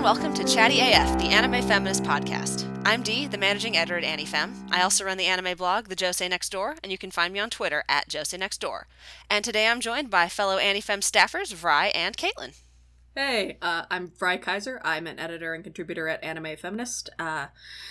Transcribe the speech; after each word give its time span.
and 0.00 0.04
welcome 0.06 0.32
to 0.32 0.44
Chatty 0.44 0.80
AF, 0.80 1.18
the 1.18 1.26
anime 1.26 1.62
feminist 1.68 2.04
podcast. 2.04 2.66
I'm 2.86 3.02
Dee, 3.02 3.26
the 3.26 3.36
managing 3.36 3.76
editor 3.76 3.98
at 3.98 4.18
AniFem. 4.18 4.54
I 4.70 4.80
also 4.80 5.04
run 5.04 5.18
the 5.18 5.26
anime 5.26 5.58
blog, 5.58 5.88
The 5.88 5.94
Josei 5.94 6.30
Next 6.30 6.48
Door, 6.48 6.76
and 6.82 6.90
you 6.90 6.96
can 6.96 7.10
find 7.10 7.34
me 7.34 7.38
on 7.38 7.50
Twitter 7.50 7.84
at 7.86 8.08
Josei 8.08 8.38
Next 8.38 8.62
Door. 8.62 8.86
And 9.28 9.44
today 9.44 9.68
I'm 9.68 9.78
joined 9.78 10.08
by 10.08 10.30
fellow 10.30 10.56
AniFem 10.56 11.00
staffers 11.02 11.54
Vry 11.54 11.90
and 11.94 12.16
Caitlin. 12.16 12.58
Hey, 13.14 13.58
uh, 13.60 13.84
I'm 13.90 14.08
Vry 14.08 14.40
Kaiser. 14.40 14.80
I'm 14.82 15.06
an 15.06 15.18
editor 15.18 15.52
and 15.52 15.62
contributor 15.62 16.08
at 16.08 16.24
Anime 16.24 16.56
Feminist. 16.56 17.10
Uh, 17.18 17.48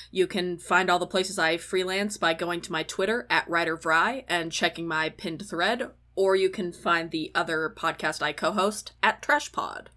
you 0.09 0.25
can 0.25 0.57
find 0.57 0.89
all 0.89 0.97
the 0.97 1.05
places 1.05 1.37
I 1.37 1.57
freelance 1.57 2.17
by 2.17 2.33
going 2.33 2.61
to 2.61 2.71
my 2.71 2.81
Twitter 2.81 3.27
at 3.29 3.47
writer 3.47 3.77
WriterVry 3.77 4.23
and 4.27 4.51
checking 4.51 4.87
my 4.87 5.09
pinned 5.09 5.47
thread, 5.47 5.91
or 6.15 6.35
you 6.35 6.49
can 6.49 6.73
find 6.73 7.11
the 7.11 7.31
other 7.35 7.71
podcast 7.77 8.23
I 8.23 8.33
co-host 8.33 8.93
at 9.03 9.21
TrashPod. 9.21 9.89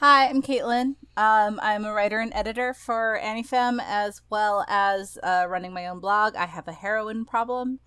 Hi, 0.00 0.28
I'm 0.28 0.42
Caitlin. 0.42 0.94
Um, 1.16 1.58
I'm 1.60 1.84
a 1.84 1.92
writer 1.92 2.20
and 2.20 2.32
editor 2.32 2.72
for 2.72 3.18
AniFem 3.20 3.80
as 3.84 4.22
well 4.30 4.64
as 4.68 5.18
uh, 5.24 5.46
running 5.48 5.72
my 5.72 5.88
own 5.88 5.98
blog. 5.98 6.36
I 6.36 6.46
have 6.46 6.68
a 6.68 6.72
heroin 6.72 7.24
problem, 7.24 7.80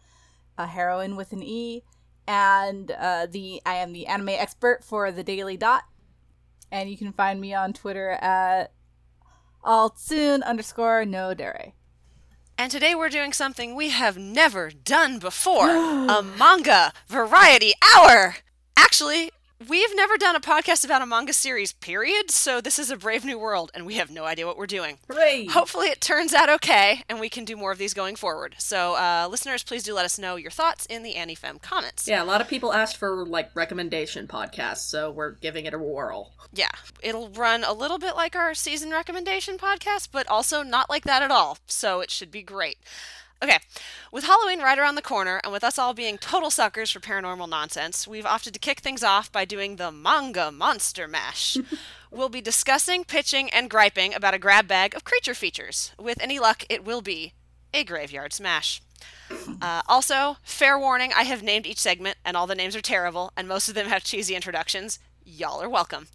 a 0.57 0.67
heroin 0.67 1.15
with 1.15 1.31
an 1.31 1.41
E, 1.41 1.83
and 2.27 2.91
uh, 2.91 3.27
the 3.31 3.61
I 3.65 3.75
am 3.75 3.93
the 3.93 4.07
anime 4.07 4.27
expert 4.27 4.83
for 4.83 5.09
the 5.09 5.23
Daily 5.23 5.55
Dot. 5.55 5.83
And 6.69 6.89
you 6.89 6.97
can 6.97 7.13
find 7.13 7.39
me 7.39 7.53
on 7.53 7.71
Twitter 7.71 8.09
at 8.09 8.73
altsoon 9.63 10.43
underscore 10.43 11.05
no 11.05 11.33
dere. 11.33 11.71
And 12.57 12.69
today 12.69 12.93
we're 12.93 13.07
doing 13.07 13.31
something 13.31 13.73
we 13.73 13.91
have 13.91 14.17
never 14.17 14.69
done 14.69 15.17
before 15.17 15.69
a 15.69 16.21
manga 16.21 16.91
variety 17.07 17.71
hour. 17.95 18.35
Actually, 18.75 19.31
We've 19.69 19.95
never 19.95 20.17
done 20.17 20.35
a 20.35 20.39
podcast 20.39 20.83
about 20.85 21.03
a 21.03 21.05
manga 21.05 21.33
series, 21.33 21.71
period, 21.71 22.31
so 22.31 22.61
this 22.61 22.79
is 22.79 22.89
a 22.89 22.97
brave 22.97 23.23
new 23.23 23.37
world, 23.37 23.69
and 23.75 23.85
we 23.85 23.95
have 23.95 24.09
no 24.09 24.23
idea 24.23 24.47
what 24.47 24.57
we're 24.57 24.65
doing. 24.65 24.97
Hooray! 25.07 25.45
Hopefully, 25.47 25.87
it 25.87 26.01
turns 26.01 26.33
out 26.33 26.49
okay, 26.49 27.03
and 27.07 27.19
we 27.19 27.29
can 27.29 27.45
do 27.45 27.55
more 27.55 27.71
of 27.71 27.77
these 27.77 27.93
going 27.93 28.15
forward. 28.15 28.55
So, 28.57 28.95
uh, 28.95 29.27
listeners, 29.29 29.61
please 29.61 29.83
do 29.83 29.93
let 29.93 30.05
us 30.05 30.17
know 30.17 30.35
your 30.35 30.49
thoughts 30.49 30.87
in 30.87 31.03
the 31.03 31.13
AniFem 31.13 31.61
comments. 31.61 32.07
Yeah, 32.07 32.23
a 32.23 32.25
lot 32.25 32.41
of 32.41 32.47
people 32.47 32.73
asked 32.73 32.97
for, 32.97 33.23
like, 33.23 33.51
recommendation 33.55 34.25
podcasts, 34.25 34.89
so 34.89 35.11
we're 35.11 35.31
giving 35.33 35.65
it 35.65 35.75
a 35.75 35.79
whirl. 35.79 36.31
Yeah, 36.51 36.71
it'll 37.03 37.29
run 37.29 37.63
a 37.63 37.73
little 37.73 37.99
bit 37.99 38.15
like 38.15 38.35
our 38.35 38.55
season 38.55 38.89
recommendation 38.89 39.59
podcast, 39.59 40.07
but 40.11 40.27
also 40.27 40.63
not 40.63 40.89
like 40.89 41.03
that 41.03 41.21
at 41.21 41.29
all, 41.29 41.59
so 41.67 41.99
it 41.99 42.09
should 42.09 42.31
be 42.31 42.41
great. 42.41 42.79
Okay, 43.43 43.57
with 44.11 44.25
Halloween 44.25 44.59
right 44.59 44.77
around 44.77 44.93
the 44.93 45.01
corner, 45.01 45.41
and 45.43 45.51
with 45.51 45.63
us 45.63 45.79
all 45.79 45.95
being 45.95 46.19
total 46.19 46.51
suckers 46.51 46.91
for 46.91 46.99
paranormal 46.99 47.49
nonsense, 47.49 48.07
we've 48.07 48.25
opted 48.25 48.53
to 48.53 48.59
kick 48.59 48.81
things 48.81 49.03
off 49.03 49.31
by 49.31 49.45
doing 49.45 49.77
the 49.77 49.91
manga 49.91 50.51
monster 50.51 51.07
mash. 51.07 51.57
we'll 52.11 52.29
be 52.29 52.39
discussing, 52.39 53.03
pitching, 53.03 53.49
and 53.49 53.67
griping 53.67 54.13
about 54.13 54.35
a 54.35 54.39
grab 54.39 54.67
bag 54.67 54.93
of 54.93 55.03
creature 55.03 55.33
features. 55.33 55.91
With 55.97 56.21
any 56.21 56.37
luck, 56.37 56.65
it 56.69 56.85
will 56.85 57.01
be 57.01 57.33
a 57.73 57.83
graveyard 57.83 58.33
smash. 58.33 58.81
Uh, 59.61 59.81
also, 59.87 60.37
fair 60.43 60.77
warning 60.77 61.11
I 61.15 61.23
have 61.23 61.41
named 61.43 61.65
each 61.65 61.79
segment, 61.79 62.17
and 62.25 62.35
all 62.35 62.47
the 62.47 62.55
names 62.55 62.75
are 62.75 62.81
terrible, 62.81 63.31
and 63.37 63.47
most 63.47 63.69
of 63.69 63.75
them 63.75 63.87
have 63.87 64.03
cheesy 64.03 64.35
introductions. 64.35 64.99
Y'all 65.23 65.61
are 65.61 65.69
welcome. 65.69 66.07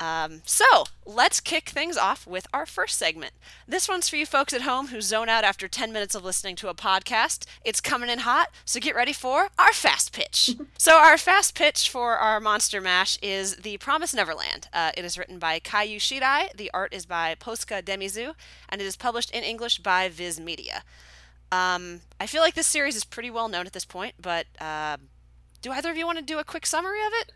Um, 0.00 0.42
so 0.44 0.84
let's 1.04 1.40
kick 1.40 1.70
things 1.70 1.96
off 1.96 2.26
with 2.26 2.46
our 2.52 2.66
first 2.66 2.96
segment. 2.96 3.32
This 3.66 3.88
one's 3.88 4.08
for 4.08 4.16
you 4.16 4.26
folks 4.26 4.52
at 4.52 4.62
home 4.62 4.88
who 4.88 5.00
zone 5.00 5.28
out 5.28 5.44
after 5.44 5.66
10 5.66 5.92
minutes 5.92 6.14
of 6.14 6.24
listening 6.24 6.56
to 6.56 6.68
a 6.68 6.74
podcast. 6.74 7.46
It's 7.64 7.80
coming 7.80 8.08
in 8.08 8.20
hot, 8.20 8.48
so 8.64 8.78
get 8.80 8.94
ready 8.94 9.12
for 9.12 9.48
our 9.58 9.72
fast 9.72 10.12
pitch. 10.12 10.56
so, 10.78 10.98
our 10.98 11.18
fast 11.18 11.54
pitch 11.54 11.90
for 11.90 12.16
our 12.16 12.40
Monster 12.40 12.80
Mash 12.80 13.18
is 13.22 13.56
The 13.56 13.78
Promise 13.78 14.14
Neverland. 14.14 14.68
Uh, 14.72 14.92
it 14.96 15.04
is 15.04 15.18
written 15.18 15.38
by 15.38 15.58
Kaiu 15.58 15.96
Shirai, 15.96 16.54
the 16.56 16.70
art 16.72 16.94
is 16.94 17.06
by 17.06 17.34
Posuka 17.34 17.82
Demizu, 17.82 18.34
and 18.68 18.80
it 18.80 18.84
is 18.84 18.96
published 18.96 19.30
in 19.30 19.42
English 19.42 19.78
by 19.78 20.08
Viz 20.08 20.38
Media. 20.38 20.82
Um, 21.50 22.02
I 22.20 22.26
feel 22.26 22.42
like 22.42 22.54
this 22.54 22.66
series 22.66 22.94
is 22.94 23.04
pretty 23.04 23.30
well 23.30 23.48
known 23.48 23.66
at 23.66 23.72
this 23.72 23.84
point, 23.84 24.14
but 24.20 24.46
uh, 24.60 24.98
do 25.62 25.72
either 25.72 25.90
of 25.90 25.96
you 25.96 26.06
want 26.06 26.18
to 26.18 26.24
do 26.24 26.38
a 26.38 26.44
quick 26.44 26.66
summary 26.66 27.00
of 27.00 27.12
it? 27.14 27.32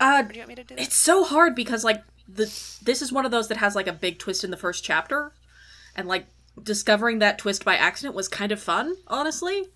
Uh, 0.00 0.22
do 0.22 0.34
you 0.34 0.40
want 0.40 0.48
me 0.48 0.54
to 0.56 0.64
do 0.64 0.76
that? 0.76 0.82
It's 0.82 0.96
so 0.96 1.24
hard 1.24 1.54
because 1.54 1.84
like 1.84 2.02
the 2.28 2.44
this 2.82 3.02
is 3.02 3.12
one 3.12 3.24
of 3.24 3.30
those 3.30 3.48
that 3.48 3.58
has 3.58 3.74
like 3.74 3.86
a 3.86 3.92
big 3.92 4.18
twist 4.18 4.44
in 4.44 4.50
the 4.50 4.56
first 4.56 4.84
chapter, 4.84 5.32
and 5.96 6.06
like 6.06 6.26
discovering 6.62 7.18
that 7.20 7.38
twist 7.38 7.64
by 7.64 7.76
accident 7.76 8.14
was 8.14 8.28
kind 8.28 8.52
of 8.52 8.60
fun. 8.60 8.96
Honestly, 9.06 9.66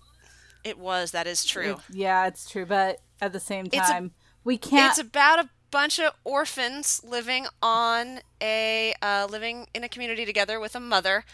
it 0.63 0.77
was. 0.77 1.11
That 1.11 1.27
is 1.27 1.43
true. 1.43 1.73
It, 1.73 1.77
yeah, 1.89 2.27
it's 2.27 2.49
true, 2.49 2.65
but 2.65 2.99
at 3.21 3.33
the 3.33 3.39
same 3.39 3.67
time, 3.67 4.05
a, 4.05 4.23
we 4.43 4.57
can't. 4.57 4.91
It's 4.91 4.99
about 4.99 5.39
a 5.39 5.49
bunch 5.71 5.99
of 5.99 6.13
orphans 6.23 7.01
living 7.03 7.47
on 7.61 8.19
a 8.39 8.93
uh, 9.01 9.27
living 9.29 9.67
in 9.73 9.83
a 9.83 9.89
community 9.89 10.25
together 10.25 10.59
with 10.59 10.75
a 10.75 10.79
mother 10.79 11.25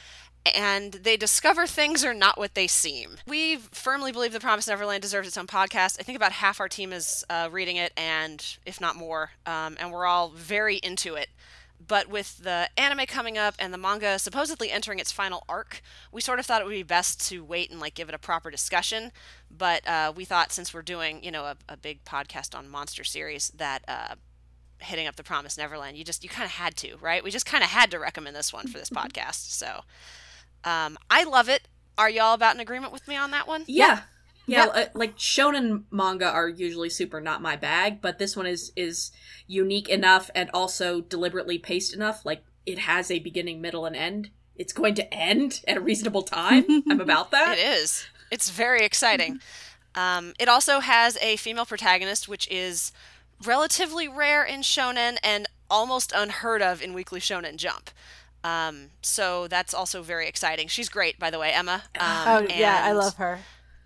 and 0.45 0.93
they 0.93 1.17
discover 1.17 1.67
things 1.67 2.03
are 2.03 2.13
not 2.13 2.37
what 2.37 2.55
they 2.55 2.67
seem. 2.67 3.17
We 3.27 3.57
firmly 3.57 4.11
believe 4.11 4.33
The 4.33 4.39
Promise 4.39 4.67
Neverland 4.67 5.01
deserves 5.01 5.27
its 5.27 5.37
own 5.37 5.47
podcast. 5.47 5.99
I 5.99 6.03
think 6.03 6.15
about 6.15 6.31
half 6.33 6.59
our 6.59 6.69
team 6.69 6.93
is 6.93 7.23
uh, 7.29 7.49
reading 7.51 7.75
it, 7.75 7.93
and 7.97 8.57
if 8.65 8.79
not 8.79 8.95
more, 8.95 9.31
um, 9.45 9.77
and 9.79 9.91
we're 9.91 10.05
all 10.05 10.29
very 10.29 10.77
into 10.77 11.15
it. 11.15 11.29
But 11.85 12.09
with 12.09 12.39
the 12.39 12.69
anime 12.77 13.05
coming 13.05 13.37
up 13.37 13.55
and 13.57 13.73
the 13.73 13.77
manga 13.77 14.19
supposedly 14.19 14.69
entering 14.69 14.99
its 14.99 15.13
final 15.13 15.45
arc, 15.47 15.81
we 16.11 16.19
sort 16.19 16.37
of 16.39 16.45
thought 16.45 16.61
it 16.61 16.65
would 16.65 16.71
be 16.71 16.83
best 16.83 17.25
to 17.29 17.43
wait 17.43 17.71
and 17.71 17.79
like 17.79 17.93
give 17.95 18.09
it 18.09 18.15
a 18.15 18.19
proper 18.19 18.51
discussion. 18.51 19.11
But 19.49 19.87
uh, 19.87 20.11
we 20.13 20.25
thought 20.25 20.51
since 20.51 20.73
we're 20.73 20.81
doing 20.81 21.23
you 21.23 21.31
know 21.31 21.45
a, 21.45 21.55
a 21.69 21.77
big 21.77 22.03
podcast 22.03 22.57
on 22.57 22.67
monster 22.67 23.05
series 23.05 23.49
that 23.55 23.85
uh, 23.87 24.15
hitting 24.79 25.07
up 25.07 25.15
the 25.15 25.23
Promised 25.23 25.57
Neverland, 25.57 25.97
you 25.97 26.03
just 26.03 26.21
you 26.21 26.29
kind 26.29 26.45
of 26.45 26.51
had 26.51 26.75
to, 26.77 26.97
right? 26.97 27.23
We 27.23 27.31
just 27.31 27.45
kind 27.45 27.63
of 27.63 27.69
had 27.69 27.91
to 27.91 27.99
recommend 27.99 28.35
this 28.35 28.51
one 28.51 28.67
for 28.67 28.77
this 28.77 28.89
podcast. 28.93 29.51
So 29.51 29.81
um, 30.63 30.97
I 31.09 31.23
love 31.23 31.49
it. 31.49 31.67
Are 31.97 32.09
y'all 32.09 32.33
about 32.33 32.55
in 32.55 32.61
agreement 32.61 32.93
with 32.93 33.07
me 33.07 33.15
on 33.15 33.31
that 33.31 33.47
one? 33.47 33.63
Yeah. 33.67 34.01
Yeah, 34.47 34.65
yeah. 34.75 34.87
Like 34.95 35.15
shonen 35.17 35.83
manga 35.91 36.27
are 36.27 36.49
usually 36.49 36.89
super 36.89 37.21
not 37.21 37.41
my 37.41 37.55
bag, 37.55 38.01
but 38.01 38.17
this 38.17 38.35
one 38.35 38.47
is 38.47 38.71
is 38.75 39.11
unique 39.45 39.89
enough 39.89 40.31
and 40.33 40.49
also 40.53 41.01
deliberately 41.01 41.59
paced 41.59 41.93
enough. 41.93 42.25
Like 42.25 42.43
it 42.65 42.79
has 42.79 43.11
a 43.11 43.19
beginning, 43.19 43.61
middle, 43.61 43.85
and 43.85 43.95
end. 43.95 44.31
It's 44.55 44.73
going 44.73 44.95
to 44.95 45.13
end 45.13 45.61
at 45.67 45.77
a 45.77 45.81
reasonable 45.81 46.23
time. 46.23 46.65
I'm 46.89 46.99
about 46.99 47.31
that. 47.31 47.57
It 47.57 47.61
is. 47.61 48.07
It's 48.31 48.49
very 48.49 48.83
exciting. 48.83 49.39
um, 49.95 50.33
it 50.39 50.49
also 50.49 50.79
has 50.79 51.17
a 51.21 51.35
female 51.35 51.65
protagonist, 51.65 52.27
which 52.27 52.47
is 52.49 52.91
relatively 53.43 54.07
rare 54.07 54.43
in 54.43 54.61
shonen 54.61 55.17
and 55.23 55.47
almost 55.69 56.11
unheard 56.15 56.61
of 56.61 56.81
in 56.81 56.93
Weekly 56.93 57.19
Shonen 57.19 57.55
Jump. 57.55 57.91
Um, 58.43 58.91
so 59.01 59.47
that's 59.47 59.73
also 59.73 60.01
very 60.01 60.27
exciting. 60.27 60.67
She's 60.67 60.89
great, 60.89 61.19
by 61.19 61.29
the 61.29 61.39
way, 61.39 61.51
Emma. 61.51 61.83
Um, 61.99 62.27
oh 62.27 62.47
yeah, 62.49 62.81
I 62.83 62.91
love 62.93 63.15
her. 63.15 63.39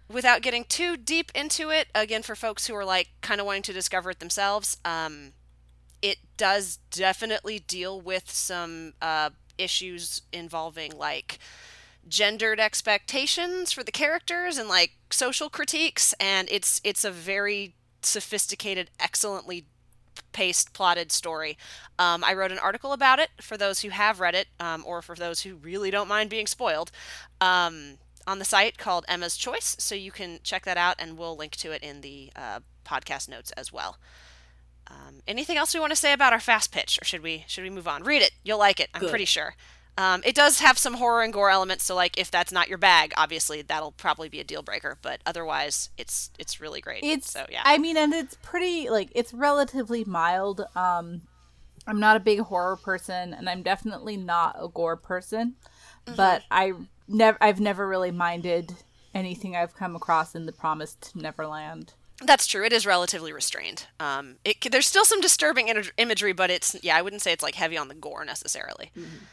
Without 0.10 0.42
getting 0.42 0.66
too 0.66 0.96
deep 0.98 1.32
into 1.34 1.70
it, 1.70 1.88
again, 1.96 2.22
for 2.22 2.36
folks 2.36 2.68
who 2.68 2.76
are 2.76 2.86
like 2.86 3.10
kind 3.22 3.40
of 3.40 3.48
wanting 3.48 3.64
to 3.64 3.74
discover 3.74 4.12
it 4.12 4.20
themselves, 4.20 4.78
um, 4.86 5.34
it 6.02 6.18
does 6.38 6.78
definitely 6.92 7.60
deal 7.60 8.00
with 8.00 8.30
some 8.30 8.94
uh, 9.02 9.32
issues 9.58 10.22
involving 10.32 10.92
like 10.98 11.40
gendered 12.08 12.60
expectations 12.60 13.72
for 13.72 13.84
the 13.84 13.92
characters 13.92 14.58
and 14.58 14.70
like 14.70 14.92
social 15.10 15.50
critiques, 15.50 16.14
and 16.20 16.48
it's 16.52 16.80
it's 16.84 17.04
a 17.04 17.12
very 17.12 17.76
sophisticated, 18.02 18.92
excellently 19.00 19.66
paced, 20.32 20.74
plotted 20.74 21.12
story. 21.12 21.58
Um, 22.00 22.24
I 22.24 22.34
wrote 22.34 22.52
an 22.52 22.60
article 22.60 22.94
about 22.94 23.20
it 23.20 23.30
for 23.42 23.58
those 23.58 23.82
who 23.82 23.90
have 23.90 24.20
read 24.20 24.36
it, 24.36 24.48
um, 24.60 24.84
or 24.86 25.02
for 25.02 25.16
those 25.16 25.42
who 25.42 25.56
really 25.56 25.92
don't 25.92 26.08
mind 26.08 26.30
being 26.30 26.48
spoiled, 26.48 26.92
um, 27.40 27.98
on 28.26 28.40
the 28.40 28.46
site 28.46 28.78
called 28.78 29.06
Emma's 29.08 29.38
Choice. 29.38 29.76
So 29.80 29.96
you 29.96 30.12
can 30.12 30.40
check 30.44 30.66
that 30.66 30.78
out, 30.78 30.96
and 31.00 31.18
we'll 31.18 31.36
link 31.36 31.56
to 31.58 31.72
it 31.72 31.84
in 31.84 32.02
the 32.02 32.32
uh, 32.36 32.60
podcast 32.86 33.30
notes 33.30 33.52
as 33.52 33.72
well. 33.72 33.98
Um, 34.88 35.22
anything 35.28 35.58
else 35.58 35.74
we 35.74 35.80
want 35.80 35.92
to 35.92 35.98
say 35.98 36.14
about 36.14 36.34
our 36.34 36.40
fast 36.40 36.72
pitch, 36.72 37.00
or 37.02 37.06
should 37.06 37.24
we 37.24 37.46
should 37.48 37.64
we 37.64 37.70
move 37.70 37.88
on? 37.88 38.04
Read 38.04 38.22
it; 38.22 38.32
you'll 38.44 38.60
like 38.60 38.80
it. 38.80 38.90
I'm 38.94 39.02
Good. 39.02 39.10
pretty 39.10 39.26
sure. 39.26 39.56
Um, 39.98 40.22
it 40.26 40.34
does 40.34 40.60
have 40.60 40.78
some 40.78 40.96
horror 40.96 41.22
and 41.22 41.32
gore 41.32 41.52
elements, 41.52 41.84
so 41.84 41.96
like 41.96 42.18
if 42.18 42.32
that's 42.32 42.52
not 42.52 42.68
your 42.68 42.80
bag, 42.80 43.14
obviously 43.16 43.62
that'll 43.62 43.92
probably 43.92 44.28
be 44.28 44.40
a 44.40 44.44
deal 44.44 44.64
breaker. 44.64 44.98
But 45.02 45.22
otherwise, 45.26 45.90
it's 45.98 46.32
it's 46.40 46.60
really 46.60 46.82
great. 46.82 47.04
It's 47.04 47.30
so 47.30 47.46
yeah. 47.52 47.62
I 47.64 47.78
mean, 47.78 47.98
and 47.98 48.14
it's 48.14 48.36
pretty 48.42 48.90
like 48.90 49.10
it's 49.14 49.34
relatively 49.34 50.04
mild. 50.04 50.66
Um, 50.76 51.22
I'm 51.86 52.00
not 52.00 52.18
a 52.18 52.20
big 52.20 52.40
horror 52.40 52.76
person, 52.76 53.34
and 53.34 53.50
I'm 53.50 53.62
definitely 53.62 54.18
not 54.18 54.56
a 54.60 54.68
gore 54.68 54.98
person. 54.98 55.56
Mm-hmm. 56.06 56.16
But 56.16 56.44
I 56.50 56.74
never 57.08 57.38
I've 57.40 57.60
never 57.60 57.88
really 57.88 58.12
minded 58.12 58.74
anything 59.14 59.56
I've 59.56 59.76
come 59.76 59.96
across 59.96 60.34
in 60.34 60.48
the 60.48 60.52
Promised 60.52 61.16
Neverland. 61.16 61.94
That's 62.22 62.48
true. 62.48 62.64
It 62.64 62.74
is 62.74 62.86
relatively 62.86 63.34
restrained. 63.34 63.88
Um, 64.00 64.36
it, 64.46 64.72
there's 64.72 64.88
still 64.88 65.06
some 65.06 65.20
disturbing 65.22 65.72
imagery, 65.98 66.34
but 66.34 66.50
it's 66.50 66.76
yeah, 66.82 66.98
I 66.98 67.02
wouldn't 67.02 67.22
say 67.22 67.32
it's 67.32 67.44
like 67.44 67.56
heavy 67.56 67.78
on 67.78 67.90
the 67.90 67.94
gore 67.94 68.26
necessarily. 68.26 68.92
Mm-hmm. 68.98 69.26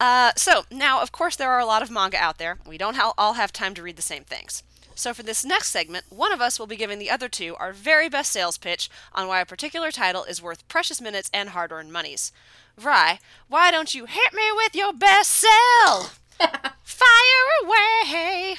Uh, 0.00 0.32
so 0.36 0.64
now, 0.70 1.00
of 1.02 1.12
course, 1.12 1.36
there 1.36 1.50
are 1.50 1.58
a 1.58 1.66
lot 1.66 1.82
of 1.82 1.90
manga 1.90 2.16
out 2.16 2.38
there. 2.38 2.58
We 2.66 2.78
don't 2.78 2.94
ha- 2.96 3.14
all 3.18 3.34
have 3.34 3.52
time 3.52 3.74
to 3.74 3.82
read 3.82 3.96
the 3.96 4.02
same 4.02 4.24
things. 4.24 4.62
So, 4.94 5.14
for 5.14 5.22
this 5.22 5.44
next 5.44 5.68
segment, 5.70 6.06
one 6.08 6.32
of 6.32 6.40
us 6.40 6.58
will 6.58 6.66
be 6.66 6.76
giving 6.76 6.98
the 6.98 7.10
other 7.10 7.28
two 7.28 7.54
our 7.56 7.72
very 7.72 8.08
best 8.08 8.32
sales 8.32 8.58
pitch 8.58 8.90
on 9.14 9.28
why 9.28 9.40
a 9.40 9.46
particular 9.46 9.92
title 9.92 10.24
is 10.24 10.42
worth 10.42 10.66
precious 10.66 11.00
minutes 11.00 11.30
and 11.32 11.50
hard 11.50 11.70
earned 11.70 11.92
monies. 11.92 12.32
Vry, 12.80 13.18
why 13.48 13.70
don't 13.70 13.94
you 13.94 14.06
hit 14.06 14.32
me 14.32 14.50
with 14.54 14.74
your 14.74 14.92
best 14.92 15.30
sell? 15.30 16.10
Fire 16.82 17.48
away! 17.64 18.56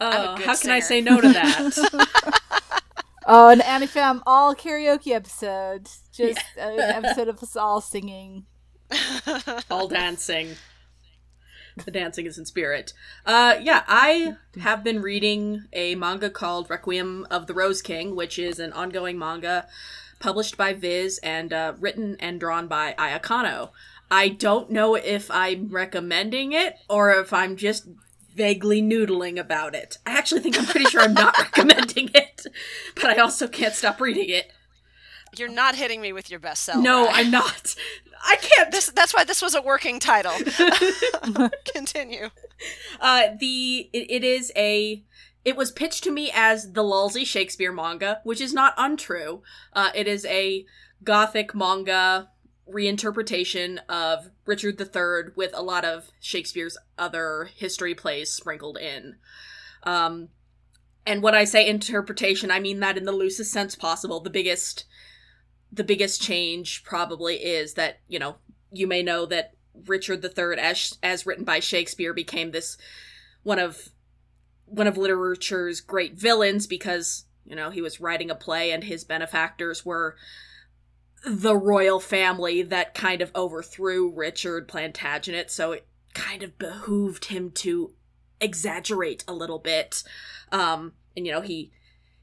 Oh, 0.00 0.36
good 0.36 0.46
how 0.46 0.56
can 0.56 0.70
I 0.70 0.80
say 0.80 1.00
no 1.00 1.20
to 1.20 1.28
that? 1.32 2.40
Oh, 3.26 3.48
an 3.48 3.60
AniFem 3.60 4.22
all 4.26 4.54
karaoke 4.54 5.12
episode. 5.12 5.88
Just 6.12 6.44
an 6.58 6.78
episode 6.78 7.28
of 7.28 7.42
us 7.42 7.56
all 7.56 7.80
singing. 7.80 8.44
All 9.70 9.88
dancing. 9.88 10.56
The 11.76 11.90
dancing 11.90 12.26
is 12.26 12.38
in 12.38 12.44
spirit. 12.44 12.92
Uh, 13.26 13.56
yeah, 13.60 13.82
I 13.88 14.36
have 14.60 14.84
been 14.84 15.02
reading 15.02 15.64
a 15.72 15.96
manga 15.96 16.30
called 16.30 16.70
Requiem 16.70 17.26
of 17.30 17.46
the 17.46 17.54
Rose 17.54 17.82
King, 17.82 18.14
which 18.14 18.38
is 18.38 18.60
an 18.60 18.72
ongoing 18.72 19.18
manga 19.18 19.66
published 20.20 20.56
by 20.56 20.72
Viz 20.72 21.18
and 21.22 21.52
uh, 21.52 21.74
written 21.80 22.16
and 22.20 22.38
drawn 22.38 22.68
by 22.68 22.94
Aya 22.96 23.18
Kanno. 23.18 23.70
I 24.10 24.28
don't 24.28 24.70
know 24.70 24.94
if 24.94 25.30
I'm 25.30 25.68
recommending 25.68 26.52
it 26.52 26.76
or 26.88 27.10
if 27.10 27.32
I'm 27.32 27.56
just 27.56 27.88
vaguely 28.34 28.80
noodling 28.80 29.38
about 29.38 29.74
it. 29.74 29.98
I 30.06 30.16
actually 30.16 30.40
think 30.40 30.58
I'm 30.58 30.66
pretty 30.66 30.86
sure 30.86 31.00
I'm 31.00 31.14
not 31.14 31.36
recommending 31.38 32.10
it, 32.14 32.46
but 32.94 33.06
I 33.06 33.16
also 33.16 33.48
can't 33.48 33.74
stop 33.74 34.00
reading 34.00 34.28
it. 34.28 34.52
You're 35.38 35.48
not 35.48 35.74
hitting 35.74 36.00
me 36.00 36.12
with 36.12 36.30
your 36.30 36.40
best 36.40 36.62
sell. 36.62 36.80
No, 36.80 37.06
Vry. 37.06 37.12
I'm 37.14 37.30
not. 37.30 37.74
I 38.22 38.36
can't. 38.36 38.70
This, 38.70 38.86
that's 38.90 39.12
why 39.12 39.24
this 39.24 39.42
was 39.42 39.54
a 39.54 39.62
working 39.62 40.00
title. 40.00 40.32
Continue. 41.64 42.30
Uh, 43.00 43.28
the 43.38 43.90
it, 43.92 44.10
it 44.10 44.24
is 44.24 44.52
a. 44.56 45.04
It 45.44 45.56
was 45.56 45.70
pitched 45.70 46.04
to 46.04 46.10
me 46.10 46.30
as 46.34 46.72
the 46.72 46.82
Lulzy 46.82 47.26
Shakespeare 47.26 47.72
manga, 47.72 48.20
which 48.24 48.40
is 48.40 48.54
not 48.54 48.72
untrue. 48.78 49.42
Uh, 49.74 49.90
it 49.94 50.08
is 50.08 50.24
a 50.24 50.64
gothic 51.02 51.54
manga 51.54 52.30
reinterpretation 52.70 53.78
of 53.88 54.30
Richard 54.46 54.80
III 54.80 55.32
with 55.36 55.52
a 55.54 55.62
lot 55.62 55.84
of 55.84 56.10
Shakespeare's 56.20 56.78
other 56.98 57.50
history 57.54 57.94
plays 57.94 58.30
sprinkled 58.30 58.78
in. 58.78 59.16
Um, 59.82 60.28
and 61.06 61.22
when 61.22 61.34
I 61.34 61.44
say 61.44 61.66
interpretation, 61.66 62.50
I 62.50 62.60
mean 62.60 62.80
that 62.80 62.96
in 62.96 63.04
the 63.04 63.12
loosest 63.12 63.52
sense 63.52 63.74
possible. 63.74 64.20
The 64.20 64.30
biggest, 64.30 64.84
the 65.74 65.84
biggest 65.84 66.22
change 66.22 66.84
probably 66.84 67.36
is 67.36 67.74
that 67.74 67.98
you 68.08 68.18
know 68.18 68.36
you 68.70 68.86
may 68.86 69.02
know 69.02 69.26
that 69.26 69.54
Richard 69.86 70.24
III, 70.24 70.58
as 70.58 70.98
as 71.02 71.26
written 71.26 71.44
by 71.44 71.60
Shakespeare, 71.60 72.14
became 72.14 72.50
this 72.50 72.76
one 73.42 73.58
of 73.58 73.90
one 74.66 74.86
of 74.86 74.96
literature's 74.96 75.80
great 75.80 76.14
villains 76.14 76.66
because 76.66 77.24
you 77.44 77.56
know 77.56 77.70
he 77.70 77.82
was 77.82 78.00
writing 78.00 78.30
a 78.30 78.34
play 78.34 78.70
and 78.70 78.84
his 78.84 79.04
benefactors 79.04 79.84
were 79.84 80.16
the 81.26 81.56
royal 81.56 82.00
family 82.00 82.62
that 82.62 82.94
kind 82.94 83.22
of 83.22 83.32
overthrew 83.34 84.10
Richard 84.10 84.68
Plantagenet, 84.68 85.50
so 85.50 85.72
it 85.72 85.86
kind 86.12 86.42
of 86.42 86.58
behooved 86.58 87.26
him 87.26 87.50
to 87.50 87.92
exaggerate 88.40 89.24
a 89.26 89.32
little 89.32 89.58
bit. 89.58 90.04
Um, 90.52 90.92
and 91.16 91.26
you 91.26 91.32
know 91.32 91.40
he 91.40 91.72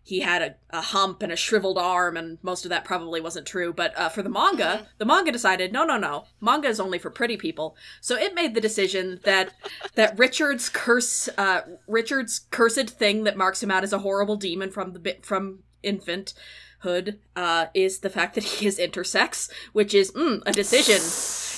he 0.03 0.21
had 0.21 0.41
a, 0.41 0.55
a 0.71 0.81
hump 0.81 1.21
and 1.21 1.31
a 1.31 1.35
shriveled 1.35 1.77
arm, 1.77 2.17
and 2.17 2.37
most 2.41 2.65
of 2.65 2.69
that 2.69 2.83
probably 2.83 3.21
wasn't 3.21 3.45
true. 3.45 3.71
But 3.71 3.97
uh, 3.97 4.09
for 4.09 4.23
the 4.23 4.29
manga, 4.29 4.87
the 4.97 5.05
manga 5.05 5.31
decided, 5.31 5.71
no, 5.71 5.85
no, 5.85 5.97
no, 5.97 6.25
manga 6.41 6.67
is 6.67 6.79
only 6.79 6.97
for 6.99 7.09
pretty 7.11 7.37
people. 7.37 7.75
So 8.01 8.15
it 8.17 8.33
made 8.33 8.55
the 8.55 8.61
decision 8.61 9.19
that 9.23 9.53
that 9.95 10.17
Richard's 10.17 10.69
curse, 10.69 11.29
uh, 11.37 11.61
Richard's 11.87 12.41
cursed 12.51 12.89
thing 12.89 13.23
that 13.25 13.37
marks 13.37 13.61
him 13.61 13.71
out 13.71 13.83
as 13.83 13.93
a 13.93 13.99
horrible 13.99 14.35
demon 14.37 14.71
from 14.71 14.93
the 14.93 14.99
bit 14.99 15.25
from 15.25 15.59
infanthood, 15.83 17.17
uh, 17.35 17.67
is 17.73 17.99
the 17.99 18.09
fact 18.09 18.35
that 18.35 18.43
he 18.43 18.65
is 18.67 18.79
intersex, 18.79 19.49
which 19.73 19.93
is 19.93 20.11
mm, 20.13 20.41
a 20.45 20.51
decision. 20.51 20.97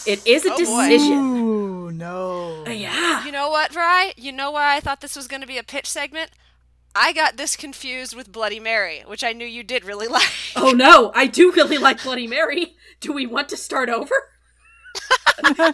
It 0.05 0.25
is 0.27 0.45
a 0.45 0.51
Oh, 0.53 0.57
boy. 0.57 0.89
decision. 0.89 1.17
Ooh, 1.37 1.91
no. 1.91 2.65
Uh, 2.67 2.71
yeah. 2.71 3.25
You 3.25 3.31
know 3.31 3.49
what, 3.49 3.71
Vry? 3.71 4.11
You 4.17 4.33
know 4.33 4.51
why 4.51 4.75
I 4.75 4.81
thought 4.81 4.99
this 4.99 5.15
was 5.15 5.27
going 5.29 5.39
to 5.41 5.47
be 5.47 5.57
a 5.57 5.63
pitch 5.63 5.89
segment? 5.89 6.31
I 6.95 7.11
got 7.13 7.37
this 7.37 7.55
confused 7.55 8.15
with 8.15 8.31
Bloody 8.31 8.59
Mary, 8.59 9.03
which 9.05 9.23
I 9.23 9.33
knew 9.33 9.45
you 9.45 9.63
did 9.63 9.83
really 9.83 10.07
like. 10.09 10.29
Oh 10.55 10.71
no, 10.71 11.11
I 11.15 11.27
do 11.27 11.51
really 11.51 11.77
like 11.77 12.03
Bloody 12.03 12.27
Mary. 12.27 12.75
Do 12.99 13.11
we 13.11 13.25
want 13.25 13.49
to 13.49 13.57
start 13.57 13.89
over? 13.89 14.13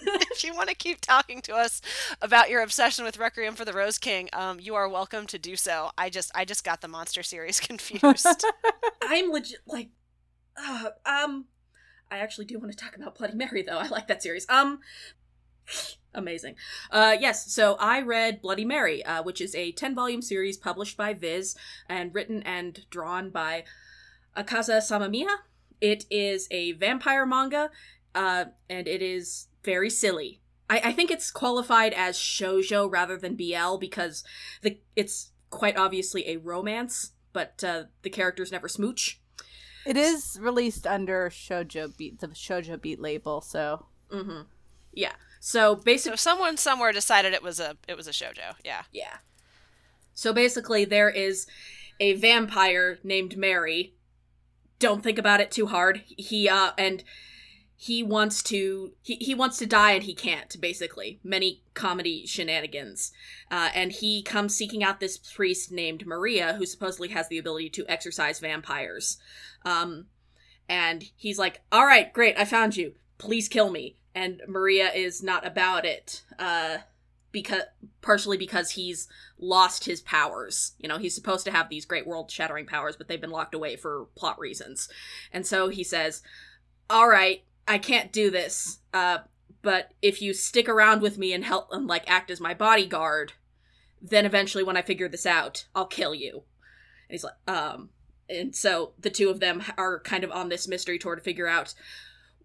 if 0.00 0.44
you 0.44 0.54
want 0.54 0.68
to 0.68 0.74
keep 0.74 1.00
talking 1.00 1.40
to 1.42 1.54
us 1.54 1.80
about 2.20 2.50
your 2.50 2.62
obsession 2.62 3.04
with 3.04 3.18
Requiem 3.18 3.54
for 3.54 3.64
the 3.64 3.72
Rose 3.72 3.98
King, 3.98 4.28
um, 4.32 4.58
you 4.60 4.74
are 4.74 4.88
welcome 4.88 5.26
to 5.28 5.38
do 5.38 5.56
so. 5.56 5.90
I 5.96 6.10
just 6.10 6.30
I 6.34 6.44
just 6.44 6.64
got 6.64 6.80
the 6.80 6.88
monster 6.88 7.22
series 7.22 7.60
confused. 7.60 8.44
I'm 9.02 9.30
legit 9.30 9.60
like, 9.66 9.90
uh, 10.56 10.90
um, 11.06 11.46
I 12.10 12.18
actually 12.18 12.46
do 12.46 12.58
want 12.58 12.72
to 12.72 12.76
talk 12.76 12.96
about 12.96 13.16
Bloody 13.16 13.34
Mary 13.34 13.62
though. 13.62 13.78
I 13.78 13.88
like 13.88 14.08
that 14.08 14.22
series. 14.22 14.46
Um, 14.48 14.80
amazing. 16.14 16.56
Uh, 16.90 17.16
yes. 17.18 17.52
So 17.52 17.76
I 17.78 18.00
read 18.00 18.40
Bloody 18.40 18.64
Mary, 18.64 19.04
uh, 19.04 19.22
which 19.22 19.40
is 19.40 19.54
a 19.54 19.72
ten 19.72 19.94
volume 19.94 20.22
series 20.22 20.56
published 20.56 20.96
by 20.96 21.14
Viz 21.14 21.56
and 21.88 22.14
written 22.14 22.42
and 22.42 22.84
drawn 22.90 23.30
by 23.30 23.64
Akaza 24.36 24.78
Samamiya. 24.78 25.36
It 25.80 26.06
is 26.10 26.48
a 26.50 26.72
vampire 26.72 27.26
manga, 27.26 27.70
uh, 28.14 28.46
and 28.70 28.88
it 28.88 29.02
is 29.02 29.48
very 29.62 29.90
silly. 29.90 30.40
I, 30.70 30.80
I 30.84 30.92
think 30.92 31.10
it's 31.10 31.30
qualified 31.30 31.92
as 31.92 32.16
shoujo 32.16 32.90
rather 32.90 33.16
than 33.18 33.36
BL 33.36 33.76
because 33.78 34.24
the 34.62 34.78
it's 34.96 35.30
quite 35.50 35.76
obviously 35.76 36.28
a 36.28 36.36
romance, 36.36 37.12
but 37.32 37.62
uh, 37.62 37.84
the 38.02 38.10
characters 38.10 38.50
never 38.50 38.68
smooch. 38.68 39.20
It 39.86 39.98
is 39.98 40.38
released 40.40 40.86
under 40.86 41.28
Shoujo 41.28 41.94
Beat, 41.94 42.20
the 42.20 42.28
Shoujo 42.28 42.80
Beat 42.80 42.98
label, 42.98 43.42
so 43.42 43.84
Mm-hmm. 44.14 44.42
Yeah. 44.92 45.12
So 45.46 45.76
basically, 45.76 46.16
so 46.16 46.30
someone 46.30 46.56
somewhere 46.56 46.90
decided 46.90 47.34
it 47.34 47.42
was 47.42 47.60
a 47.60 47.76
it 47.86 47.98
was 47.98 48.08
a 48.08 48.12
shojo. 48.12 48.54
Yeah. 48.64 48.84
yeah. 48.90 49.18
So 50.14 50.32
basically, 50.32 50.86
there 50.86 51.10
is 51.10 51.46
a 52.00 52.14
vampire 52.14 52.98
named 53.04 53.36
Mary. 53.36 53.92
Don't 54.78 55.02
think 55.02 55.18
about 55.18 55.42
it 55.42 55.50
too 55.50 55.66
hard. 55.66 56.02
He 56.06 56.48
uh 56.48 56.70
and 56.78 57.04
he 57.76 58.02
wants 58.02 58.42
to 58.44 58.92
he, 59.02 59.16
he 59.16 59.34
wants 59.34 59.58
to 59.58 59.66
die 59.66 59.90
and 59.90 60.04
he 60.04 60.14
can't 60.14 60.58
basically 60.62 61.20
many 61.22 61.62
comedy 61.74 62.24
shenanigans 62.24 63.12
uh, 63.50 63.68
and 63.74 63.92
he 63.92 64.22
comes 64.22 64.54
seeking 64.54 64.82
out 64.82 65.00
this 65.00 65.18
priest 65.18 65.72
named 65.72 66.06
maria 66.06 66.54
who 66.54 66.64
supposedly 66.64 67.08
has 67.08 67.28
the 67.28 67.36
ability 67.36 67.68
to 67.68 67.84
exorcise 67.88 68.38
vampires 68.38 69.18
um, 69.64 70.06
and 70.68 71.10
he's 71.16 71.36
like 71.36 71.62
all 71.72 71.84
right 71.84 72.12
great 72.12 72.38
i 72.38 72.44
found 72.44 72.76
you 72.76 72.94
please 73.18 73.48
kill 73.48 73.70
me 73.70 73.96
and 74.14 74.40
maria 74.46 74.92
is 74.92 75.22
not 75.22 75.46
about 75.46 75.84
it 75.84 76.22
uh, 76.38 76.78
because 77.32 77.62
partially 78.00 78.36
because 78.36 78.72
he's 78.72 79.08
lost 79.38 79.84
his 79.84 80.00
powers 80.00 80.72
you 80.78 80.88
know 80.88 80.98
he's 80.98 81.14
supposed 81.14 81.44
to 81.44 81.50
have 81.52 81.68
these 81.68 81.84
great 81.84 82.06
world 82.06 82.30
shattering 82.30 82.66
powers 82.66 82.96
but 82.96 83.08
they've 83.08 83.20
been 83.20 83.30
locked 83.30 83.54
away 83.54 83.76
for 83.76 84.06
plot 84.16 84.38
reasons 84.38 84.88
and 85.32 85.46
so 85.46 85.68
he 85.68 85.82
says 85.82 86.22
all 86.88 87.08
right 87.08 87.44
I 87.66 87.78
can't 87.78 88.12
do 88.12 88.30
this. 88.30 88.78
Uh, 88.92 89.18
but 89.62 89.92
if 90.02 90.20
you 90.20 90.34
stick 90.34 90.68
around 90.68 91.00
with 91.00 91.18
me 91.18 91.32
and 91.32 91.44
help 91.44 91.68
and 91.72 91.86
like 91.86 92.08
act 92.10 92.30
as 92.30 92.40
my 92.40 92.54
bodyguard, 92.54 93.32
then 94.00 94.26
eventually 94.26 94.64
when 94.64 94.76
I 94.76 94.82
figure 94.82 95.08
this 95.08 95.26
out, 95.26 95.66
I'll 95.74 95.86
kill 95.86 96.14
you. 96.14 96.32
And 97.08 97.10
he's 97.10 97.24
like, 97.24 97.34
um, 97.48 97.90
and 98.28 98.54
so 98.54 98.92
the 98.98 99.10
two 99.10 99.30
of 99.30 99.40
them 99.40 99.62
are 99.78 100.00
kind 100.00 100.24
of 100.24 100.30
on 100.30 100.48
this 100.48 100.68
mystery 100.68 100.98
tour 100.98 101.14
to 101.14 101.22
figure 101.22 101.48
out 101.48 101.74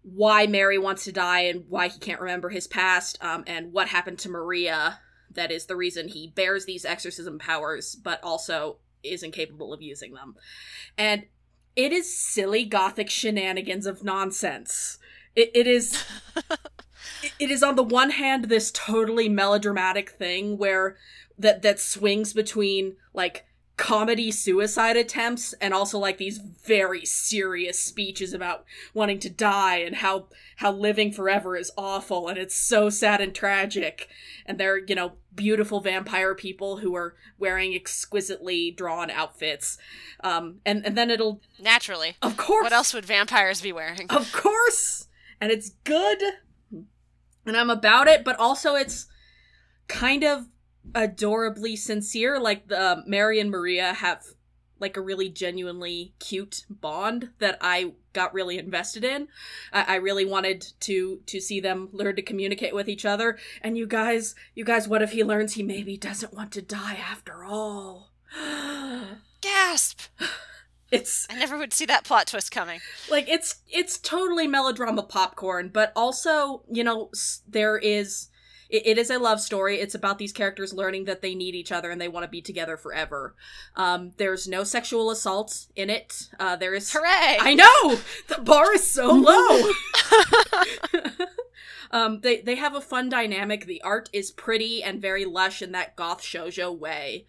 why 0.02 0.46
Mary 0.46 0.78
wants 0.78 1.04
to 1.04 1.12
die 1.12 1.40
and 1.40 1.64
why 1.68 1.88
he 1.88 1.98
can't 1.98 2.20
remember 2.20 2.48
his 2.48 2.66
past, 2.66 3.18
um, 3.22 3.44
and 3.46 3.72
what 3.72 3.88
happened 3.88 4.18
to 4.20 4.28
Maria. 4.28 5.00
That 5.32 5.52
is 5.52 5.66
the 5.66 5.76
reason 5.76 6.08
he 6.08 6.28
bears 6.28 6.64
these 6.64 6.84
exorcism 6.84 7.38
powers, 7.38 7.94
but 7.94 8.22
also 8.22 8.78
is 9.02 9.22
incapable 9.22 9.72
of 9.72 9.80
using 9.82 10.14
them. 10.14 10.34
And 10.98 11.26
it 11.76 11.92
is 11.92 12.18
silly 12.18 12.64
gothic 12.64 13.08
shenanigans 13.08 13.86
of 13.86 14.02
nonsense. 14.02 14.98
It, 15.36 15.50
it 15.54 15.66
is 15.66 16.04
it- 17.22 17.32
it 17.38 17.50
is 17.50 17.62
on 17.62 17.76
the 17.76 17.82
one 17.82 18.10
hand 18.10 18.44
this 18.46 18.70
totally 18.70 19.28
melodramatic 19.28 20.10
thing 20.10 20.58
where 20.58 20.96
that 21.38 21.62
that 21.62 21.78
swings 21.80 22.32
between 22.32 22.96
like 23.14 23.46
comedy 23.80 24.30
suicide 24.30 24.94
attempts 24.94 25.54
and 25.54 25.72
also 25.72 25.98
like 25.98 26.18
these 26.18 26.36
very 26.36 27.02
serious 27.06 27.82
speeches 27.82 28.34
about 28.34 28.62
wanting 28.92 29.18
to 29.18 29.30
die 29.30 29.78
and 29.78 29.96
how 29.96 30.26
how 30.56 30.70
living 30.70 31.10
forever 31.10 31.56
is 31.56 31.72
awful 31.78 32.28
and 32.28 32.36
it's 32.36 32.54
so 32.54 32.90
sad 32.90 33.22
and 33.22 33.34
tragic. 33.34 34.06
And 34.44 34.58
they're 34.58 34.76
you 34.76 34.94
know 34.94 35.12
beautiful 35.34 35.80
vampire 35.80 36.34
people 36.34 36.76
who 36.76 36.94
are 36.94 37.16
wearing 37.38 37.74
exquisitely 37.74 38.70
drawn 38.70 39.10
outfits. 39.10 39.78
Um 40.22 40.60
and 40.66 40.84
and 40.84 40.94
then 40.94 41.10
it'll 41.10 41.40
Naturally. 41.58 42.16
of 42.20 42.36
course. 42.36 42.64
What 42.64 42.74
else 42.74 42.92
would 42.92 43.06
vampires 43.06 43.62
be 43.62 43.72
wearing? 43.72 44.06
of 44.10 44.30
course. 44.30 45.08
And 45.40 45.50
it's 45.50 45.70
good. 45.84 46.22
And 47.46 47.56
i'm 47.56 47.70
about 47.70 48.08
it 48.08 48.24
but 48.24 48.38
also 48.38 48.74
it's 48.74 49.06
kind 49.88 50.22
of 50.22 50.48
adorably 50.94 51.76
sincere. 51.76 52.38
Like 52.38 52.68
the 52.68 52.92
um, 52.92 53.04
Mary 53.06 53.40
and 53.40 53.50
Maria 53.50 53.92
have 53.94 54.24
like 54.80 54.96
a 54.96 55.00
really 55.00 55.28
genuinely 55.28 56.14
cute 56.18 56.64
bond 56.68 57.30
that 57.38 57.58
I 57.60 57.92
got 58.12 58.34
really 58.34 58.58
invested 58.58 59.04
in. 59.04 59.28
I, 59.72 59.82
I 59.82 59.94
really 59.96 60.24
wanted 60.24 60.72
to 60.80 61.20
to 61.26 61.40
see 61.40 61.60
them 61.60 61.90
learn 61.92 62.16
to 62.16 62.22
communicate 62.22 62.74
with 62.74 62.88
each 62.88 63.04
other. 63.04 63.38
And 63.62 63.76
you 63.76 63.86
guys, 63.86 64.34
you 64.54 64.64
guys, 64.64 64.88
what 64.88 65.02
if 65.02 65.12
he 65.12 65.22
learns 65.22 65.54
he 65.54 65.62
maybe 65.62 65.96
doesn't 65.96 66.34
want 66.34 66.52
to 66.52 66.62
die 66.62 66.96
after 66.96 67.44
all? 67.44 68.10
Gasp! 69.40 70.00
It's 70.90 71.26
I 71.30 71.38
never 71.38 71.56
would 71.56 71.72
see 71.72 71.86
that 71.86 72.04
plot 72.04 72.26
twist 72.26 72.50
coming. 72.50 72.80
like 73.10 73.28
it's 73.28 73.62
it's 73.68 73.98
totally 73.98 74.48
melodrama 74.48 75.02
popcorn, 75.02 75.70
but 75.72 75.92
also 75.94 76.62
you 76.70 76.82
know 76.82 77.10
there 77.46 77.78
is 77.78 78.28
it, 78.70 78.86
it 78.86 78.98
is 78.98 79.10
a 79.10 79.18
love 79.18 79.40
story. 79.40 79.80
It's 79.80 79.94
about 79.94 80.18
these 80.18 80.32
characters 80.32 80.72
learning 80.72 81.04
that 81.04 81.22
they 81.22 81.34
need 81.34 81.54
each 81.54 81.72
other 81.72 81.90
and 81.90 82.00
they 82.00 82.08
want 82.08 82.24
to 82.24 82.30
be 82.30 82.40
together 82.40 82.76
forever. 82.76 83.34
Um, 83.76 84.12
there's 84.16 84.48
no 84.48 84.64
sexual 84.64 85.10
assault 85.10 85.66
in 85.76 85.90
it. 85.90 86.28
Uh, 86.38 86.56
there 86.56 86.74
is 86.74 86.92
Hooray! 86.92 87.38
I 87.40 87.54
know 87.54 87.98
the 88.28 88.42
bar 88.42 88.74
is 88.74 88.88
so 88.88 89.12
low. 89.12 89.70
um, 91.90 92.20
they 92.20 92.40
they 92.40 92.54
have 92.56 92.74
a 92.74 92.80
fun 92.80 93.08
dynamic. 93.08 93.66
The 93.66 93.82
art 93.82 94.08
is 94.12 94.30
pretty 94.30 94.82
and 94.82 95.02
very 95.02 95.24
lush 95.24 95.62
in 95.62 95.72
that 95.72 95.96
goth 95.96 96.22
shoujo 96.22 96.76
way. 96.76 97.26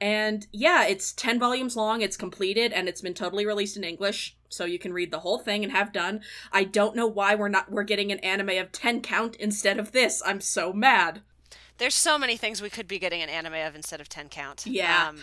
And 0.00 0.46
yeah, 0.52 0.86
it's 0.86 1.12
10 1.12 1.40
volumes 1.40 1.76
long, 1.76 2.02
it's 2.02 2.16
completed, 2.16 2.72
and 2.72 2.88
it's 2.88 3.00
been 3.00 3.14
totally 3.14 3.44
released 3.44 3.76
in 3.76 3.82
English, 3.82 4.36
so 4.48 4.64
you 4.64 4.78
can 4.78 4.92
read 4.92 5.10
the 5.10 5.20
whole 5.20 5.38
thing 5.38 5.64
and 5.64 5.72
have 5.72 5.92
done. 5.92 6.20
I 6.52 6.64
don't 6.64 6.96
know 6.96 7.06
why 7.06 7.34
we're 7.34 7.48
not 7.48 7.70
we're 7.70 7.82
getting 7.82 8.12
an 8.12 8.18
anime 8.20 8.50
of 8.58 8.72
10 8.72 9.00
count 9.02 9.36
instead 9.36 9.78
of 9.78 9.92
this. 9.92 10.22
I'm 10.24 10.40
so 10.40 10.72
mad. 10.72 11.22
There's 11.78 11.94
so 11.94 12.18
many 12.18 12.36
things 12.36 12.60
we 12.60 12.70
could 12.70 12.88
be 12.88 12.98
getting 12.98 13.22
an 13.22 13.28
anime 13.28 13.54
of 13.54 13.74
instead 13.74 14.00
of 14.00 14.08
10 14.08 14.28
count. 14.28 14.66
Yeah. 14.66 15.08
Um, 15.08 15.18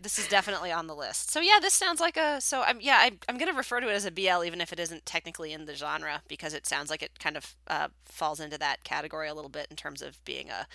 this 0.00 0.18
is 0.18 0.28
definitely 0.28 0.70
on 0.70 0.86
the 0.86 0.94
list. 0.94 1.30
So 1.30 1.40
yeah, 1.40 1.58
this 1.60 1.72
sounds 1.72 2.00
like 2.00 2.16
a 2.16 2.40
so 2.40 2.62
I'm 2.62 2.80
yeah, 2.80 2.96
I, 2.96 3.12
I'm 3.28 3.38
going 3.38 3.50
to 3.50 3.56
refer 3.56 3.80
to 3.80 3.88
it 3.88 3.94
as 3.94 4.04
a 4.04 4.10
BL 4.10 4.44
even 4.44 4.60
if 4.60 4.72
it 4.72 4.80
isn't 4.80 5.06
technically 5.06 5.52
in 5.52 5.64
the 5.64 5.74
genre 5.74 6.22
because 6.28 6.52
it 6.52 6.66
sounds 6.66 6.90
like 6.90 7.02
it 7.02 7.18
kind 7.18 7.36
of 7.36 7.56
uh, 7.68 7.88
falls 8.04 8.40
into 8.40 8.58
that 8.58 8.84
category 8.84 9.28
a 9.28 9.34
little 9.34 9.50
bit 9.50 9.68
in 9.70 9.76
terms 9.76 10.02
of 10.02 10.22
being 10.24 10.50
a 10.50 10.66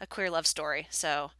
a 0.00 0.06
queer 0.06 0.30
love 0.30 0.46
story. 0.46 0.86
So 0.90 1.30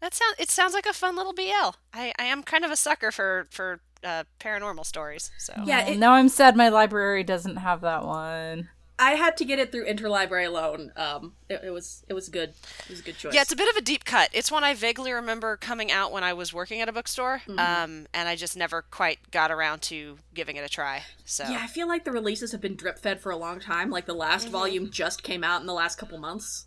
that 0.00 0.14
sounds 0.14 0.36
it 0.38 0.50
sounds 0.50 0.74
like 0.74 0.86
a 0.86 0.92
fun 0.92 1.16
little 1.16 1.32
BL. 1.32 1.76
I, 1.92 2.12
I 2.18 2.24
am 2.24 2.42
kind 2.42 2.64
of 2.64 2.70
a 2.70 2.76
sucker 2.76 3.10
for 3.10 3.46
for 3.50 3.80
uh, 4.04 4.24
paranormal 4.40 4.84
stories. 4.86 5.30
So 5.38 5.52
Yeah, 5.64 5.86
it- 5.86 5.98
now 5.98 6.12
I'm 6.14 6.28
sad 6.28 6.56
my 6.56 6.68
library 6.68 7.24
doesn't 7.24 7.56
have 7.56 7.80
that 7.82 8.04
one. 8.04 8.68
I 8.98 9.10
had 9.10 9.36
to 9.36 9.44
get 9.44 9.58
it 9.58 9.70
through 9.72 9.84
interlibrary 9.86 10.50
loan. 10.50 10.90
Um 10.96 11.34
it, 11.50 11.60
it 11.64 11.70
was 11.70 12.02
it 12.08 12.14
was 12.14 12.30
good. 12.30 12.54
It 12.84 12.88
was 12.88 13.00
a 13.00 13.02
good 13.02 13.18
choice. 13.18 13.34
Yeah, 13.34 13.42
it's 13.42 13.52
a 13.52 13.56
bit 13.56 13.68
of 13.68 13.76
a 13.76 13.82
deep 13.82 14.06
cut. 14.06 14.30
It's 14.32 14.50
one 14.50 14.64
I 14.64 14.72
vaguely 14.72 15.12
remember 15.12 15.58
coming 15.58 15.92
out 15.92 16.12
when 16.12 16.24
I 16.24 16.32
was 16.32 16.54
working 16.54 16.80
at 16.80 16.88
a 16.88 16.92
bookstore, 16.92 17.42
Mm-hmm. 17.46 17.58
um, 17.58 18.06
and 18.14 18.26
I 18.26 18.36
just 18.36 18.56
never 18.56 18.80
quite 18.80 19.30
got 19.30 19.50
around 19.50 19.82
to 19.82 20.16
giving 20.32 20.56
it 20.56 20.64
a 20.64 20.68
try. 20.70 21.02
So 21.26 21.44
Yeah, 21.44 21.60
I 21.62 21.66
feel 21.66 21.86
like 21.86 22.04
the 22.04 22.12
releases 22.12 22.52
have 22.52 22.62
been 22.62 22.74
drip 22.74 22.98
fed 22.98 23.20
for 23.20 23.30
a 23.30 23.36
long 23.36 23.60
time. 23.60 23.90
Like 23.90 24.06
the 24.06 24.14
last 24.14 24.44
Mm-hmm. 24.44 24.52
volume 24.52 24.90
just 24.90 25.22
came 25.22 25.44
out 25.44 25.60
in 25.60 25.66
the 25.66 25.74
last 25.74 25.98
couple 25.98 26.16
months. 26.16 26.64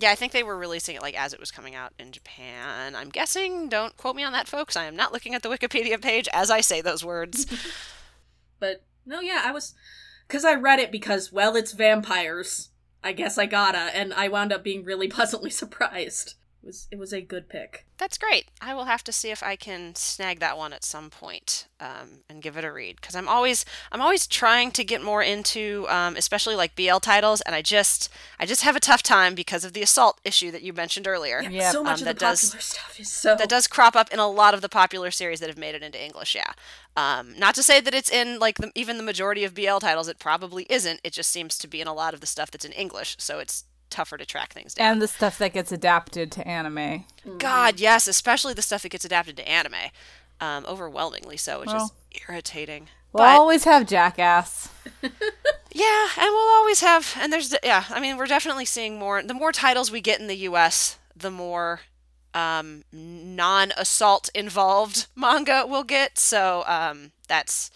Yeah, 0.00 0.10
I 0.10 0.14
think 0.14 0.32
they 0.32 0.42
were 0.42 0.56
releasing 0.56 0.96
it 0.96 1.02
like 1.02 1.18
as 1.18 1.32
it 1.32 1.40
was 1.40 1.50
coming 1.50 1.74
out 1.74 1.92
in 1.98 2.12
Japan. 2.12 2.96
I'm 2.96 3.10
guessing. 3.10 3.68
Don't 3.68 3.96
quote 3.96 4.16
me 4.16 4.24
on 4.24 4.32
that, 4.32 4.48
folks. 4.48 4.76
I 4.76 4.84
am 4.84 4.96
not 4.96 5.12
looking 5.12 5.34
at 5.34 5.42
the 5.42 5.48
Wikipedia 5.48 6.00
page 6.00 6.28
as 6.32 6.50
I 6.50 6.60
say 6.60 6.80
those 6.80 7.04
words. 7.04 7.46
But 8.60 8.84
no, 9.06 9.20
yeah, 9.20 9.42
I 9.44 9.50
was 9.50 9.74
because 10.28 10.44
I 10.44 10.54
read 10.54 10.78
it 10.78 10.92
because 10.92 11.32
well, 11.32 11.56
it's 11.56 11.72
vampires. 11.72 12.68
I 13.02 13.12
guess 13.12 13.38
I 13.38 13.46
gotta, 13.46 13.78
and 13.78 14.12
I 14.12 14.28
wound 14.28 14.52
up 14.52 14.62
being 14.62 14.84
really 14.84 15.08
pleasantly 15.16 15.50
surprised. 15.50 16.34
It 16.62 16.66
was 16.66 16.88
it 16.90 16.98
was 16.98 17.12
a 17.14 17.22
good 17.22 17.48
pick. 17.48 17.86
That's 17.96 18.18
great. 18.18 18.46
I 18.60 18.74
will 18.74 18.84
have 18.84 19.02
to 19.04 19.12
see 19.12 19.30
if 19.30 19.42
I 19.42 19.56
can 19.56 19.94
snag 19.94 20.40
that 20.40 20.58
one 20.58 20.72
at 20.74 20.84
some 20.84 21.08
point 21.08 21.66
um, 21.80 22.20
and 22.28 22.42
give 22.42 22.56
it 22.58 22.64
a 22.64 22.72
read 22.72 22.96
because 23.00 23.14
I'm 23.16 23.28
always 23.28 23.64
I'm 23.90 24.02
always 24.02 24.26
trying 24.26 24.70
to 24.72 24.84
get 24.84 25.02
more 25.02 25.22
into 25.22 25.86
um, 25.88 26.16
especially 26.16 26.54
like 26.56 26.76
BL 26.76 26.98
titles, 26.98 27.40
and 27.42 27.54
I 27.54 27.62
just 27.62 28.10
I 28.38 28.44
just 28.44 28.60
have 28.62 28.76
a 28.76 28.80
tough 28.80 29.02
time 29.02 29.34
because 29.34 29.64
of 29.64 29.72
the 29.72 29.80
assault 29.82 30.20
issue 30.22 30.50
that 30.50 30.60
you 30.60 30.74
mentioned 30.74 31.06
earlier. 31.06 31.40
Yeah, 31.42 31.48
Yep. 31.50 31.72
so 31.72 31.82
much 31.82 31.92
Um, 31.94 32.00
of 32.00 32.04
that 32.04 32.16
the 32.18 32.20
does- 32.26 32.42
popular 32.50 32.60
stuff 32.62 33.00
is 33.00 33.10
so 33.10 33.36
that 33.36 33.48
does 33.48 33.66
crop 33.66 33.96
up 33.96 34.12
in 34.12 34.18
a 34.18 34.28
lot 34.28 34.52
of 34.52 34.60
the 34.60 34.68
popular 34.68 35.10
series 35.10 35.40
that 35.40 35.48
have 35.48 35.58
made 35.58 35.74
it 35.74 35.82
into 35.82 36.02
English. 36.02 36.34
Yeah, 36.34 36.52
um, 36.94 37.38
not 37.38 37.54
to 37.54 37.62
say 37.62 37.80
that 37.80 37.94
it's 37.94 38.10
in 38.10 38.38
like 38.38 38.58
the, 38.58 38.70
even 38.74 38.98
the 38.98 39.02
majority 39.02 39.44
of 39.44 39.54
BL 39.54 39.78
titles. 39.78 40.08
It 40.08 40.18
probably 40.18 40.66
isn't. 40.68 41.00
It 41.04 41.14
just 41.14 41.30
seems 41.30 41.56
to 41.56 41.66
be 41.68 41.80
in 41.80 41.86
a 41.86 41.94
lot 41.94 42.12
of 42.12 42.20
the 42.20 42.26
stuff 42.26 42.50
that's 42.50 42.66
in 42.66 42.72
English, 42.72 43.16
so 43.18 43.38
it's 43.38 43.64
tougher 43.90 44.16
to 44.16 44.24
track 44.26 44.52
things 44.52 44.74
down. 44.74 44.92
And 44.92 45.02
the 45.02 45.08
stuff 45.08 45.36
that 45.38 45.52
gets 45.52 45.72
adapted 45.72 46.30
to 46.32 46.46
anime. 46.48 47.04
God, 47.38 47.80
yes, 47.80 48.06
especially 48.08 48.54
the 48.54 48.62
stuff 48.62 48.82
that 48.82 48.88
gets 48.90 49.04
adapted 49.04 49.36
to 49.38 49.48
anime, 49.48 49.74
um, 50.40 50.64
overwhelmingly 50.66 51.36
so, 51.36 51.60
which 51.60 51.72
is 51.72 51.90
irritating. 52.28 52.88
We'll 53.12 53.24
But- 53.24 53.38
always 53.38 53.64
have 53.64 53.86
Jackass. 53.86 54.68
Yeah, 55.72 56.08
and 56.18 56.24
we'll 56.26 56.56
always 56.56 56.80
have, 56.80 57.16
and 57.20 57.32
there's, 57.32 57.54
yeah, 57.62 57.84
I 57.90 58.00
mean, 58.00 58.16
we're 58.16 58.26
definitely 58.26 58.64
seeing 58.64 58.98
more. 58.98 59.22
The 59.22 59.34
more 59.34 59.52
titles 59.52 59.92
we 59.92 60.00
get 60.00 60.18
in 60.18 60.26
the 60.26 60.34
U.S., 60.38 60.98
the 61.14 61.30
more 61.30 61.82
um, 62.34 62.82
non-assault 62.92 64.30
involved 64.34 65.06
manga 65.16 65.64
we'll 65.68 65.84
get. 65.84 66.18
So 66.18 66.64
um, 66.66 67.12
that's 67.28 67.70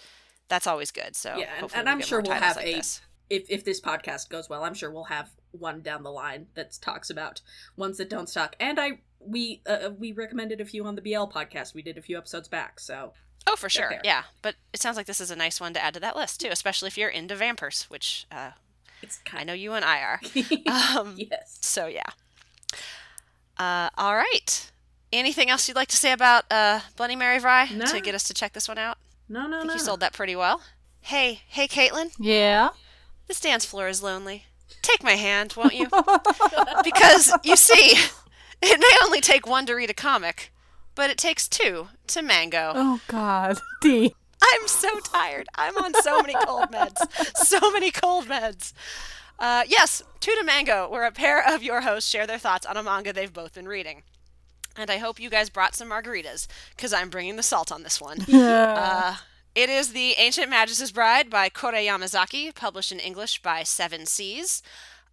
that's 0.49 0.67
always 0.67 0.91
good. 0.91 1.15
So 1.17 1.37
Yeah, 1.39 1.47
and- 1.61 1.71
and 1.75 1.89
I'm 1.89 2.01
sure 2.01 2.21
more 2.21 2.33
we'll 2.33 2.43
have 2.43 2.57
like 2.57 2.67
a- 2.67 2.73
this. 2.75 3.01
If 3.35 3.51
if 3.51 3.65
this 3.65 3.81
podcast 3.81 4.29
goes 4.29 4.49
well, 4.49 4.65
I'm 4.65 4.75
sure 4.75 4.91
we'll 4.91 5.05
have 5.05 5.31
one 5.53 5.81
down 5.83 6.03
the 6.03 6.11
line 6.11 6.47
that 6.55 6.77
talks 6.81 7.11
about 7.11 7.41
ones 7.77 7.99
that 7.99 8.11
don't 8.11 8.29
suck. 8.29 8.57
And 8.61 8.79
I 8.81 9.01
we 9.21 9.63
uh, 9.67 9.91
we 9.99 10.13
recommended 10.13 10.61
a 10.61 10.65
few 10.65 10.85
on 10.85 10.95
the 10.97 11.03
BL 11.03 11.27
podcast. 11.33 11.75
We 11.75 11.83
did 11.83 11.99
a 11.99 12.03
few 12.03 12.17
episodes 12.19 12.49
back, 12.49 12.81
so 12.81 13.13
Oh, 13.47 13.57
for 13.57 13.69
sure. 13.69 13.89
there. 13.91 14.01
Yeah, 14.05 14.23
but 14.41 14.55
it 14.73 14.81
sounds 14.81 14.97
like 14.97 15.07
this 15.07 15.21
is 15.21 15.31
a 15.31 15.37
nice 15.37 15.61
one 15.61 15.75
to 15.75 15.83
add 15.85 15.95
to 15.95 16.01
that 16.01 16.17
list 16.17 16.41
too, 16.41 16.49
especially 16.51 16.87
if 16.89 16.97
you're 16.97 17.11
into 17.11 17.37
vampires, 17.37 17.85
which 17.91 18.27
uh, 18.33 18.53
it's 19.03 19.21
I 19.27 19.29
kind 19.29 19.47
know 19.47 19.53
you 19.53 19.73
and 19.75 19.85
I 19.85 20.01
are. 20.01 20.21
Um, 20.99 21.15
yes. 21.19 21.59
So 21.61 21.87
yeah. 21.87 22.11
Uh, 23.59 23.91
all 23.97 24.17
right. 24.17 24.71
Anything 25.13 25.49
else 25.51 25.69
you'd 25.69 25.77
like 25.77 25.89
to 25.89 25.97
say 25.97 26.13
about 26.13 26.45
uh, 26.51 26.81
Bloody 26.97 27.17
Mary 27.17 27.39
Vry 27.39 27.71
No. 27.75 27.85
to 27.87 28.01
get 28.01 28.15
us 28.15 28.25
to 28.25 28.35
check 28.35 28.53
this 28.53 28.67
one 28.69 28.79
out? 28.79 28.99
No, 29.29 29.47
no, 29.47 29.57
I 29.59 29.61
think 29.61 29.69
no. 29.69 29.75
you 29.75 29.81
sold 29.81 30.01
that 30.01 30.13
pretty 30.13 30.35
well. 30.37 30.63
Hey, 31.03 31.41
hey, 31.49 31.69
Caitlin. 31.69 32.13
Yeah. 32.19 32.71
This 33.27 33.41
dance 33.41 33.65
floor 33.65 33.89
is 33.89 34.03
lonely. 34.03 34.45
Take 34.83 35.03
my 35.03 35.13
hand, 35.13 35.55
won't 35.57 35.75
you? 35.75 35.89
because 36.85 37.33
you 37.43 37.57
see, 37.57 37.95
it 38.63 38.81
may 38.81 38.99
only 39.05 39.21
take 39.21 39.47
one 39.47 39.67
to 39.67 39.75
read 39.75 39.91
a 39.91 39.95
comic, 39.95 40.53
but 40.95 41.11
it 41.11 41.19
takes 41.19 41.49
two 41.49 41.89
to 42.09 42.23
mango. 42.23 42.73
Oh 42.75 43.01
God. 43.09 43.59
D. 43.81 44.15
I'm 44.43 44.69
so 44.69 45.01
tired. 45.01 45.49
I'm 45.55 45.77
on 45.79 45.95
so 46.03 46.21
many 46.21 46.35
cold 46.45 46.71
meds. 46.71 46.99
So 47.37 47.71
many 47.71 47.91
cold 47.91 48.27
meds. 48.27 48.75
Uh, 49.39 49.63
yes, 49.67 50.03
Two 50.21 50.35
to 50.37 50.45
Mango, 50.45 50.89
where 50.89 51.05
a 51.05 51.13
pair 51.13 51.47
of 51.47 51.63
your 51.63 51.83
hosts 51.83 52.09
share 52.09 52.27
their 52.27 52.39
thoughts 52.39 52.65
on 52.65 52.77
a 52.77 52.83
manga 52.83 53.13
they've 53.13 53.33
both 53.33 53.55
been 53.55 53.69
reading. 53.69 54.03
And 54.77 54.91
I 54.91 54.99
hope 54.99 55.21
you 55.21 55.29
guys 55.29 55.51
brought 55.51 55.75
some 55.75 55.91
margaritas, 55.91 56.47
because 56.77 56.93
I'm 56.93 57.11
bringing 57.11 57.37
the 57.37 57.43
salt 57.43 57.71
on 57.71 57.83
this 57.83 58.01
one. 58.01 58.23
Uh, 58.33 59.17
it 59.55 59.71
is 59.71 59.93
The 59.93 60.15
Ancient 60.19 60.51
Magus' 60.51 60.91
Bride 60.91 61.31
by 61.31 61.49
Kore 61.49 61.73
Yamazaki, 61.73 62.53
published 62.55 62.91
in 62.91 62.99
English 62.99 63.41
by 63.41 63.63
Seven 63.63 64.05
Seas. 64.05 64.63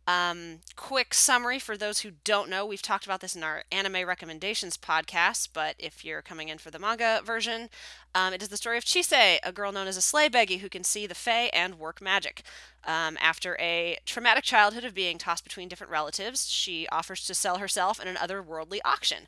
Um, 0.07 0.61
quick 0.75 1.13
summary 1.13 1.59
for 1.59 1.77
those 1.77 1.99
who 1.99 2.11
don't 2.23 2.49
know, 2.49 2.65
we've 2.65 2.81
talked 2.81 3.05
about 3.05 3.21
this 3.21 3.35
in 3.35 3.43
our 3.43 3.63
anime 3.71 4.07
recommendations 4.07 4.77
podcast, 4.77 5.49
but 5.53 5.75
if 5.77 6.03
you're 6.03 6.23
coming 6.23 6.49
in 6.49 6.57
for 6.57 6.71
the 6.71 6.79
manga 6.79 7.21
version, 7.23 7.69
um, 8.15 8.33
it 8.33 8.41
is 8.41 8.49
the 8.49 8.57
story 8.57 8.79
of 8.79 8.83
Chise, 8.83 9.39
a 9.43 9.51
girl 9.51 9.71
known 9.71 9.85
as 9.85 9.95
a 9.95 10.01
sleigh 10.01 10.27
beggy 10.27 10.59
who 10.59 10.69
can 10.69 10.83
see 10.83 11.05
the 11.05 11.13
fae 11.13 11.51
and 11.53 11.77
work 11.77 12.01
magic. 12.01 12.41
Um, 12.83 13.19
after 13.21 13.55
a 13.59 13.99
traumatic 14.07 14.43
childhood 14.43 14.83
of 14.83 14.95
being 14.95 15.19
tossed 15.19 15.43
between 15.43 15.67
different 15.67 15.91
relatives, 15.91 16.49
she 16.49 16.87
offers 16.87 17.23
to 17.27 17.35
sell 17.35 17.59
herself 17.59 18.01
in 18.01 18.07
an 18.07 18.15
otherworldly 18.15 18.79
auction. 18.83 19.27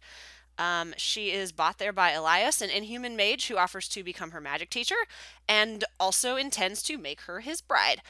Um, 0.58 0.94
she 0.98 1.32
is 1.32 1.52
bought 1.52 1.80
there 1.80 1.92
by 1.94 2.12
Elias, 2.12 2.62
an 2.62 2.70
inhuman 2.70 3.16
mage 3.16 3.48
who 3.48 3.58
offers 3.58 3.88
to 3.90 4.04
become 4.04 4.32
her 4.32 4.40
magic 4.42 4.70
teacher 4.70 4.96
and 5.48 5.84
also 6.00 6.36
intends 6.36 6.84
to 6.84 6.98
make 6.98 7.22
her 7.22 7.40
his 7.40 7.60
bride. 7.62 8.02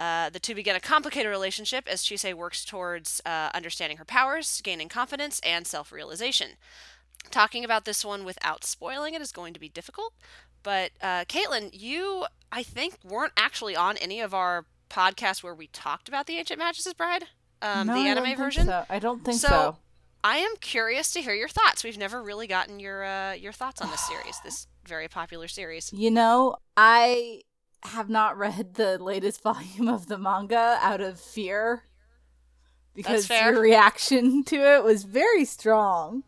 Uh, 0.00 0.28
the 0.28 0.40
two 0.40 0.56
begin 0.56 0.74
a 0.74 0.80
complicated 0.80 1.30
relationship 1.30 1.86
as 1.88 2.02
Chise 2.02 2.34
works 2.34 2.64
towards 2.64 3.20
uh, 3.24 3.50
understanding 3.54 3.96
her 3.98 4.04
powers, 4.04 4.60
gaining 4.62 4.88
confidence, 4.88 5.40
and 5.44 5.66
self 5.68 5.92
realization. 5.92 6.52
Talking 7.30 7.64
about 7.64 7.84
this 7.84 8.04
one 8.04 8.24
without 8.24 8.64
spoiling 8.64 9.14
it 9.14 9.22
is 9.22 9.30
going 9.32 9.54
to 9.54 9.60
be 9.60 9.68
difficult, 9.68 10.12
but 10.64 10.90
uh, 11.00 11.24
Caitlin, 11.26 11.70
you, 11.72 12.26
I 12.52 12.62
think, 12.64 12.96
weren't 13.04 13.32
actually 13.36 13.76
on 13.76 13.96
any 13.98 14.20
of 14.20 14.34
our 14.34 14.66
podcasts 14.90 15.42
where 15.42 15.54
we 15.54 15.68
talked 15.68 16.08
about 16.08 16.26
The 16.26 16.36
Ancient 16.38 16.58
Magus' 16.58 16.92
Bride, 16.92 17.24
um, 17.62 17.86
No, 17.86 17.94
the 17.94 18.08
anime 18.08 18.36
version. 18.36 18.66
so. 18.66 18.84
I 18.90 18.98
don't 18.98 19.24
think 19.24 19.40
So- 19.40 19.48
so. 19.48 19.76
I 20.24 20.38
am 20.38 20.56
curious 20.58 21.12
to 21.12 21.20
hear 21.20 21.34
your 21.34 21.50
thoughts. 21.50 21.84
We've 21.84 21.98
never 21.98 22.22
really 22.22 22.46
gotten 22.46 22.80
your 22.80 23.04
uh, 23.04 23.32
your 23.34 23.52
thoughts 23.52 23.82
on 23.82 23.90
this 23.90 24.00
series, 24.08 24.40
this 24.42 24.66
very 24.88 25.06
popular 25.06 25.48
series. 25.48 25.92
You 25.92 26.10
know, 26.10 26.56
I 26.78 27.42
have 27.82 28.08
not 28.08 28.38
read 28.38 28.74
the 28.74 28.96
latest 28.96 29.42
volume 29.42 29.86
of 29.86 30.08
the 30.08 30.16
manga 30.16 30.78
out 30.80 31.02
of 31.02 31.20
fear 31.20 31.82
because 32.94 33.28
your 33.28 33.60
reaction 33.60 34.42
to 34.46 34.56
it 34.56 34.82
was 34.82 35.04
very 35.04 35.44
strong. 35.44 36.22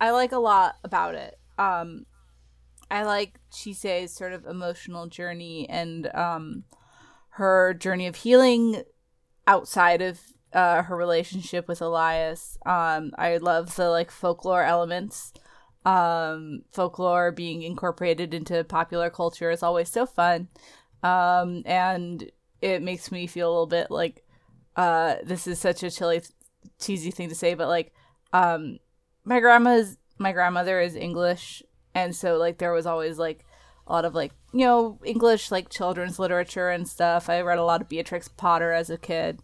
I 0.00 0.10
like 0.10 0.32
a 0.32 0.38
lot 0.38 0.76
about 0.82 1.14
it. 1.14 1.38
Um, 1.58 2.06
I 2.90 3.04
like 3.04 3.38
Chise's 3.52 4.12
sort 4.14 4.32
of 4.32 4.46
emotional 4.46 5.06
journey 5.06 5.68
and 5.68 6.06
um, 6.14 6.64
her 7.30 7.74
journey 7.74 8.06
of 8.06 8.16
healing 8.16 8.82
outside 9.46 10.00
of 10.00 10.20
uh, 10.54 10.82
her 10.82 10.96
relationship 10.96 11.68
with 11.68 11.82
Elias. 11.82 12.56
Um, 12.64 13.12
I 13.18 13.36
love 13.38 13.76
the 13.76 13.90
like 13.90 14.10
folklore 14.10 14.62
elements. 14.62 15.32
Um, 15.84 16.62
folklore 16.72 17.32
being 17.32 17.62
incorporated 17.62 18.32
into 18.32 18.64
popular 18.64 19.10
culture 19.10 19.50
is 19.50 19.62
always 19.62 19.90
so 19.90 20.06
fun. 20.06 20.48
Um, 21.02 21.62
and 21.66 22.30
it 22.62 22.82
makes 22.82 23.12
me 23.12 23.26
feel 23.26 23.48
a 23.48 23.52
little 23.52 23.66
bit 23.66 23.90
like 23.90 24.24
uh, 24.76 25.16
this 25.22 25.46
is 25.46 25.58
such 25.58 25.82
a 25.82 25.90
chilly, 25.90 26.22
cheesy 26.80 27.10
thing 27.10 27.28
to 27.28 27.34
say, 27.34 27.54
but 27.54 27.68
like 27.68 27.92
um, 28.32 28.78
my 29.24 29.40
grandma's 29.40 29.98
my 30.18 30.32
grandmother 30.32 30.80
is 30.80 30.94
English, 30.94 31.62
and 31.94 32.14
so 32.14 32.36
like 32.36 32.58
there 32.58 32.72
was 32.72 32.86
always 32.86 33.18
like 33.18 33.44
a 33.86 33.92
lot 33.92 34.04
of 34.04 34.14
like 34.14 34.32
you 34.52 34.64
know 34.64 34.98
English 35.04 35.50
like 35.50 35.68
children's 35.68 36.18
literature 36.18 36.70
and 36.70 36.88
stuff. 36.88 37.28
I 37.28 37.40
read 37.40 37.58
a 37.58 37.64
lot 37.64 37.82
of 37.82 37.88
Beatrix 37.88 38.28
Potter 38.28 38.72
as 38.72 38.90
a 38.90 38.98
kid, 38.98 39.42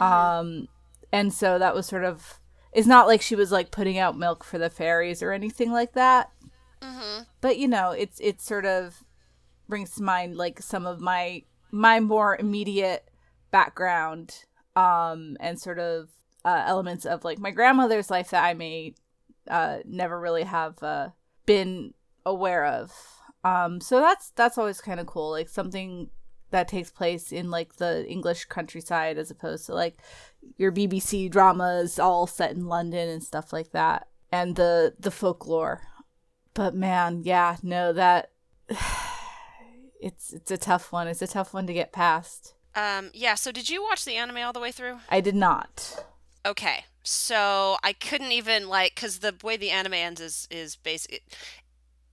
um, 0.00 0.68
and 1.12 1.32
so 1.32 1.58
that 1.58 1.74
was 1.74 1.86
sort 1.86 2.04
of. 2.04 2.38
It's 2.72 2.86
not 2.86 3.08
like 3.08 3.20
she 3.20 3.34
was 3.34 3.50
like 3.50 3.72
putting 3.72 3.98
out 3.98 4.16
milk 4.16 4.44
for 4.44 4.56
the 4.56 4.70
fairies 4.70 5.22
or 5.22 5.32
anything 5.32 5.72
like 5.72 5.94
that. 5.94 6.30
Mm-hmm. 6.80 7.22
But 7.40 7.58
you 7.58 7.68
know, 7.68 7.90
it's 7.90 8.20
it 8.20 8.40
sort 8.40 8.64
of 8.64 9.04
brings 9.68 9.94
to 9.94 10.02
mind 10.02 10.36
like 10.36 10.60
some 10.60 10.86
of 10.86 11.00
my 11.00 11.42
my 11.70 12.00
more 12.00 12.36
immediate 12.36 13.08
background 13.50 14.44
um 14.76 15.36
and 15.40 15.58
sort 15.58 15.78
of 15.78 16.08
uh, 16.44 16.64
elements 16.66 17.04
of 17.04 17.24
like 17.24 17.38
my 17.38 17.50
grandmother's 17.50 18.10
life 18.10 18.30
that 18.30 18.44
I 18.44 18.54
may 18.54 18.94
uh 19.48 19.78
never 19.84 20.18
really 20.18 20.42
have 20.42 20.82
uh 20.82 21.10
been 21.46 21.94
aware 22.26 22.64
of. 22.64 22.92
Um 23.44 23.80
so 23.80 24.00
that's 24.00 24.30
that's 24.30 24.58
always 24.58 24.80
kind 24.80 25.00
of 25.00 25.06
cool 25.06 25.30
like 25.30 25.48
something 25.48 26.10
that 26.50 26.68
takes 26.68 26.90
place 26.90 27.32
in 27.32 27.50
like 27.50 27.76
the 27.76 28.06
English 28.06 28.46
countryside 28.46 29.18
as 29.18 29.30
opposed 29.30 29.66
to 29.66 29.74
like 29.74 29.96
your 30.56 30.72
BBC 30.72 31.30
dramas 31.30 31.98
all 31.98 32.26
set 32.26 32.52
in 32.52 32.66
London 32.66 33.08
and 33.08 33.22
stuff 33.22 33.52
like 33.52 33.72
that 33.72 34.08
and 34.32 34.56
the 34.56 34.94
the 34.98 35.10
folklore. 35.10 35.82
But 36.54 36.74
man, 36.74 37.22
yeah, 37.24 37.56
no 37.62 37.92
that 37.92 38.30
it's 40.00 40.32
it's 40.32 40.50
a 40.50 40.58
tough 40.58 40.92
one. 40.92 41.08
It's 41.08 41.22
a 41.22 41.26
tough 41.26 41.54
one 41.54 41.66
to 41.66 41.72
get 41.72 41.92
past. 41.92 42.54
Um, 42.74 43.10
yeah. 43.12 43.34
So 43.34 43.52
did 43.52 43.68
you 43.68 43.82
watch 43.82 44.04
the 44.04 44.16
anime 44.16 44.38
all 44.38 44.52
the 44.52 44.60
way 44.60 44.72
through? 44.72 44.98
I 45.08 45.20
did 45.20 45.34
not. 45.34 46.04
Okay. 46.46 46.84
So 47.02 47.76
I 47.82 47.92
couldn't 47.92 48.32
even 48.32 48.68
like 48.68 48.94
because 48.94 49.18
the 49.18 49.34
way 49.42 49.56
the 49.56 49.70
anime 49.70 49.94
ends 49.94 50.20
is 50.20 50.48
is 50.50 50.76
basic. 50.76 51.22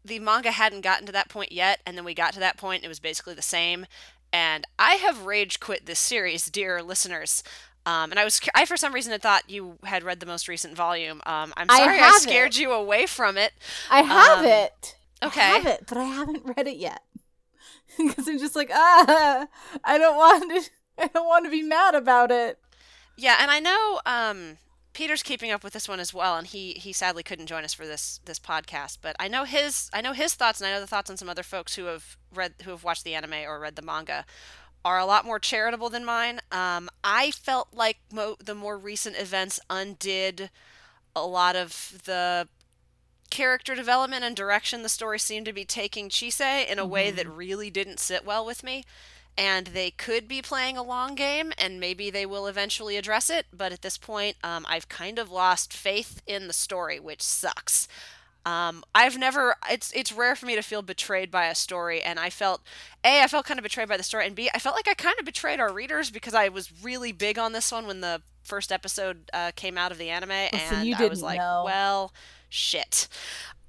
The 0.04 0.20
manga 0.20 0.52
hadn't 0.52 0.82
gotten 0.82 1.06
to 1.08 1.12
that 1.12 1.28
point 1.28 1.52
yet, 1.52 1.82
and 1.86 1.98
then 1.98 2.06
we 2.06 2.14
got 2.14 2.34
to 2.34 2.40
that 2.40 2.58
point. 2.58 2.86
It 2.86 2.88
was 2.88 3.00
basically 3.00 3.34
the 3.34 3.42
same. 3.42 3.86
And 4.34 4.66
I 4.78 4.96
have 4.96 5.26
rage 5.26 5.60
quit 5.60 5.86
this 5.86 6.00
series, 6.00 6.46
dear 6.48 6.82
listeners. 6.84 7.44
Um, 7.86 8.12
and 8.12 8.20
I 8.20 8.26
was, 8.26 8.42
I 8.54 8.66
for 8.66 8.76
some 8.76 8.94
reason 8.94 9.12
had 9.14 9.22
thought 9.22 9.50
you 9.50 9.78
had 9.84 10.04
read 10.04 10.20
the 10.20 10.26
most 10.26 10.48
recent 10.50 10.76
volume. 10.76 11.22
Um, 11.26 11.54
I'm 11.56 11.70
sorry 11.70 11.96
I, 12.00 12.02
haven't. 12.04 12.20
scared 12.22 12.56
you 12.58 12.74
away 12.74 13.06
from 13.06 13.38
it. 13.38 13.54
I 13.90 14.02
have 14.02 14.40
Um, 14.40 14.46
it. 14.46 14.96
okay. 15.24 15.40
I 15.42 15.46
have 15.60 15.66
it, 15.66 15.86
but 15.88 15.98
I 15.98 16.04
haven't 16.04 16.44
read 16.58 16.68
it 16.68 16.76
yet. 16.78 17.02
because 17.98 18.28
I'm 18.28 18.40
just 18.40 18.56
like, 18.56 18.70
ah, 18.74 19.48
I 19.86 19.98
don't 19.98 20.18
want 20.18 20.66
to. 20.66 20.70
I 21.00 21.08
don't 21.08 21.28
want 21.28 21.46
to 21.46 21.52
be 21.52 21.62
mad 21.62 21.96
about 21.96 22.32
it. 22.32 22.60
Yeah, 23.16 23.38
and 23.40 23.50
I 23.50 23.60
know 23.60 24.02
um, 24.06 24.58
Peter's 24.98 25.22
keeping 25.22 25.52
up 25.52 25.64
with 25.64 25.74
this 25.74 25.88
one 25.88 26.00
as 26.00 26.12
well, 26.12 26.38
and 26.38 26.48
he 26.48 26.72
he 26.72 26.92
sadly 26.92 27.22
couldn't 27.22 27.46
join 27.46 27.64
us 27.64 27.76
for 27.76 27.86
this 27.86 28.20
this 28.26 28.40
podcast. 28.40 28.98
But 29.00 29.16
I 29.20 29.28
know 29.28 29.44
his 29.44 29.92
I 29.94 30.02
know 30.02 30.14
his 30.14 30.34
thoughts, 30.34 30.60
and 30.60 30.68
I 30.68 30.72
know 30.74 30.80
the 30.80 30.88
thoughts 30.88 31.12
on 31.12 31.18
some 31.18 31.30
other 31.30 31.44
folks 31.44 31.76
who 31.76 31.86
have 31.86 32.18
read 32.34 32.56
who 32.64 32.72
have 32.72 32.84
watched 32.84 33.04
the 33.04 33.14
anime 33.14 33.46
or 33.46 33.60
read 33.60 33.76
the 33.76 33.84
manga 33.84 34.26
are 34.84 34.98
a 34.98 35.06
lot 35.06 35.24
more 35.24 35.38
charitable 35.38 35.92
than 35.92 36.04
mine. 36.04 36.40
Um, 36.52 36.90
I 37.04 37.30
felt 37.30 37.68
like 37.72 38.00
mo- 38.12 38.38
the 38.44 38.56
more 38.56 38.76
recent 38.76 39.18
events 39.18 39.60
undid 39.70 40.50
a 41.16 41.28
lot 41.28 41.56
of 41.56 42.02
the 42.06 42.48
character 43.30 43.76
development 43.76 44.24
and 44.24 44.36
direction 44.36 44.82
the 44.82 44.90
story 44.90 45.20
seemed 45.20 45.46
to 45.46 45.54
be 45.54 45.66
taking 45.66 46.10
Chise 46.10 46.68
in 46.68 46.80
a 46.80 46.88
way 46.88 47.12
that 47.12 47.30
really 47.30 47.70
didn't 47.70 48.00
sit 48.00 48.26
well 48.26 48.44
with 48.44 48.64
me. 48.64 48.84
And 49.38 49.68
they 49.68 49.92
could 49.92 50.28
be 50.28 50.42
playing 50.42 50.78
a 50.78 50.84
long 50.84 51.14
game, 51.14 51.54
and 51.60 51.80
maybe 51.80 52.10
they 52.10 52.26
will 52.26 52.48
eventually 52.48 52.98
address 52.98 53.30
it. 53.30 53.46
But 53.54 53.72
at 53.72 53.84
this 53.84 53.98
point, 53.98 54.36
um, 54.44 54.66
I've 54.68 54.90
kind 54.90 55.20
of 55.20 55.30
lost 55.30 55.74
faith 55.74 56.22
in 56.26 56.48
the 56.48 56.54
story, 56.54 57.00
which 57.00 57.22
sucks. 57.22 57.88
Um, 58.48 58.84
I've 58.96 59.18
never. 59.18 59.56
It's 59.70 59.92
it's 59.94 60.12
rare 60.12 60.36
for 60.36 60.46
me 60.46 60.56
to 60.56 60.62
feel 60.62 60.82
betrayed 60.82 61.30
by 61.30 61.48
a 61.48 61.56
story, 61.56 62.02
and 62.02 62.18
I 62.20 62.30
felt 62.30 62.62
a 63.04 63.22
I 63.22 63.28
felt 63.28 63.46
kind 63.46 63.60
of 63.60 63.64
betrayed 63.64 63.90
by 63.90 63.98
the 63.98 64.04
story, 64.04 64.26
and 64.26 64.36
b 64.36 64.50
I 64.56 64.60
felt 64.60 64.76
like 64.76 64.88
I 64.88 64.94
kind 64.94 65.16
of 65.20 65.26
betrayed 65.26 65.60
our 65.60 65.72
readers 65.72 66.10
because 66.10 66.34
I 66.34 66.48
was 66.48 66.72
really 66.82 67.12
big 67.12 67.38
on 67.38 67.52
this 67.52 67.72
one 67.72 67.86
when 67.88 68.00
the 68.02 68.22
first 68.44 68.72
episode 68.72 69.30
uh, 69.34 69.52
came 69.56 69.78
out 69.78 69.92
of 69.92 69.98
the 69.98 70.10
anime, 70.10 70.30
Listen, 70.54 70.78
and 70.78 70.88
you 70.88 70.96
I 70.98 71.08
was 71.08 71.22
like, 71.22 71.40
know. 71.40 71.64
well, 71.66 72.14
shit. 72.50 73.10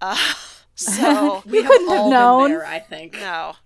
Uh, 0.00 0.16
so 0.76 1.42
We 1.46 1.62
couldn't 1.64 1.88
have 1.88 1.98
all 1.98 2.11
known. 2.11 2.50
Been 2.50 2.59
there, 2.59 2.66
I 2.66 2.78
think. 2.78 3.14
no. 3.14 3.57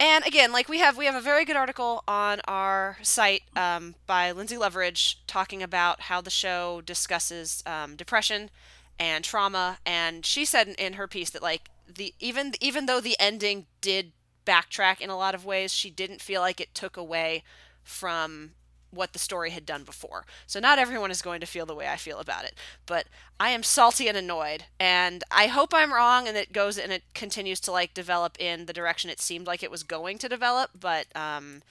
And 0.00 0.26
again, 0.26 0.50
like 0.50 0.70
we 0.70 0.78
have 0.78 0.96
we 0.96 1.04
have 1.04 1.14
a 1.14 1.20
very 1.20 1.44
good 1.44 1.56
article 1.56 2.02
on 2.08 2.40
our 2.48 2.96
site 3.02 3.42
um, 3.54 3.94
by 4.06 4.32
Lindsay 4.32 4.56
Leverage 4.56 5.20
talking 5.26 5.62
about 5.62 6.00
how 6.02 6.22
the 6.22 6.30
show 6.30 6.80
discusses 6.80 7.62
um, 7.66 7.96
depression 7.96 8.48
and 8.98 9.22
trauma. 9.22 9.78
And 9.84 10.24
she 10.24 10.46
said 10.46 10.68
in, 10.68 10.74
in 10.76 10.92
her 10.94 11.06
piece 11.06 11.28
that 11.30 11.42
like 11.42 11.68
the 11.86 12.14
even 12.18 12.52
even 12.62 12.86
though 12.86 13.00
the 13.00 13.14
ending 13.20 13.66
did 13.82 14.12
backtrack 14.46 15.02
in 15.02 15.10
a 15.10 15.18
lot 15.18 15.34
of 15.34 15.44
ways, 15.44 15.70
she 15.70 15.90
didn't 15.90 16.22
feel 16.22 16.40
like 16.40 16.62
it 16.62 16.74
took 16.74 16.96
away 16.96 17.42
from 17.82 18.52
what 18.90 19.12
the 19.12 19.18
story 19.18 19.50
had 19.50 19.64
done 19.66 19.84
before. 19.84 20.26
So 20.46 20.60
not 20.60 20.78
everyone 20.78 21.10
is 21.10 21.22
going 21.22 21.40
to 21.40 21.46
feel 21.46 21.66
the 21.66 21.74
way 21.74 21.88
I 21.88 21.96
feel 21.96 22.18
about 22.18 22.44
it, 22.44 22.54
but 22.86 23.06
I 23.38 23.50
am 23.50 23.62
salty 23.62 24.08
and 24.08 24.16
annoyed, 24.16 24.64
and 24.78 25.24
I 25.30 25.46
hope 25.46 25.72
I'm 25.72 25.92
wrong 25.92 26.26
and 26.26 26.36
it 26.36 26.52
goes 26.52 26.78
and 26.78 26.92
it 26.92 27.02
continues 27.14 27.60
to 27.60 27.72
like 27.72 27.94
develop 27.94 28.36
in 28.40 28.66
the 28.66 28.72
direction 28.72 29.10
it 29.10 29.20
seemed 29.20 29.46
like 29.46 29.62
it 29.62 29.70
was 29.70 29.82
going 29.82 30.18
to 30.18 30.28
develop. 30.28 30.70
But 30.78 31.06
um, 31.14 31.62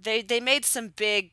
they 0.00 0.22
they 0.22 0.40
made 0.40 0.64
some 0.64 0.88
big, 0.88 1.32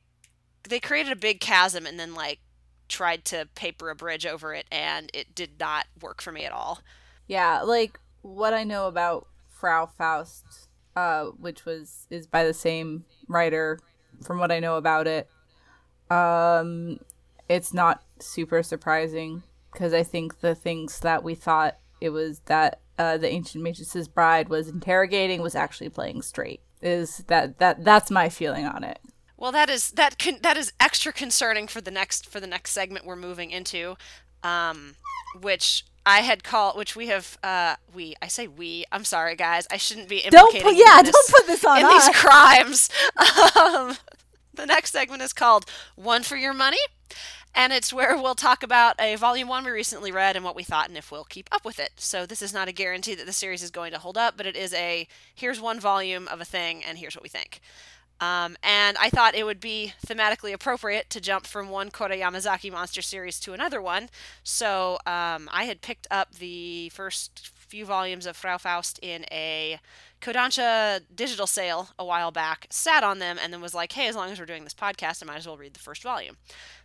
they 0.67 0.79
created 0.79 1.11
a 1.11 1.17
big 1.17 1.39
chasm 1.39 1.85
and 1.85 1.99
then 1.99 2.13
like 2.13 2.39
tried 2.87 3.25
to 3.25 3.47
paper 3.55 3.89
a 3.89 3.95
bridge 3.95 4.25
over 4.25 4.53
it, 4.53 4.65
and 4.71 5.11
it 5.13 5.35
did 5.35 5.59
not 5.59 5.85
work 6.01 6.21
for 6.21 6.31
me 6.31 6.45
at 6.45 6.51
all. 6.51 6.81
Yeah, 7.27 7.61
like 7.61 7.99
what 8.21 8.53
I 8.53 8.63
know 8.63 8.87
about 8.87 9.27
Frau 9.49 9.85
Faust, 9.85 10.69
uh, 10.95 11.25
which 11.25 11.65
was 11.65 12.07
is 12.09 12.27
by 12.27 12.43
the 12.43 12.53
same 12.53 13.05
writer. 13.27 13.79
From 14.23 14.39
what 14.39 14.51
I 14.51 14.59
know 14.59 14.77
about 14.77 15.07
it, 15.07 15.29
um, 16.09 16.99
it's 17.47 17.73
not 17.73 18.03
super 18.19 18.63
surprising 18.63 19.43
because 19.71 19.93
I 19.93 20.03
think 20.03 20.39
the 20.39 20.55
things 20.55 20.99
that 21.01 21.23
we 21.23 21.35
thought 21.35 21.77
it 22.01 22.09
was 22.09 22.39
that 22.45 22.81
uh, 22.97 23.17
the 23.17 23.29
ancient 23.29 23.63
Magus' 23.63 24.07
bride 24.07 24.49
was 24.49 24.67
interrogating 24.67 25.41
was 25.41 25.55
actually 25.55 25.89
playing 25.89 26.21
straight. 26.21 26.61
Is 26.81 27.23
that 27.27 27.59
that 27.59 27.83
that's 27.83 28.11
my 28.11 28.29
feeling 28.29 28.65
on 28.65 28.83
it? 28.83 28.99
Well, 29.35 29.51
that 29.51 29.69
is 29.69 29.91
that 29.91 30.17
con- 30.17 30.39
that 30.41 30.57
is 30.57 30.73
extra 30.79 31.13
concerning 31.13 31.67
for 31.67 31.81
the 31.81 31.91
next 31.91 32.27
for 32.27 32.39
the 32.39 32.47
next 32.47 32.71
segment 32.71 33.05
we're 33.05 33.15
moving 33.15 33.51
into, 33.51 33.97
um, 34.43 34.95
which 35.39 35.85
I 36.07 36.21
had 36.21 36.41
called, 36.41 36.77
which 36.77 36.95
we 36.95 37.07
have 37.07 37.37
uh, 37.43 37.75
we 37.93 38.15
I 38.21 38.27
say 38.27 38.47
we. 38.47 38.85
I'm 38.93 39.03
sorry, 39.03 39.35
guys. 39.35 39.67
I 39.69 39.75
shouldn't 39.75 40.07
be 40.07 40.19
implicating 40.19 40.61
Don't 40.61 40.73
put 40.73 40.75
yeah, 40.75 40.99
in 40.99 41.05
this, 41.05 41.11
don't 41.13 41.29
put 41.35 41.47
this 41.47 41.65
on 41.65 41.79
in 41.79 41.85
us. 41.85 42.07
these 42.07 42.15
crimes. 42.15 42.89
Um, 43.57 43.97
the 44.53 44.65
next 44.65 44.91
segment 44.91 45.21
is 45.21 45.33
called 45.33 45.65
"One 45.95 46.23
for 46.23 46.37
Your 46.37 46.53
Money." 46.53 46.77
And 47.53 47.73
it's 47.73 47.91
where 47.91 48.15
we'll 48.15 48.35
talk 48.35 48.63
about 48.63 48.95
a 48.99 49.15
volume 49.15 49.47
one 49.47 49.65
we 49.65 49.71
recently 49.71 50.11
read 50.11 50.35
and 50.35 50.45
what 50.45 50.55
we 50.55 50.63
thought 50.63 50.89
and 50.89 50.97
if 50.97 51.11
we'll 51.11 51.23
keep 51.23 51.49
up 51.51 51.65
with 51.65 51.79
it. 51.79 51.91
So, 51.97 52.25
this 52.25 52.41
is 52.41 52.53
not 52.53 52.67
a 52.67 52.71
guarantee 52.71 53.15
that 53.15 53.25
the 53.25 53.33
series 53.33 53.61
is 53.63 53.71
going 53.71 53.91
to 53.91 53.99
hold 53.99 54.17
up, 54.17 54.37
but 54.37 54.45
it 54.45 54.55
is 54.55 54.73
a 54.73 55.07
here's 55.35 55.59
one 55.59 55.79
volume 55.79 56.27
of 56.29 56.39
a 56.39 56.45
thing 56.45 56.83
and 56.85 56.99
here's 56.99 57.15
what 57.15 57.23
we 57.23 57.29
think. 57.29 57.59
Um, 58.19 58.57
and 58.63 58.97
I 58.97 59.09
thought 59.09 59.35
it 59.35 59.45
would 59.45 59.59
be 59.59 59.93
thematically 60.05 60.53
appropriate 60.53 61.09
to 61.11 61.21
jump 61.21 61.45
from 61.45 61.69
one 61.69 61.91
Kore 61.91 62.09
Yamazaki 62.09 62.71
monster 62.71 63.01
series 63.01 63.39
to 63.41 63.53
another 63.53 63.81
one. 63.81 64.09
So 64.43 64.93
um, 65.05 65.49
I 65.51 65.65
had 65.65 65.81
picked 65.81 66.07
up 66.09 66.35
the 66.35 66.89
first 66.89 67.49
few 67.67 67.85
volumes 67.85 68.25
of 68.25 68.35
Frau 68.35 68.57
Faust 68.57 68.97
in 69.01 69.25
a 69.31 69.79
Kodansha 70.21 71.01
digital 71.13 71.47
sale 71.47 71.89
a 71.99 72.05
while 72.05 72.31
back, 72.31 72.67
sat 72.69 73.03
on 73.03 73.19
them, 73.19 73.37
and 73.41 73.53
then 73.53 73.61
was 73.61 73.75
like, 73.75 73.91
hey, 73.91 74.07
as 74.07 74.15
long 74.15 74.31
as 74.31 74.39
we're 74.39 74.45
doing 74.45 74.63
this 74.63 74.73
podcast, 74.73 75.21
I 75.21 75.25
might 75.25 75.37
as 75.37 75.47
well 75.47 75.57
read 75.57 75.73
the 75.73 75.79
first 75.79 76.01
volume. 76.01 76.37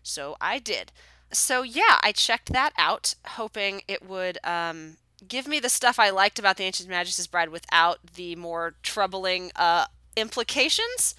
So 0.03 0.37
I 0.41 0.59
did. 0.59 0.93
So 1.33 1.63
yeah, 1.63 1.99
I 2.03 2.13
checked 2.13 2.53
that 2.53 2.73
out, 2.77 3.15
hoping 3.27 3.83
it 3.89 4.07
would 4.07 4.39
um, 4.45 4.99
give 5.27 5.47
me 5.49 5.61
the 5.61 5.71
stuff 5.71 5.99
I 5.99 6.11
liked 6.11 6.39
about 6.39 6.57
the 6.59 6.65
Ancient 6.65 6.91
Magus' 6.91 7.27
Bride 7.27 7.49
without 7.49 7.99
the 8.15 8.37
more 8.37 8.75
troubling 8.83 9.51
uh, 9.57 9.87
implications. 10.17 11.15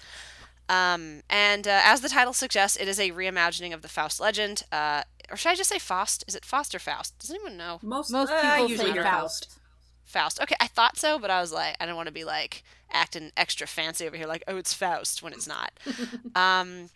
Um, 0.68 1.22
and 1.28 1.68
uh, 1.68 1.80
as 1.84 2.00
the 2.00 2.08
title 2.08 2.32
suggests, 2.32 2.76
it 2.76 2.88
is 2.88 2.98
a 2.98 3.10
reimagining 3.10 3.74
of 3.74 3.82
the 3.82 3.88
Faust 3.88 4.20
legend. 4.20 4.64
Uh, 4.72 5.02
or 5.30 5.36
should 5.36 5.50
I 5.50 5.54
just 5.54 5.70
say 5.70 5.78
Faust? 5.78 6.24
Is 6.26 6.34
it 6.34 6.44
Faust 6.44 6.74
or 6.74 6.78
Faust? 6.78 7.18
Does 7.18 7.30
anyone 7.30 7.56
know? 7.56 7.78
Most 7.82 8.10
Most 8.10 8.30
uh, 8.30 8.40
people 8.40 8.68
usually 8.68 8.88
say 8.88 8.94
hear 8.94 9.02
Faust. 9.02 9.58
Faust. 10.04 10.40
Okay, 10.40 10.56
I 10.60 10.66
thought 10.66 10.96
so, 10.96 11.18
but 11.18 11.30
I 11.30 11.40
was 11.40 11.52
like, 11.52 11.76
I 11.80 11.86
don't 11.86 11.96
want 11.96 12.06
to 12.08 12.12
be 12.12 12.24
like 12.24 12.62
acting 12.90 13.32
extra 13.36 13.66
fancy 13.66 14.06
over 14.06 14.16
here, 14.16 14.26
like, 14.26 14.44
oh, 14.46 14.56
it's 14.56 14.72
Faust 14.72 15.22
when 15.22 15.32
it's 15.32 15.48
not. 15.48 15.72
um, 16.34 16.90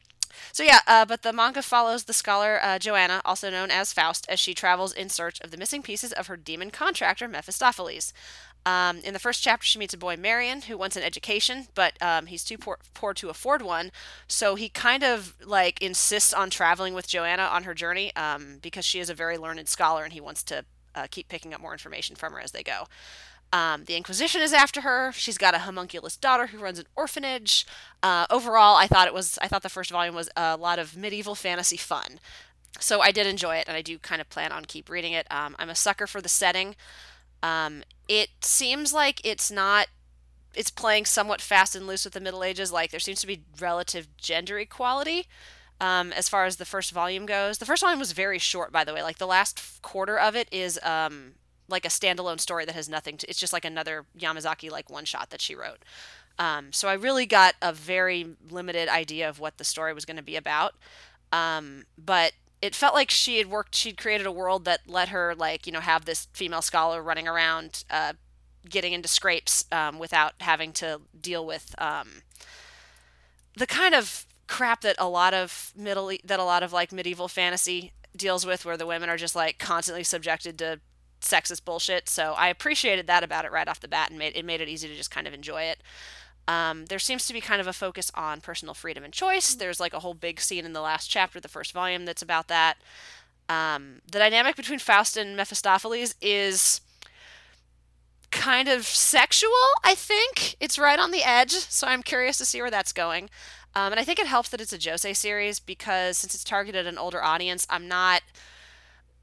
so 0.52 0.62
yeah, 0.62 0.80
uh, 0.86 1.04
but 1.04 1.22
the 1.22 1.32
manga 1.32 1.62
follows 1.62 2.04
the 2.04 2.12
scholar 2.12 2.60
uh, 2.62 2.78
Joanna, 2.78 3.20
also 3.24 3.50
known 3.50 3.70
as 3.70 3.92
Faust, 3.92 4.26
as 4.28 4.38
she 4.38 4.54
travels 4.54 4.92
in 4.92 5.08
search 5.08 5.40
of 5.40 5.50
the 5.50 5.56
missing 5.56 5.82
pieces 5.82 6.12
of 6.12 6.26
her 6.26 6.36
demon 6.36 6.70
contractor 6.70 7.28
Mephistopheles. 7.28 8.12
Um, 8.68 8.98
in 8.98 9.14
the 9.14 9.18
first 9.18 9.42
chapter, 9.42 9.64
she 9.64 9.78
meets 9.78 9.94
a 9.94 9.98
boy, 9.98 10.16
Marion, 10.18 10.60
who 10.62 10.76
wants 10.76 10.94
an 10.94 11.02
education, 11.02 11.68
but 11.74 11.94
um, 12.02 12.26
he's 12.26 12.44
too 12.44 12.58
poor, 12.58 12.78
poor 12.92 13.14
to 13.14 13.30
afford 13.30 13.62
one. 13.62 13.90
So 14.26 14.56
he 14.56 14.68
kind 14.68 15.02
of 15.02 15.34
like 15.42 15.80
insists 15.80 16.34
on 16.34 16.50
traveling 16.50 16.92
with 16.92 17.08
Joanna 17.08 17.44
on 17.44 17.62
her 17.62 17.72
journey 17.72 18.14
um, 18.14 18.58
because 18.60 18.84
she 18.84 19.00
is 19.00 19.08
a 19.08 19.14
very 19.14 19.38
learned 19.38 19.66
scholar, 19.70 20.04
and 20.04 20.12
he 20.12 20.20
wants 20.20 20.42
to 20.44 20.66
uh, 20.94 21.06
keep 21.10 21.28
picking 21.28 21.54
up 21.54 21.62
more 21.62 21.72
information 21.72 22.14
from 22.14 22.34
her 22.34 22.40
as 22.40 22.52
they 22.52 22.62
go. 22.62 22.88
Um, 23.54 23.84
the 23.86 23.96
Inquisition 23.96 24.42
is 24.42 24.52
after 24.52 24.82
her. 24.82 25.12
She's 25.12 25.38
got 25.38 25.54
a 25.54 25.60
homunculus 25.60 26.18
daughter 26.18 26.48
who 26.48 26.58
runs 26.58 26.78
an 26.78 26.84
orphanage. 26.94 27.66
Uh, 28.02 28.26
overall, 28.28 28.76
I 28.76 28.86
thought 28.86 29.06
it 29.06 29.14
was. 29.14 29.38
I 29.40 29.48
thought 29.48 29.62
the 29.62 29.70
first 29.70 29.90
volume 29.90 30.14
was 30.14 30.28
a 30.36 30.58
lot 30.58 30.78
of 30.78 30.94
medieval 30.94 31.34
fantasy 31.34 31.78
fun. 31.78 32.20
So 32.80 33.00
I 33.00 33.12
did 33.12 33.26
enjoy 33.26 33.56
it, 33.56 33.64
and 33.66 33.74
I 33.78 33.80
do 33.80 33.98
kind 33.98 34.20
of 34.20 34.28
plan 34.28 34.52
on 34.52 34.66
keep 34.66 34.90
reading 34.90 35.14
it. 35.14 35.26
Um, 35.30 35.56
I'm 35.58 35.70
a 35.70 35.74
sucker 35.74 36.06
for 36.06 36.20
the 36.20 36.28
setting. 36.28 36.76
Um, 37.42 37.82
it 38.08 38.30
seems 38.40 38.92
like 38.92 39.20
it's 39.24 39.50
not. 39.50 39.88
It's 40.54 40.70
playing 40.70 41.04
somewhat 41.04 41.40
fast 41.40 41.76
and 41.76 41.86
loose 41.86 42.04
with 42.04 42.14
the 42.14 42.20
Middle 42.20 42.42
Ages. 42.42 42.72
Like 42.72 42.90
there 42.90 43.00
seems 43.00 43.20
to 43.20 43.26
be 43.26 43.42
relative 43.60 44.08
gender 44.16 44.58
equality. 44.58 45.26
Um, 45.80 46.12
as 46.12 46.28
far 46.28 46.44
as 46.44 46.56
the 46.56 46.64
first 46.64 46.90
volume 46.90 47.26
goes, 47.26 47.58
the 47.58 47.66
first 47.66 47.82
volume 47.82 48.00
was 48.00 48.12
very 48.12 48.38
short, 48.38 48.72
by 48.72 48.82
the 48.82 48.92
way. 48.92 49.02
Like 49.02 49.18
the 49.18 49.26
last 49.26 49.80
quarter 49.82 50.18
of 50.18 50.34
it 50.34 50.48
is 50.50 50.80
um, 50.82 51.34
like 51.68 51.84
a 51.84 51.88
standalone 51.88 52.40
story 52.40 52.64
that 52.64 52.74
has 52.74 52.88
nothing 52.88 53.16
to. 53.18 53.30
It's 53.30 53.38
just 53.38 53.52
like 53.52 53.64
another 53.64 54.06
Yamazaki 54.18 54.70
like 54.70 54.90
one 54.90 55.04
shot 55.04 55.30
that 55.30 55.40
she 55.40 55.54
wrote. 55.54 55.84
Um, 56.38 56.72
so 56.72 56.88
I 56.88 56.94
really 56.94 57.26
got 57.26 57.54
a 57.60 57.72
very 57.72 58.36
limited 58.50 58.88
idea 58.88 59.28
of 59.28 59.38
what 59.38 59.58
the 59.58 59.64
story 59.64 59.92
was 59.92 60.04
going 60.04 60.16
to 60.16 60.22
be 60.22 60.36
about. 60.36 60.74
Um, 61.32 61.84
but 61.96 62.32
it 62.60 62.74
felt 62.74 62.94
like 62.94 63.10
she 63.10 63.38
had 63.38 63.48
worked. 63.48 63.74
She'd 63.74 63.96
created 63.96 64.26
a 64.26 64.32
world 64.32 64.64
that 64.64 64.80
let 64.86 65.10
her 65.10 65.34
like 65.34 65.66
you 65.66 65.72
know 65.72 65.80
have 65.80 66.04
this 66.04 66.26
female 66.32 66.62
scholar 66.62 67.02
running 67.02 67.28
around, 67.28 67.84
uh, 67.90 68.14
getting 68.68 68.92
into 68.92 69.08
scrapes 69.08 69.64
um, 69.70 69.98
without 69.98 70.34
having 70.40 70.72
to 70.74 71.00
deal 71.20 71.46
with 71.46 71.74
um, 71.78 72.22
the 73.56 73.66
kind 73.66 73.94
of 73.94 74.26
crap 74.46 74.80
that 74.80 74.96
a 74.98 75.08
lot 75.08 75.34
of 75.34 75.72
middle 75.76 76.10
that 76.24 76.40
a 76.40 76.44
lot 76.44 76.62
of 76.62 76.72
like 76.72 76.92
medieval 76.92 77.28
fantasy 77.28 77.92
deals 78.16 78.44
with, 78.44 78.64
where 78.64 78.76
the 78.76 78.86
women 78.86 79.08
are 79.08 79.16
just 79.16 79.36
like 79.36 79.58
constantly 79.58 80.04
subjected 80.04 80.58
to 80.58 80.80
sexist 81.20 81.64
bullshit. 81.64 82.08
So 82.08 82.34
I 82.36 82.48
appreciated 82.48 83.06
that 83.06 83.22
about 83.24 83.44
it 83.44 83.52
right 83.52 83.68
off 83.68 83.80
the 83.80 83.88
bat, 83.88 84.10
and 84.10 84.18
made 84.18 84.36
it 84.36 84.44
made 84.44 84.60
it 84.60 84.68
easy 84.68 84.88
to 84.88 84.94
just 84.96 85.10
kind 85.10 85.26
of 85.26 85.34
enjoy 85.34 85.62
it. 85.62 85.82
Um, 86.48 86.86
there 86.86 86.98
seems 86.98 87.26
to 87.26 87.34
be 87.34 87.42
kind 87.42 87.60
of 87.60 87.66
a 87.66 87.74
focus 87.74 88.10
on 88.14 88.40
personal 88.40 88.72
freedom 88.72 89.04
and 89.04 89.12
choice. 89.12 89.54
There's 89.54 89.78
like 89.78 89.92
a 89.92 90.00
whole 90.00 90.14
big 90.14 90.40
scene 90.40 90.64
in 90.64 90.72
the 90.72 90.80
last 90.80 91.08
chapter, 91.08 91.38
the 91.38 91.46
first 91.46 91.72
volume, 91.72 92.06
that's 92.06 92.22
about 92.22 92.48
that. 92.48 92.78
Um, 93.50 94.00
the 94.10 94.18
dynamic 94.18 94.56
between 94.56 94.78
Faust 94.78 95.16
and 95.18 95.36
Mephistopheles 95.36 96.14
is 96.22 96.80
kind 98.30 98.68
of 98.68 98.86
sexual, 98.86 99.50
I 99.84 99.94
think. 99.94 100.56
It's 100.58 100.78
right 100.78 100.98
on 100.98 101.10
the 101.10 101.22
edge, 101.22 101.52
so 101.52 101.86
I'm 101.86 102.02
curious 102.02 102.38
to 102.38 102.46
see 102.46 102.60
where 102.62 102.70
that's 102.70 102.92
going. 102.92 103.28
Um, 103.74 103.92
and 103.92 104.00
I 104.00 104.04
think 104.04 104.18
it 104.18 104.26
helps 104.26 104.48
that 104.48 104.60
it's 104.60 104.72
a 104.72 104.78
josei 104.78 105.14
series 105.14 105.60
because 105.60 106.18
since 106.18 106.34
it's 106.34 106.44
targeted 106.44 106.86
at 106.86 106.92
an 106.92 106.98
older 106.98 107.22
audience, 107.22 107.66
I'm 107.68 107.86
not. 107.86 108.22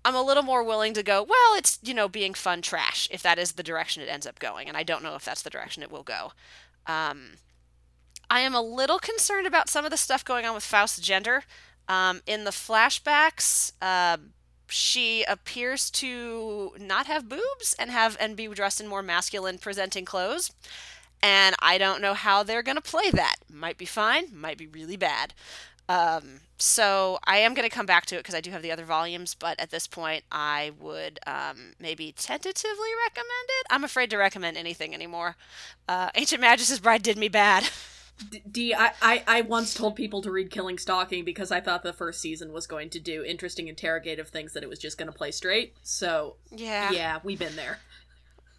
I'm 0.08 0.14
a 0.14 0.22
little 0.22 0.44
more 0.44 0.64
willing 0.64 0.94
to 0.94 1.02
go, 1.02 1.24
well, 1.24 1.58
it's, 1.58 1.80
you 1.82 1.96
know, 1.96 2.08
being 2.08 2.36
fun 2.36 2.62
trash 2.62 3.08
if 3.10 3.24
that 3.24 3.40
is 3.40 3.54
the 3.54 3.64
direction 3.64 4.04
it 4.04 4.10
ends 4.10 4.28
up 4.28 4.38
going. 4.38 4.68
And 4.68 4.78
I 4.78 4.84
don't 4.84 5.02
know 5.02 5.16
if 5.16 5.26
that's 5.26 5.42
the 5.42 5.50
direction 5.50 5.82
it 5.82 5.92
will 5.92 6.04
go. 6.04 6.34
Um, 6.88 7.34
I 8.30 8.40
am 8.42 8.56
a 8.56 8.62
little 8.62 9.00
concerned 9.00 9.48
about 9.48 9.70
some 9.70 9.86
of 9.86 9.92
the 9.92 9.98
stuff 9.98 10.26
going 10.26 10.46
on 10.46 10.56
with 10.56 10.64
Faust's 10.64 11.00
gender. 11.00 11.44
Um, 11.88 12.22
in 12.26 12.44
the 12.44 12.52
flashbacks, 12.52 13.74
uh, 13.82 14.18
she 14.68 15.24
appears 15.24 15.92
to 15.92 16.74
not 16.80 17.06
have 17.06 17.30
boobs 17.30 17.76
and 17.78 17.92
have 17.92 18.18
and 18.20 18.36
be 18.36 18.48
dressed 18.48 18.82
in 18.82 18.88
more 18.88 19.04
masculine 19.04 19.60
presenting 19.60 20.06
clothes. 20.06 20.52
And 21.22 21.56
I 21.60 21.78
don't 21.78 22.02
know 22.02 22.14
how 22.14 22.44
they're 22.44 22.64
going 22.64 22.76
to 22.76 22.82
play 22.82 23.10
that. 23.12 23.38
Might 23.52 23.78
be 23.78 23.86
fine, 23.86 24.28
might 24.34 24.58
be 24.58 24.68
really 24.68 24.98
bad. 24.98 25.34
Um, 25.88 26.40
so 26.58 27.20
I 27.26 27.38
am 27.38 27.54
going 27.54 27.68
to 27.68 27.74
come 27.76 27.86
back 27.86 28.06
to 28.08 28.16
it 28.16 28.20
because 28.20 28.34
I 28.36 28.42
do 28.42 28.50
have 28.52 28.62
the 28.62 28.72
other 28.72 28.86
volumes, 28.86 29.36
but 29.36 29.60
at 29.60 29.70
this 29.72 29.88
point, 29.88 30.24
I 30.32 30.72
would 30.80 31.20
um, 31.28 31.74
maybe 31.80 32.14
tentatively 32.18 32.90
recommend 33.08 33.50
it. 33.60 33.68
I'm 33.70 33.84
afraid 33.84 34.10
to 34.12 34.18
recommend 34.18 34.58
anything 34.58 34.94
anymore. 34.94 35.36
Uh, 35.88 36.10
Ancient 36.16 36.42
Magus' 36.42 36.80
Bride 36.80 37.04
did 37.04 37.18
me 37.18 37.28
bad. 37.28 37.70
D, 38.32 38.42
D 38.50 38.74
I, 38.74 38.94
I, 39.02 39.24
I 39.28 39.42
once 39.42 39.74
told 39.74 39.98
people 39.98 40.22
to 40.22 40.32
read 40.32 40.50
Killing 40.50 40.78
Stalking 40.78 41.26
because 41.26 41.52
I 41.52 41.60
thought 41.60 41.84
the 41.84 41.92
first 41.92 42.22
season 42.22 42.54
was 42.54 42.66
going 42.66 42.90
to 42.92 43.00
do 43.02 43.26
interesting 43.26 43.68
interrogative 43.68 44.30
things 44.30 44.54
that 44.54 44.64
it 44.64 44.70
was 44.70 44.80
just 44.80 44.98
going 44.98 45.12
to 45.12 45.18
play 45.18 45.32
straight. 45.32 45.74
So 45.84 46.38
Yeah. 46.50 46.92
yeah, 46.92 47.20
we've 47.26 47.38
been 47.38 47.58
there. 47.58 47.80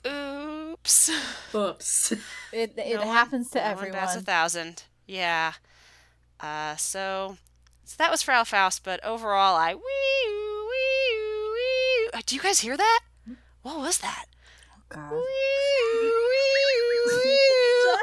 Oops. 0.06 1.10
Oops. 1.54 2.12
It 2.52 2.74
it 2.76 2.94
No 2.94 2.98
one- 3.06 3.08
happens 3.08 3.48
to 3.50 3.58
no 3.58 3.64
one 3.64 3.72
everyone. 3.72 3.92
bats 3.98 4.16
a 4.16 4.20
thousand. 4.20 4.84
Yeah. 5.06 5.54
Uh, 6.40 6.76
so, 6.76 7.36
so 7.84 7.94
that 7.98 8.10
was 8.10 8.22
Frau 8.22 8.44
Faust, 8.44 8.84
but 8.84 9.02
overall, 9.04 9.56
I 9.56 9.74
wee 9.74 9.80
wee 10.70 12.10
wee. 12.14 12.22
Do 12.26 12.34
you 12.34 12.40
guys 12.40 12.60
hear 12.60 12.76
that? 12.76 13.00
What 13.62 13.78
was 13.78 13.98
that? 13.98 14.26
God. 14.88 15.10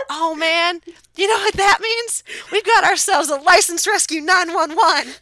oh 0.09 0.35
man, 0.37 0.81
you 1.15 1.27
know 1.27 1.37
what 1.37 1.53
that 1.55 1.79
means? 1.81 2.23
We've 2.51 2.65
got 2.65 2.83
ourselves 2.83 3.29
a 3.29 3.35
licensed 3.35 3.87
rescue 3.87 4.21
911. 4.21 5.13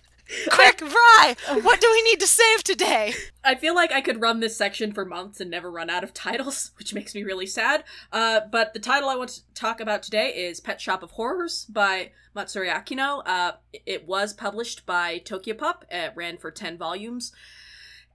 Quick, 0.49 0.77
Vry, 0.77 1.35
what 1.63 1.81
do 1.81 1.89
we 1.91 2.01
need 2.03 2.19
to 2.21 2.27
save 2.27 2.63
today? 2.63 3.13
I 3.43 3.55
feel 3.55 3.75
like 3.75 3.91
I 3.91 3.99
could 3.99 4.21
run 4.21 4.39
this 4.39 4.55
section 4.55 4.93
for 4.93 5.03
months 5.03 5.41
and 5.41 5.51
never 5.51 5.69
run 5.69 5.89
out 5.89 6.03
of 6.05 6.13
titles, 6.13 6.71
which 6.77 6.93
makes 6.93 7.13
me 7.13 7.23
really 7.23 7.45
sad. 7.45 7.83
Uh, 8.11 8.41
but 8.49 8.73
the 8.73 8.79
title 8.79 9.09
I 9.09 9.15
want 9.15 9.31
to 9.31 9.41
talk 9.53 9.81
about 9.81 10.03
today 10.03 10.29
is 10.29 10.59
Pet 10.61 10.79
Shop 10.79 11.03
of 11.03 11.11
Horrors 11.11 11.65
by 11.65 12.11
Matsuri 12.33 12.69
Akino. 12.69 13.21
Uh, 13.25 13.53
it 13.85 14.07
was 14.07 14.33
published 14.33 14.85
by 14.85 15.19
Tokyopop. 15.19 15.83
It 15.89 16.13
ran 16.15 16.37
for 16.37 16.51
10 16.51 16.77
volumes. 16.77 17.31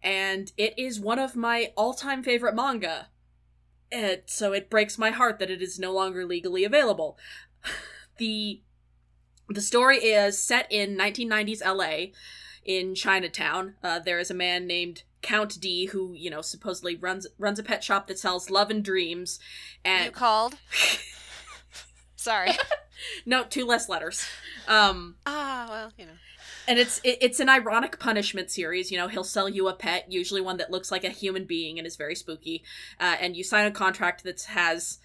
And 0.03 0.53
it 0.57 0.79
is 0.79 1.01
one 1.01 1.19
of 1.19 1.37
my 1.37 1.73
all-time 1.77 2.23
favorite 2.23 2.55
manga. 2.55 3.09
And 3.91 4.23
so 4.27 4.53
it 4.53 4.71
breaks 4.71 4.99
my 4.99 5.11
heart 5.11 5.39
that 5.39 5.51
it 5.51 5.63
is 5.63 5.79
no 5.79 5.93
longer 5.93 6.25
legally 6.25 6.65
available. 6.65 7.19
the 8.19 8.63
the 9.49 9.61
story 9.61 9.99
is 9.99 10.41
set 10.41 10.67
in 10.71 10.97
1990s 10.97 11.65
LA 11.65 12.13
in 12.65 12.97
Chinatown. 12.97 13.75
Uh, 13.83 14.01
there 14.01 14.19
is 14.19 14.29
a 14.29 14.35
man 14.35 14.67
named 14.67 15.05
Count 15.23 15.61
D 15.61 15.87
who, 15.87 16.15
you 16.15 16.31
know, 16.31 16.43
supposedly 16.43 16.97
runs 16.97 17.27
runs 17.39 17.59
a 17.59 17.63
pet 17.63 17.83
shop 17.83 18.09
that 18.09 18.19
sells 18.19 18.51
love 18.51 18.71
and 18.71 18.85
dreams. 18.85 19.39
You 19.85 19.93
And 19.93 20.13
called? 20.13 20.57
Sorry. 22.17 22.51
no, 23.27 23.45
two 23.45 23.65
less 23.67 23.89
letters. 23.89 24.27
Um, 24.69 25.17
Ah, 25.27 25.67
well, 25.69 25.93
you 25.99 26.07
know. 26.07 26.13
and 26.69 26.79
it's 26.79 26.99
it, 27.05 27.19
it's 27.21 27.41
an 27.41 27.49
ironic 27.49 27.99
punishment 27.99 28.51
series. 28.51 28.91
You 28.91 28.99
know, 28.99 29.09
he'll 29.09 29.25
sell 29.25 29.49
you 29.49 29.69
a 29.69 29.75
pet, 29.75 30.11
usually 30.11 30.41
one 30.41 30.57
that 30.59 30.71
looks 30.71 30.91
like 30.91 31.05
a 31.05 31.11
human 31.11 31.45
being 31.45 31.79
and 31.79 31.87
is 31.87 31.97
very 31.97 32.15
spooky. 32.15 32.63
Uh, 33.01 33.17
and 33.21 33.37
you 33.37 33.45
sign 33.45 33.67
a 33.67 33.71
contract 33.71 34.25
that 34.25 34.43
has 34.43 34.99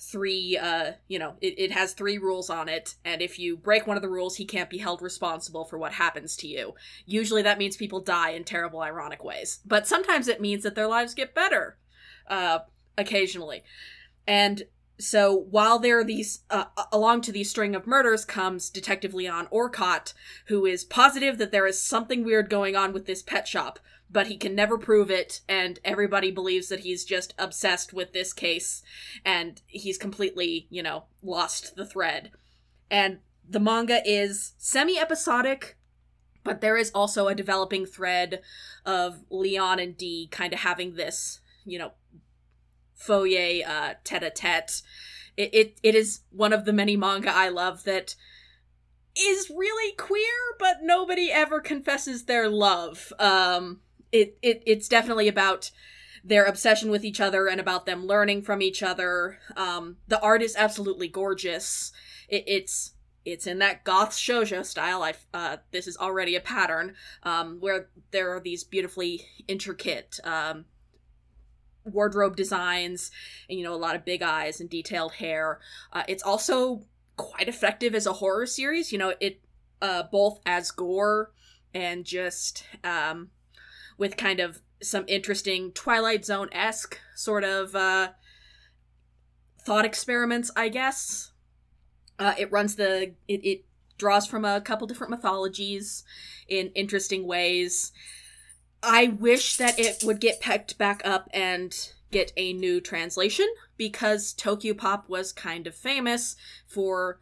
three 0.00 0.58
uh 0.60 0.92
you 1.06 1.20
know 1.20 1.34
it, 1.40 1.54
it 1.56 1.70
has 1.70 1.92
three 1.94 2.18
rules 2.18 2.50
on 2.50 2.68
it 2.68 2.96
and 3.04 3.22
if 3.22 3.38
you 3.38 3.56
break 3.56 3.86
one 3.86 3.96
of 3.96 4.02
the 4.02 4.08
rules 4.08 4.36
he 4.36 4.44
can't 4.44 4.68
be 4.68 4.78
held 4.78 5.00
responsible 5.00 5.64
for 5.64 5.78
what 5.78 5.92
happens 5.92 6.36
to 6.36 6.48
you 6.48 6.74
usually 7.06 7.42
that 7.42 7.58
means 7.58 7.76
people 7.76 8.00
die 8.00 8.30
in 8.30 8.42
terrible 8.42 8.80
ironic 8.80 9.22
ways 9.22 9.60
but 9.64 9.86
sometimes 9.86 10.26
it 10.26 10.40
means 10.40 10.64
that 10.64 10.74
their 10.74 10.88
lives 10.88 11.14
get 11.14 11.32
better 11.32 11.78
uh 12.28 12.58
occasionally 12.98 13.62
and 14.26 14.64
so 14.98 15.34
while 15.50 15.78
there 15.78 15.98
are 15.98 16.04
these 16.04 16.40
uh, 16.50 16.64
along 16.92 17.20
to 17.20 17.32
these 17.32 17.50
string 17.50 17.74
of 17.74 17.86
murders 17.86 18.24
comes 18.24 18.70
detective 18.70 19.12
leon 19.12 19.48
orcott 19.50 20.12
who 20.46 20.64
is 20.64 20.84
positive 20.84 21.38
that 21.38 21.50
there 21.50 21.66
is 21.66 21.80
something 21.80 22.24
weird 22.24 22.48
going 22.48 22.76
on 22.76 22.92
with 22.92 23.06
this 23.06 23.22
pet 23.22 23.48
shop 23.48 23.78
but 24.14 24.28
he 24.28 24.36
can 24.36 24.54
never 24.54 24.78
prove 24.78 25.10
it 25.10 25.40
and 25.48 25.80
everybody 25.84 26.30
believes 26.30 26.68
that 26.68 26.80
he's 26.80 27.04
just 27.04 27.34
obsessed 27.36 27.92
with 27.92 28.12
this 28.12 28.32
case 28.32 28.82
and 29.24 29.60
he's 29.66 29.98
completely 29.98 30.66
you 30.70 30.82
know 30.82 31.04
lost 31.22 31.74
the 31.74 31.84
thread. 31.84 32.30
And 32.90 33.18
the 33.46 33.60
manga 33.60 34.00
is 34.06 34.52
semi-episodic 34.56 35.76
but 36.44 36.60
there 36.60 36.76
is 36.76 36.90
also 36.94 37.26
a 37.26 37.34
developing 37.34 37.86
thread 37.86 38.40
of 38.86 39.24
leon 39.30 39.80
and 39.80 39.96
d 39.96 40.28
kind 40.30 40.52
of 40.52 40.60
having 40.60 40.94
this 40.94 41.40
you 41.64 41.78
know 41.78 41.92
foyer 43.06 43.62
uh 43.66 43.94
tete-a-tete 44.04 44.82
it, 45.36 45.54
it 45.54 45.78
it 45.82 45.94
is 45.94 46.20
one 46.30 46.52
of 46.52 46.64
the 46.64 46.72
many 46.72 46.96
manga 46.96 47.30
i 47.34 47.48
love 47.48 47.84
that 47.84 48.14
is 49.16 49.50
really 49.50 49.94
queer, 49.94 50.22
but 50.58 50.78
nobody 50.82 51.30
ever 51.30 51.60
confesses 51.60 52.24
their 52.24 52.48
love. 52.48 53.12
Um, 53.18 53.80
it, 54.12 54.38
it 54.42 54.62
it's 54.66 54.88
definitely 54.88 55.28
about 55.28 55.70
their 56.24 56.44
obsession 56.44 56.90
with 56.90 57.04
each 57.04 57.20
other 57.20 57.48
and 57.48 57.60
about 57.60 57.86
them 57.86 58.06
learning 58.06 58.42
from 58.42 58.62
each 58.62 58.82
other. 58.82 59.38
Um, 59.56 59.98
the 60.08 60.20
art 60.20 60.42
is 60.42 60.56
absolutely 60.56 61.08
gorgeous. 61.08 61.92
It, 62.28 62.44
it's 62.46 62.92
it's 63.24 63.46
in 63.46 63.58
that 63.60 63.84
goth 63.84 64.10
shojo 64.10 64.64
style. 64.64 65.02
I 65.02 65.14
uh, 65.32 65.58
this 65.70 65.86
is 65.86 65.96
already 65.96 66.34
a 66.34 66.40
pattern 66.40 66.94
um, 67.22 67.58
where 67.60 67.88
there 68.10 68.34
are 68.34 68.40
these 68.40 68.64
beautifully 68.64 69.26
intricate 69.46 70.18
um, 70.24 70.64
wardrobe 71.84 72.36
designs, 72.36 73.10
and 73.48 73.58
you 73.58 73.64
know 73.64 73.74
a 73.74 73.76
lot 73.76 73.96
of 73.96 74.04
big 74.04 74.22
eyes 74.22 74.60
and 74.60 74.70
detailed 74.70 75.14
hair. 75.14 75.60
Uh, 75.92 76.02
it's 76.08 76.22
also 76.22 76.84
quite 77.16 77.48
effective 77.48 77.94
as 77.94 78.06
a 78.06 78.14
horror 78.14 78.46
series. 78.46 78.92
You 78.92 78.98
know 78.98 79.14
it 79.20 79.40
uh, 79.82 80.04
both 80.10 80.40
as 80.46 80.70
gore 80.70 81.32
and 81.74 82.04
just 82.04 82.64
um, 82.82 83.30
with 83.98 84.16
kind 84.16 84.40
of 84.40 84.62
some 84.82 85.04
interesting 85.08 85.72
Twilight 85.72 86.24
Zone 86.24 86.48
esque 86.52 86.98
sort 87.14 87.44
of 87.44 87.74
uh, 87.74 88.10
thought 89.60 89.84
experiments, 89.84 90.50
I 90.56 90.68
guess. 90.68 91.32
Uh, 92.18 92.34
it 92.38 92.52
runs 92.52 92.76
the 92.76 93.14
it, 93.28 93.44
it 93.44 93.64
draws 93.98 94.26
from 94.26 94.44
a 94.44 94.60
couple 94.60 94.86
different 94.86 95.10
mythologies 95.10 96.04
in 96.48 96.68
interesting 96.74 97.26
ways. 97.26 97.92
I 98.84 99.08
wish 99.18 99.56
that 99.56 99.78
it 99.78 100.04
would 100.04 100.20
get 100.20 100.40
picked 100.40 100.78
back 100.78 101.00
up 101.04 101.28
and 101.32 101.74
get 102.10 102.32
a 102.36 102.52
new 102.52 102.80
translation 102.80 103.46
because 103.76 104.34
Tokyopop 104.34 105.08
was 105.08 105.32
kind 105.32 105.66
of 105.66 105.74
famous 105.74 106.36
for, 106.66 107.18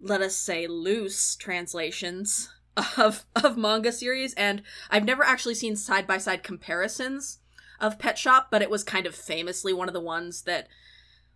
let 0.00 0.20
us 0.20 0.36
say, 0.36 0.66
loose 0.66 1.36
translations 1.36 2.50
of 2.98 3.24
of 3.34 3.56
manga 3.56 3.92
series, 3.92 4.34
and 4.34 4.62
I've 4.90 5.04
never 5.04 5.24
actually 5.24 5.54
seen 5.54 5.76
side 5.76 6.06
by 6.06 6.18
side 6.18 6.42
comparisons 6.42 7.38
of 7.80 7.98
Pet 7.98 8.18
Shop, 8.18 8.48
but 8.50 8.62
it 8.62 8.70
was 8.70 8.84
kind 8.84 9.06
of 9.06 9.14
famously 9.14 9.72
one 9.72 9.88
of 9.88 9.94
the 9.94 10.00
ones 10.00 10.42
that, 10.42 10.68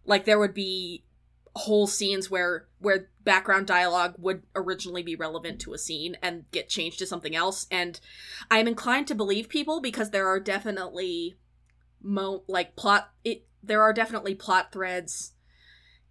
like, 0.04 0.24
there 0.24 0.38
would 0.38 0.54
be 0.54 1.04
whole 1.56 1.86
scenes 1.86 2.30
where 2.30 2.66
where 2.78 3.08
background 3.24 3.66
dialogue 3.66 4.14
would 4.18 4.42
originally 4.54 5.02
be 5.02 5.16
relevant 5.16 5.60
to 5.60 5.74
a 5.74 5.78
scene 5.78 6.16
and 6.22 6.44
get 6.52 6.68
changed 6.68 6.98
to 6.98 7.06
something 7.06 7.34
else. 7.34 7.66
And 7.70 8.00
i'm 8.50 8.68
inclined 8.68 9.08
to 9.08 9.14
believe 9.14 9.48
people 9.48 9.80
because 9.80 10.10
there 10.10 10.28
are 10.28 10.40
definitely 10.40 11.36
mo 12.02 12.44
like 12.46 12.76
plot 12.76 13.10
it 13.24 13.46
there 13.62 13.82
are 13.82 13.92
definitely 13.92 14.34
plot 14.34 14.72
threads 14.72 15.32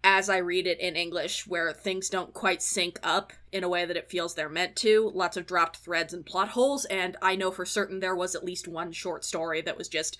as 0.04 0.30
i 0.30 0.36
read 0.36 0.66
it 0.66 0.78
in 0.78 0.94
english 0.94 1.46
where 1.48 1.72
things 1.72 2.08
don't 2.08 2.32
quite 2.32 2.62
sync 2.62 3.00
up 3.02 3.32
in 3.50 3.64
a 3.64 3.68
way 3.68 3.84
that 3.84 3.96
it 3.96 4.10
feels 4.10 4.34
they're 4.34 4.48
meant 4.48 4.76
to. 4.76 5.10
Lots 5.14 5.36
of 5.36 5.46
dropped 5.46 5.78
threads 5.78 6.12
and 6.12 6.24
plot 6.24 6.50
holes. 6.50 6.84
And 6.84 7.16
i 7.22 7.34
know 7.34 7.50
for 7.50 7.64
certain 7.64 8.00
there 8.00 8.14
was 8.14 8.34
at 8.34 8.44
least 8.44 8.68
one 8.68 8.92
short 8.92 9.24
story 9.24 9.60
that 9.62 9.78
was 9.78 9.88
just 9.88 10.18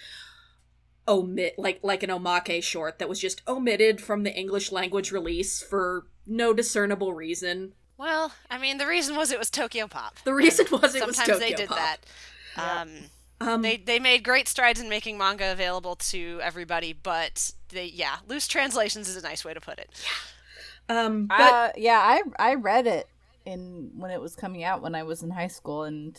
omit 1.09 1.55
like 1.59 1.81
like 1.83 2.03
an 2.03 2.11
omake 2.11 2.63
short 2.63 2.99
that 2.99 3.09
was 3.09 3.19
just 3.19 3.43
omitted 3.49 4.01
from 4.01 4.23
the 4.23 4.33
English 4.35 4.71
language 4.71 5.11
release 5.13 5.63
for 5.63 6.07
no 6.27 6.53
discernible 6.53 7.15
reason. 7.15 7.73
Well, 7.97 8.33
I 8.51 8.59
mean, 8.59 8.79
the 8.79 8.87
reason 8.87 9.17
was 9.17 9.31
it 9.31 9.39
was 9.39 9.51
Tokyopop. 9.51 10.23
The 10.25 10.35
reason 10.35 10.67
was 10.71 10.95
it 10.95 11.07
was 11.07 11.17
Sometimes 11.17 11.39
Tokyo 11.39 11.39
they 11.39 11.55
did 11.55 11.69
Pop. 11.69 11.79
that. 11.79 11.99
Um, 12.57 12.91
Um, 13.43 13.63
they 13.63 13.79
they 13.79 13.99
made 13.99 14.23
great 14.23 14.49
strides 14.49 14.81
in 14.81 14.89
making 14.91 15.17
manga 15.17 15.51
available 15.51 15.97
to 15.97 16.41
everybody, 16.43 16.93
but 16.93 17.53
they 17.71 17.87
yeah, 17.87 18.17
loose 18.29 18.47
translations 18.47 19.09
is 19.09 19.17
a 19.17 19.23
nice 19.23 19.45
way 19.45 19.55
to 19.55 19.61
put 19.61 19.79
it. 19.79 19.89
Yeah. 20.03 21.05
Um, 21.05 21.27
but 21.27 21.41
uh, 21.41 21.73
yeah, 21.77 22.01
I 22.03 22.23
I 22.39 22.55
read 22.55 22.87
it 22.87 23.09
in 23.47 23.93
when 23.97 24.11
it 24.11 24.21
was 24.21 24.37
coming 24.37 24.63
out 24.63 24.83
when 24.83 24.95
I 24.95 25.05
was 25.05 25.23
in 25.23 25.31
high 25.31 25.47
school, 25.49 25.85
and 25.85 26.19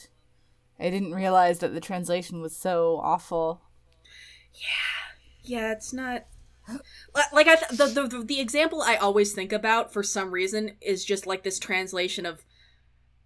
I 0.80 0.90
didn't 0.90 1.14
realize 1.14 1.60
that 1.60 1.74
the 1.74 1.82
translation 1.82 2.42
was 2.42 2.56
so 2.56 3.00
awful. 3.04 3.62
Yeah, 4.54 5.14
yeah, 5.44 5.72
it's 5.72 5.94
not. 5.94 6.26
Like 7.34 7.48
I, 7.48 7.56
th- 7.56 7.72
the, 7.72 8.08
the 8.08 8.24
the 8.24 8.40
example 8.40 8.82
I 8.82 8.96
always 8.96 9.34
think 9.34 9.52
about 9.52 9.92
for 9.92 10.04
some 10.04 10.32
reason 10.32 10.78
is 10.80 11.04
just 11.04 11.28
like 11.28 11.44
this 11.44 11.60
translation 11.60 12.26
of 12.26 12.46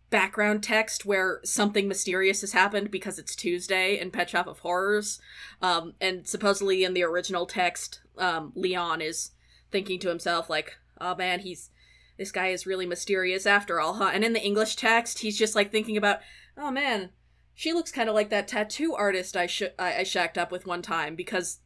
background 0.09 0.63
text 0.63 1.05
where 1.05 1.41
something 1.43 1.87
mysterious 1.87 2.41
has 2.41 2.53
happened 2.53 2.89
because 2.89 3.19
it's 3.19 3.35
Tuesday 3.35 3.99
in 3.99 4.11
Pet 4.11 4.29
Shop 4.29 4.47
of 4.47 4.59
Horrors, 4.59 5.19
um, 5.61 5.93
and 5.99 6.27
supposedly 6.27 6.83
in 6.83 6.93
the 6.93 7.03
original 7.03 7.45
text, 7.45 7.99
um, 8.17 8.53
Leon 8.55 9.01
is 9.01 9.31
thinking 9.71 9.99
to 9.99 10.09
himself 10.09 10.49
like, 10.49 10.77
"Oh 10.99 11.15
man, 11.15 11.41
he's 11.41 11.69
this 12.17 12.31
guy 12.31 12.47
is 12.47 12.65
really 12.65 12.85
mysterious 12.85 13.45
after 13.45 13.79
all, 13.79 13.95
huh?" 13.95 14.11
And 14.13 14.23
in 14.23 14.33
the 14.33 14.43
English 14.43 14.77
text, 14.77 15.19
he's 15.19 15.37
just 15.37 15.55
like 15.55 15.71
thinking 15.71 15.97
about, 15.97 16.19
"Oh 16.57 16.71
man." 16.71 17.11
She 17.55 17.73
looks 17.73 17.91
kind 17.91 18.09
of 18.09 18.15
like 18.15 18.29
that 18.29 18.47
tattoo 18.47 18.93
artist 18.93 19.35
I, 19.37 19.47
sh- 19.47 19.63
I 19.79 19.97
I 19.99 20.03
shacked 20.03 20.37
up 20.37 20.51
with 20.51 20.67
one 20.67 20.81
time 20.81 21.15
because 21.15 21.59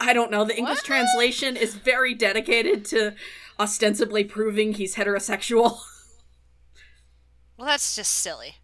I 0.00 0.12
don't 0.12 0.30
know. 0.30 0.44
The 0.44 0.56
English 0.56 0.78
What? 0.78 0.84
translation 0.86 1.56
is 1.56 1.74
very 1.74 2.14
dedicated 2.14 2.84
to 2.86 3.14
ostensibly 3.60 4.24
proving 4.24 4.72
he's 4.74 4.94
heterosexual. 4.96 5.80
Well, 7.56 7.68
that's 7.68 7.94
just 7.94 8.12
silly. 8.14 8.56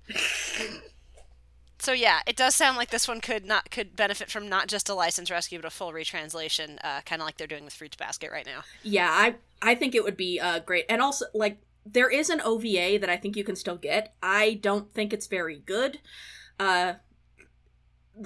so 1.78 1.92
yeah, 1.92 2.20
it 2.26 2.36
does 2.36 2.54
sound 2.54 2.76
like 2.76 2.90
this 2.90 3.06
one 3.06 3.20
could 3.20 3.44
not 3.46 3.70
could 3.70 3.94
benefit 3.94 4.30
from 4.30 4.48
not 4.48 4.66
just 4.66 4.88
a 4.88 4.94
license 4.94 5.30
rescue, 5.30 5.58
but 5.58 5.66
a 5.66 5.70
full 5.70 5.92
retranslation, 5.92 6.78
uh, 6.82 7.02
kind 7.02 7.22
of 7.22 7.26
like 7.26 7.36
they're 7.36 7.46
doing 7.46 7.64
with 7.64 7.74
Fruits 7.74 7.96
Basket 7.96 8.30
right 8.32 8.46
now. 8.46 8.62
yeah, 8.82 9.08
I 9.10 9.36
I 9.62 9.74
think 9.76 9.94
it 9.94 10.02
would 10.02 10.16
be 10.16 10.40
uh, 10.40 10.58
great. 10.60 10.86
And 10.88 11.00
also, 11.00 11.26
like, 11.34 11.58
there 11.86 12.10
is 12.10 12.30
an 12.30 12.40
OVA 12.40 12.98
that 12.98 13.08
I 13.08 13.16
think 13.16 13.36
you 13.36 13.44
can 13.44 13.56
still 13.56 13.76
get. 13.76 14.14
I 14.22 14.54
don't 14.60 14.92
think 14.92 15.12
it's 15.12 15.26
very 15.28 15.60
good. 15.64 16.00
Uh, 16.58 16.94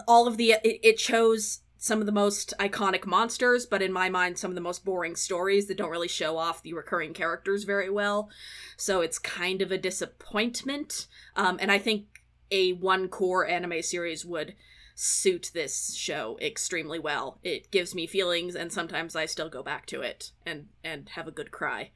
all 0.09 0.27
of 0.27 0.37
the 0.37 0.53
it, 0.53 0.81
it 0.83 1.01
shows 1.01 1.61
some 1.83 1.99
of 1.99 2.07
the 2.07 2.13
most 2.13 2.55
iconic 2.61 3.07
monsters, 3.07 3.67
but 3.67 3.83
in 3.83 3.93
my 3.93 4.09
mind, 4.09 4.39
some 4.39 4.53
of 4.53 4.55
the 4.55 4.61
most 4.61 4.85
boring 4.85 5.17
stories 5.17 5.67
that 5.67 5.77
don't 5.77 5.91
really 5.91 6.07
show 6.07 6.39
off 6.39 6.63
the 6.63 6.73
recurring 6.73 7.13
characters 7.13 7.65
very 7.65 7.91
well. 7.91 8.31
So 8.77 9.01
it's 9.01 9.19
kind 9.19 9.61
of 9.61 9.73
a 9.73 9.79
disappointment. 9.79 11.09
Um, 11.35 11.59
and 11.61 11.73
I 11.73 11.79
think 11.79 12.23
a 12.53 12.75
one 12.75 13.09
core 13.09 13.45
anime 13.49 13.83
series 13.83 14.25
would 14.25 14.55
suit 14.95 15.51
this 15.55 15.95
show 15.95 16.39
extremely 16.41 17.01
well. 17.01 17.41
It 17.43 17.73
gives 17.73 17.97
me 17.97 18.07
feelings, 18.07 18.55
and 18.55 18.73
sometimes 18.73 19.17
I 19.17 19.27
still 19.27 19.49
go 19.49 19.65
back 19.65 19.87
to 19.87 20.03
it 20.03 20.31
and 20.47 20.67
and 20.85 21.09
have 21.11 21.27
a 21.27 21.33
good 21.33 21.51
cry. 21.51 21.91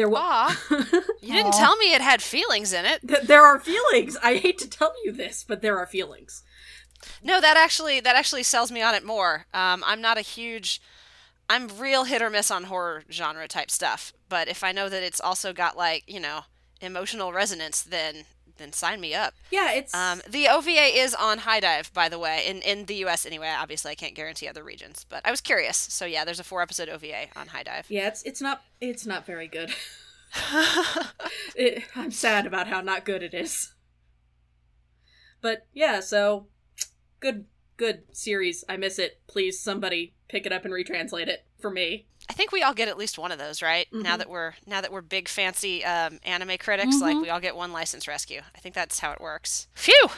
There 0.00 0.08
was. 0.08 0.18
Aw, 0.18 0.60
you 1.20 1.34
didn't 1.34 1.52
Aw. 1.52 1.58
tell 1.58 1.76
me 1.76 1.92
it 1.92 2.00
had 2.00 2.22
feelings 2.22 2.72
in 2.72 2.86
it. 2.86 3.06
Th- 3.06 3.20
there 3.24 3.44
are 3.44 3.60
feelings. 3.60 4.16
I 4.22 4.36
hate 4.36 4.56
to 4.60 4.70
tell 4.70 4.94
you 5.04 5.12
this, 5.12 5.44
but 5.46 5.60
there 5.60 5.76
are 5.78 5.86
feelings. 5.86 6.42
No, 7.22 7.38
that 7.38 7.58
actually 7.58 8.00
that 8.00 8.16
actually 8.16 8.42
sells 8.44 8.72
me 8.72 8.80
on 8.80 8.94
it 8.94 9.04
more. 9.04 9.44
Um, 9.52 9.84
I'm 9.86 10.00
not 10.00 10.16
a 10.16 10.22
huge, 10.22 10.80
I'm 11.50 11.68
real 11.68 12.04
hit 12.04 12.22
or 12.22 12.30
miss 12.30 12.50
on 12.50 12.64
horror 12.64 13.04
genre 13.12 13.46
type 13.46 13.70
stuff. 13.70 14.14
But 14.30 14.48
if 14.48 14.64
I 14.64 14.72
know 14.72 14.88
that 14.88 15.02
it's 15.02 15.20
also 15.20 15.52
got 15.52 15.76
like 15.76 16.04
you 16.06 16.18
know 16.18 16.44
emotional 16.80 17.34
resonance, 17.34 17.82
then 17.82 18.24
then 18.60 18.72
sign 18.72 19.00
me 19.00 19.14
up. 19.14 19.34
Yeah, 19.50 19.72
it's 19.72 19.94
Um, 19.94 20.20
the 20.28 20.48
OVA 20.48 20.98
is 20.98 21.14
on 21.14 21.38
HIDIVE, 21.38 21.92
by 21.92 22.08
the 22.08 22.18
way, 22.18 22.44
in 22.46 22.62
in 22.62 22.86
the 22.86 22.96
U.S. 22.96 23.26
anyway. 23.26 23.48
Obviously, 23.56 23.92
I 23.92 23.94
can't 23.94 24.14
guarantee 24.14 24.48
other 24.48 24.62
regions, 24.62 25.04
but 25.08 25.22
I 25.24 25.30
was 25.30 25.40
curious. 25.40 25.76
So 25.76 26.04
yeah, 26.04 26.24
there's 26.24 26.40
a 26.40 26.44
four 26.44 26.62
episode 26.62 26.88
OVA 26.88 27.28
on 27.36 27.48
HIDIVE. 27.48 27.86
yeah, 27.88 28.08
it's 28.08 28.22
it's 28.22 28.40
not 28.40 28.62
it's 28.80 29.06
not 29.06 29.26
very 29.26 29.48
good. 29.48 29.70
it, 31.56 31.84
I'm 31.96 32.10
sad 32.12 32.46
about 32.46 32.68
how 32.68 32.80
not 32.80 33.04
good 33.04 33.22
it 33.22 33.34
is. 33.34 33.72
But 35.40 35.66
yeah, 35.72 36.00
so 36.00 36.46
good 37.18 37.46
good 37.80 38.02
series. 38.12 38.62
I 38.68 38.76
miss 38.76 38.98
it. 38.98 39.18
Please 39.26 39.58
somebody 39.58 40.12
pick 40.28 40.44
it 40.46 40.52
up 40.52 40.64
and 40.66 40.72
retranslate 40.74 41.28
it 41.28 41.44
for 41.60 41.70
me. 41.70 42.04
I 42.28 42.34
think 42.34 42.52
we 42.52 42.62
all 42.62 42.74
get 42.74 42.88
at 42.88 42.98
least 42.98 43.18
one 43.18 43.32
of 43.32 43.38
those, 43.38 43.62
right? 43.62 43.88
Now 43.90 44.14
Mhm. 44.14 44.18
that 44.18 44.28
we're 44.30 44.52
now 44.66 44.80
that 44.82 44.92
we're 44.92 45.00
big 45.00 45.28
fancy 45.28 45.82
um, 45.84 46.20
anime 46.24 46.58
critics, 46.58 47.00
like 47.00 47.16
Mhm. 47.16 47.22
we 47.22 47.30
all 47.30 47.40
get 47.40 47.56
one 47.56 47.72
license 47.72 48.06
rescue. 48.06 48.42
I 48.54 48.60
think 48.60 48.74
that's 48.74 48.98
how 49.00 49.12
it 49.12 49.20
works. 49.20 49.66
Phew! 49.74 50.10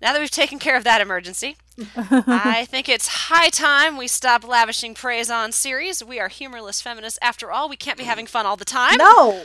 Now 0.00 0.12
that 0.12 0.20
we've 0.20 0.30
taken 0.30 0.58
care 0.58 0.76
of 0.76 0.82
that 0.84 1.00
emergency, 1.02 1.56
I 1.96 2.64
think 2.68 2.88
it's 2.88 3.06
high 3.06 3.50
time 3.50 3.96
we 3.96 4.08
stop 4.08 4.42
lavishing 4.48 4.94
praise 4.94 5.30
on 5.30 5.52
series. 5.52 6.02
We 6.02 6.18
are 6.18 6.28
humorless 6.28 6.80
feminists 6.80 7.18
after 7.22 7.52
all. 7.52 7.68
We 7.68 7.76
can't 7.76 7.98
be 7.98 8.04
having 8.04 8.26
fun 8.26 8.44
all 8.46 8.56
the 8.56 8.64
time. 8.64 8.96
no. 8.96 9.44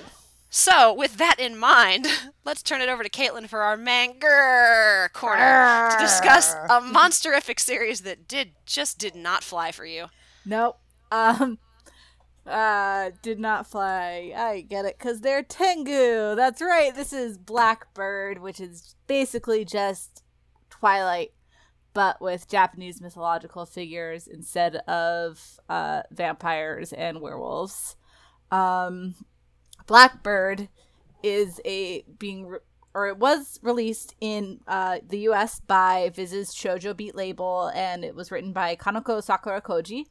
So, 0.49 0.93
with 0.93 1.17
that 1.17 1.39
in 1.39 1.57
mind, 1.57 2.07
let's 2.45 2.63
turn 2.63 2.81
it 2.81 2.89
over 2.89 3.03
to 3.03 3.09
Caitlin 3.09 3.49
for 3.49 3.61
our 3.61 3.77
Manger 3.77 5.09
corner 5.13 5.89
to 5.91 5.97
discuss 5.99 6.53
a 6.53 6.81
monsterific 6.81 7.59
series 7.59 8.01
that 8.01 8.27
did 8.27 8.51
just 8.65 8.97
did 8.97 9.15
not 9.15 9.43
fly 9.43 9.71
for 9.71 9.85
you. 9.85 10.07
Nope. 10.45 10.79
Um. 11.11 11.59
Uh, 12.45 13.11
did 13.21 13.39
not 13.39 13.67
fly. 13.67 14.31
I 14.33 14.61
get 14.61 14.85
it, 14.85 14.97
cause 14.97 15.19
they're 15.19 15.43
Tengu. 15.43 16.33
That's 16.33 16.61
right. 16.61 16.95
This 16.95 17.11
is 17.11 17.37
Blackbird, 17.37 18.41
which 18.41 18.61
is 18.61 18.95
basically 19.05 19.65
just 19.65 20.23
Twilight, 20.69 21.33
but 21.93 22.21
with 22.21 22.47
Japanese 22.47 23.01
mythological 23.01 23.65
figures 23.65 24.27
instead 24.27 24.77
of 24.87 25.59
uh 25.67 26.03
vampires 26.09 26.93
and 26.93 27.19
werewolves. 27.19 27.97
Um, 28.49 29.15
Blackbird 29.87 30.67
is 31.23 31.59
a 31.65 32.03
being 32.19 32.45
re- 32.45 32.59
or 32.93 33.07
it 33.07 33.17
was 33.17 33.59
released 33.61 34.15
in 34.19 34.59
uh, 34.67 34.99
the 35.07 35.19
U.S. 35.19 35.59
by 35.59 36.11
Viz's 36.15 36.53
Shoujo 36.53 36.97
Beat 36.97 37.15
label, 37.15 37.71
and 37.75 38.03
it 38.03 38.15
was 38.15 38.31
written 38.31 38.53
by 38.53 38.75
Kanoko 38.75 39.23
Sakurakoji, 39.23 40.05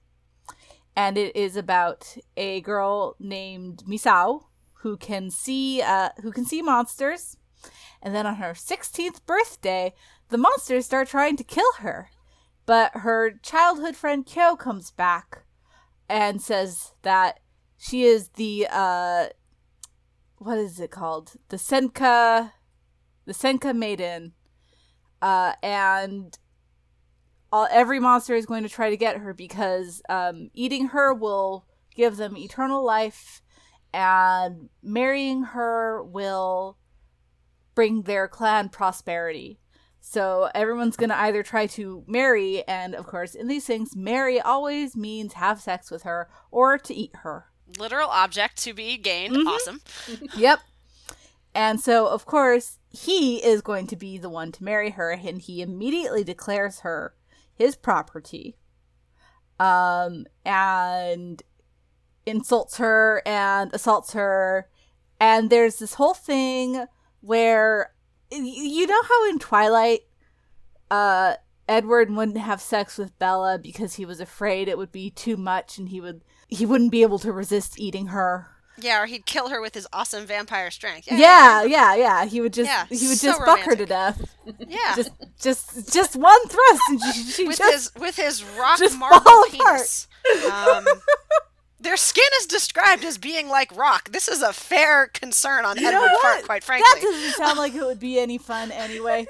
and 0.94 1.18
it 1.18 1.34
is 1.34 1.56
about 1.56 2.16
a 2.36 2.60
girl 2.60 3.16
named 3.18 3.82
Misao 3.88 4.44
who 4.82 4.96
can 4.96 5.30
see 5.30 5.82
uh, 5.82 6.10
who 6.22 6.30
can 6.30 6.44
see 6.44 6.62
monsters, 6.62 7.36
and 8.00 8.14
then 8.14 8.26
on 8.26 8.36
her 8.36 8.52
16th 8.52 9.26
birthday, 9.26 9.92
the 10.28 10.38
monsters 10.38 10.86
start 10.86 11.08
trying 11.08 11.36
to 11.36 11.44
kill 11.44 11.72
her, 11.78 12.10
but 12.66 12.92
her 12.94 13.32
childhood 13.42 13.96
friend 13.96 14.24
Kyo 14.24 14.54
comes 14.54 14.90
back 14.92 15.44
and 16.08 16.40
says 16.40 16.92
that 17.02 17.40
she 17.76 18.04
is 18.04 18.28
the 18.36 18.68
uh 18.70 19.26
what 20.38 20.58
is 20.58 20.80
it 20.80 20.90
called? 20.90 21.32
The 21.48 21.56
senka 21.56 22.52
the 23.24 23.32
senka 23.34 23.74
maiden. 23.74 24.32
Uh 25.20 25.54
and 25.62 26.36
all 27.52 27.68
every 27.70 28.00
monster 28.00 28.34
is 28.34 28.46
going 28.46 28.62
to 28.62 28.68
try 28.68 28.90
to 28.90 28.96
get 28.96 29.18
her 29.18 29.32
because 29.32 30.02
um 30.08 30.50
eating 30.54 30.88
her 30.88 31.14
will 31.14 31.66
give 31.94 32.16
them 32.16 32.36
eternal 32.36 32.84
life 32.84 33.42
and 33.92 34.68
marrying 34.82 35.42
her 35.42 36.02
will 36.02 36.76
bring 37.74 38.02
their 38.02 38.28
clan 38.28 38.68
prosperity. 38.68 39.58
So 40.00 40.50
everyone's 40.54 40.96
gonna 40.96 41.14
either 41.14 41.42
try 41.42 41.66
to 41.68 42.04
marry, 42.06 42.62
and 42.68 42.94
of 42.94 43.06
course, 43.06 43.34
in 43.34 43.48
these 43.48 43.66
things, 43.66 43.96
marry 43.96 44.40
always 44.40 44.96
means 44.96 45.32
have 45.32 45.60
sex 45.60 45.90
with 45.90 46.04
her 46.04 46.28
or 46.50 46.78
to 46.78 46.94
eat 46.94 47.10
her. 47.22 47.46
Literal 47.78 48.08
object 48.08 48.58
to 48.64 48.72
be 48.72 48.96
gained. 48.96 49.36
Mhm. 49.36 49.46
Awesome. 49.46 49.80
Yep. 50.36 50.60
And 51.54 51.80
so, 51.80 52.06
of 52.06 52.26
course, 52.26 52.78
he 52.90 53.42
is 53.42 53.62
going 53.62 53.86
to 53.86 53.96
be 53.96 54.18
the 54.18 54.28
one 54.28 54.52
to 54.52 54.64
marry 54.64 54.90
her, 54.90 55.10
and 55.12 55.40
he 55.40 55.62
immediately 55.62 56.22
declares 56.22 56.80
her 56.80 57.14
his 57.54 57.76
property. 57.76 58.56
Um, 59.58 60.26
and 60.44 61.42
insults 62.26 62.76
her 62.76 63.22
and 63.24 63.72
assaults 63.72 64.12
her. 64.12 64.68
And 65.18 65.48
there's 65.48 65.78
this 65.78 65.94
whole 65.94 66.12
thing 66.12 66.84
where 67.22 67.92
you 68.30 68.86
know 68.86 69.02
how 69.02 69.30
in 69.30 69.38
Twilight, 69.38 70.00
uh, 70.90 71.36
Edward 71.68 72.10
wouldn't 72.10 72.36
have 72.38 72.60
sex 72.60 72.98
with 72.98 73.18
Bella 73.18 73.58
because 73.58 73.94
he 73.94 74.04
was 74.04 74.20
afraid 74.20 74.68
it 74.68 74.76
would 74.76 74.92
be 74.92 75.10
too 75.10 75.36
much 75.38 75.78
and 75.78 75.88
he 75.88 76.00
would 76.00 76.22
he 76.48 76.64
wouldn't 76.66 76.90
be 76.90 77.02
able 77.02 77.18
to 77.20 77.32
resist 77.32 77.78
eating 77.78 78.08
her. 78.08 78.48
Yeah, 78.78 79.02
or 79.02 79.06
he'd 79.06 79.24
kill 79.24 79.48
her 79.48 79.60
with 79.60 79.74
his 79.74 79.86
awesome 79.92 80.26
vampire 80.26 80.70
strength. 80.70 81.08
Yeah, 81.10 81.62
yeah, 81.64 81.94
yeah. 81.94 82.26
He 82.26 82.42
would 82.42 82.52
just 82.52 82.68
Yeah, 82.68 82.84
he 82.86 83.08
would 83.08 83.16
so 83.18 83.28
just 83.28 83.40
fuck 83.42 83.60
her 83.60 83.74
to 83.74 83.86
death. 83.86 84.34
yeah. 84.68 84.94
Just 84.94 85.12
just 85.40 85.92
just 85.94 86.14
one 86.16 86.48
thrust 86.48 86.82
and 86.90 87.00
she, 87.14 87.22
she 87.22 87.44
with 87.48 87.56
just 87.56 87.72
his 87.94 88.02
with 88.02 88.16
his 88.16 88.44
rock 88.44 88.78
just 88.78 88.98
marble 88.98 89.44
penis. 89.50 90.06
Um, 90.52 90.84
their 91.80 91.96
skin 91.96 92.24
is 92.40 92.46
described 92.46 93.02
as 93.04 93.16
being 93.16 93.48
like 93.48 93.74
rock. 93.74 94.10
This 94.10 94.28
is 94.28 94.42
a 94.42 94.52
fair 94.52 95.06
concern 95.06 95.64
on 95.64 95.78
You 95.78 95.88
Edward's 95.88 96.14
part, 96.20 96.44
quite 96.44 96.62
That 96.66 96.98
doesn't 97.00 97.32
sound 97.32 97.56
like 97.58 97.74
it 97.74 97.82
would 97.82 98.00
be 98.00 98.18
any 98.18 98.36
fun 98.36 98.70
anyway. 98.72 99.26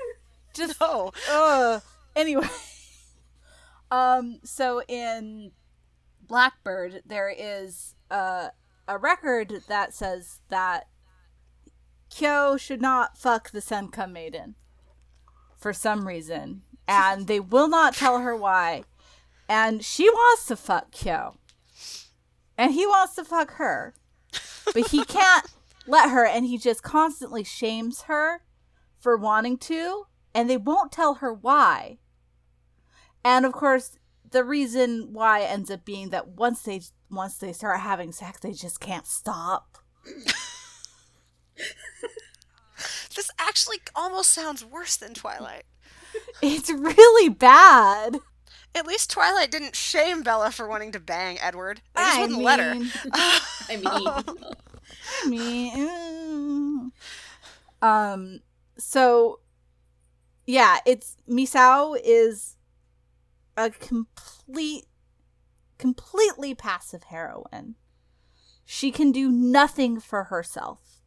Just 0.54 0.80
No. 0.80 1.12
uh 1.30 1.80
anyway. 2.16 2.48
Um 3.92 4.40
so 4.42 4.82
in 4.88 5.52
Blackbird 6.28 7.02
there 7.06 7.32
is 7.36 7.94
uh, 8.10 8.48
a 8.88 8.98
record 8.98 9.62
that 9.68 9.94
says 9.94 10.40
that 10.48 10.88
Kyo 12.10 12.56
should 12.56 12.80
not 12.80 13.18
fuck 13.18 13.50
the 13.50 13.60
Senka 13.60 14.06
maiden 14.06 14.54
for 15.56 15.72
some 15.72 16.06
reason 16.06 16.62
and 16.86 17.26
they 17.26 17.40
will 17.40 17.68
not 17.68 17.94
tell 17.94 18.20
her 18.20 18.36
why. 18.36 18.84
And 19.48 19.84
she 19.84 20.08
wants 20.08 20.46
to 20.46 20.56
fuck 20.56 20.90
Kyo. 20.90 21.36
And 22.58 22.72
he 22.72 22.86
wants 22.86 23.14
to 23.16 23.24
fuck 23.24 23.52
her. 23.54 23.94
But 24.72 24.88
he 24.88 25.04
can't 25.06 25.46
let 25.86 26.10
her 26.10 26.26
and 26.26 26.46
he 26.46 26.58
just 26.58 26.82
constantly 26.82 27.44
shames 27.44 28.02
her 28.02 28.42
for 28.98 29.16
wanting 29.16 29.58
to 29.58 30.06
and 30.34 30.50
they 30.50 30.56
won't 30.56 30.92
tell 30.92 31.14
her 31.14 31.32
why. 31.32 31.98
And 33.24 33.44
of 33.44 33.52
course, 33.52 33.98
the 34.30 34.44
reason 34.44 35.12
why 35.12 35.42
ends 35.42 35.70
up 35.70 35.84
being 35.84 36.10
that 36.10 36.28
once 36.28 36.62
they 36.62 36.80
once 37.10 37.36
they 37.38 37.52
start 37.52 37.80
having 37.80 38.12
sex, 38.12 38.40
they 38.40 38.52
just 38.52 38.80
can't 38.80 39.06
stop. 39.06 39.78
This 43.14 43.30
actually 43.38 43.78
almost 43.94 44.30
sounds 44.30 44.62
worse 44.62 44.96
than 44.98 45.14
Twilight. 45.14 45.64
It's 46.42 46.68
really 46.68 47.30
bad. 47.30 48.18
At 48.74 48.86
least 48.86 49.10
Twilight 49.10 49.50
didn't 49.50 49.74
shame 49.74 50.22
Bella 50.22 50.50
for 50.50 50.68
wanting 50.68 50.92
to 50.92 51.00
bang 51.00 51.38
Edward. 51.40 51.80
They 51.94 52.02
just 52.02 52.18
I 52.18 52.20
wouldn't 52.20 52.42
let 52.42 52.60
her. 52.60 52.74
mean- 52.74 52.90
I 53.12 53.76
mean, 53.76 53.90
I 55.24 55.28
mean, 55.28 56.92
um, 57.80 58.40
so 58.76 59.40
yeah, 60.46 60.78
it's 60.84 61.16
Misao 61.26 61.98
is 62.04 62.55
a 63.56 63.70
complete, 63.70 64.86
completely 65.78 66.54
passive 66.54 67.04
heroine. 67.04 67.76
She 68.64 68.90
can 68.90 69.12
do 69.12 69.30
nothing 69.30 70.00
for 70.00 70.24
herself. 70.24 71.00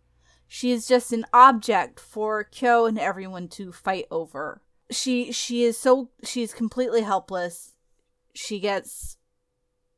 She 0.48 0.72
is 0.72 0.88
just 0.88 1.14
an 1.14 1.26
object 1.32 2.00
for 2.00 2.44
Kyo 2.44 2.86
and 2.86 2.98
everyone 2.98 3.50
to 3.50 3.72
fight 3.72 4.06
over. 4.10 4.62
She 4.90 5.32
she 5.32 5.64
is 5.64 5.78
so 5.78 6.10
she's 6.24 6.54
completely 6.54 7.02
helpless. 7.02 7.76
She 8.34 8.60
gets 8.60 9.18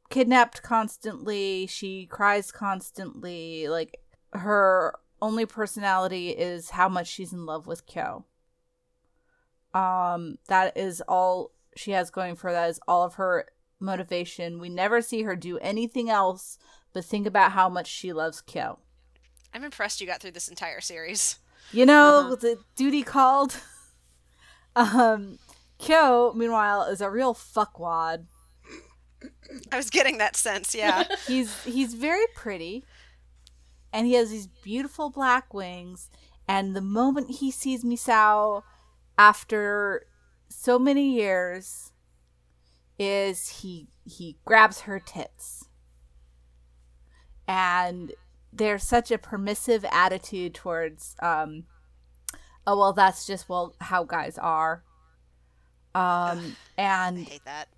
kidnapped 0.09 0.61
constantly. 0.61 1.67
She 1.67 2.05
cries 2.05 2.51
constantly. 2.51 3.69
Like 3.69 3.97
her 4.33 4.95
only 5.21 5.45
personality 5.45 6.29
is 6.29 6.71
how 6.71 6.89
much 6.89 7.07
she's 7.07 7.31
in 7.31 7.45
love 7.45 7.67
with 7.67 7.85
Kyo. 7.85 8.25
Um, 9.73 10.37
that 10.47 10.75
is 10.75 11.01
all 11.07 11.51
she 11.75 11.91
has 11.91 12.09
going 12.11 12.35
for 12.35 12.51
that 12.51 12.69
is 12.69 12.79
all 12.87 13.03
of 13.03 13.15
her 13.15 13.47
motivation. 13.79 14.59
We 14.59 14.69
never 14.69 15.01
see 15.01 15.23
her 15.23 15.35
do 15.35 15.57
anything 15.59 16.09
else 16.09 16.57
but 16.93 17.05
think 17.05 17.25
about 17.25 17.53
how 17.53 17.69
much 17.69 17.87
she 17.87 18.11
loves 18.13 18.41
Kyo. 18.41 18.79
I'm 19.53 19.63
impressed 19.63 20.01
you 20.01 20.07
got 20.07 20.21
through 20.21 20.31
this 20.31 20.47
entire 20.49 20.81
series. 20.81 21.39
You 21.71 21.85
know, 21.85 22.19
Uh-huh. 22.25 22.35
the 22.35 22.57
duty 22.75 23.03
called. 23.03 23.55
Um, 24.75 25.37
Kyo, 25.79 26.31
meanwhile, 26.33 26.83
is 26.83 27.01
a 27.01 27.09
real 27.09 27.33
fuckwad. 27.33 28.25
I 29.71 29.75
was 29.75 29.89
getting 29.89 30.17
that 30.19 30.35
sense, 30.37 30.73
yeah. 30.73 31.03
he's 31.27 31.61
he's 31.63 31.93
very 31.93 32.25
pretty 32.35 32.85
and 33.91 34.07
he 34.07 34.13
has 34.13 34.29
these 34.31 34.47
beautiful 34.47 35.09
black 35.09 35.53
wings 35.53 36.09
and 36.47 36.73
the 36.75 36.81
moment 36.81 37.31
he 37.39 37.51
sees 37.51 37.83
Misao 37.83 38.63
after 39.17 40.05
so 40.51 40.77
many 40.77 41.11
years 41.13 41.91
is 42.99 43.47
he 43.61 43.87
he 44.05 44.37
grabs 44.45 44.81
her 44.81 44.99
tits. 44.99 45.65
And 47.47 48.13
there's 48.53 48.83
such 48.83 49.11
a 49.11 49.17
permissive 49.17 49.85
attitude 49.91 50.53
towards 50.53 51.15
um 51.21 51.63
oh 52.67 52.77
well 52.77 52.93
that's 52.93 53.25
just 53.25 53.49
well 53.49 53.75
how 53.79 54.03
guys 54.03 54.37
are. 54.37 54.83
Um 55.95 56.55
I 56.77 56.81
and 56.81 57.17
hate 57.27 57.45
that. 57.45 57.69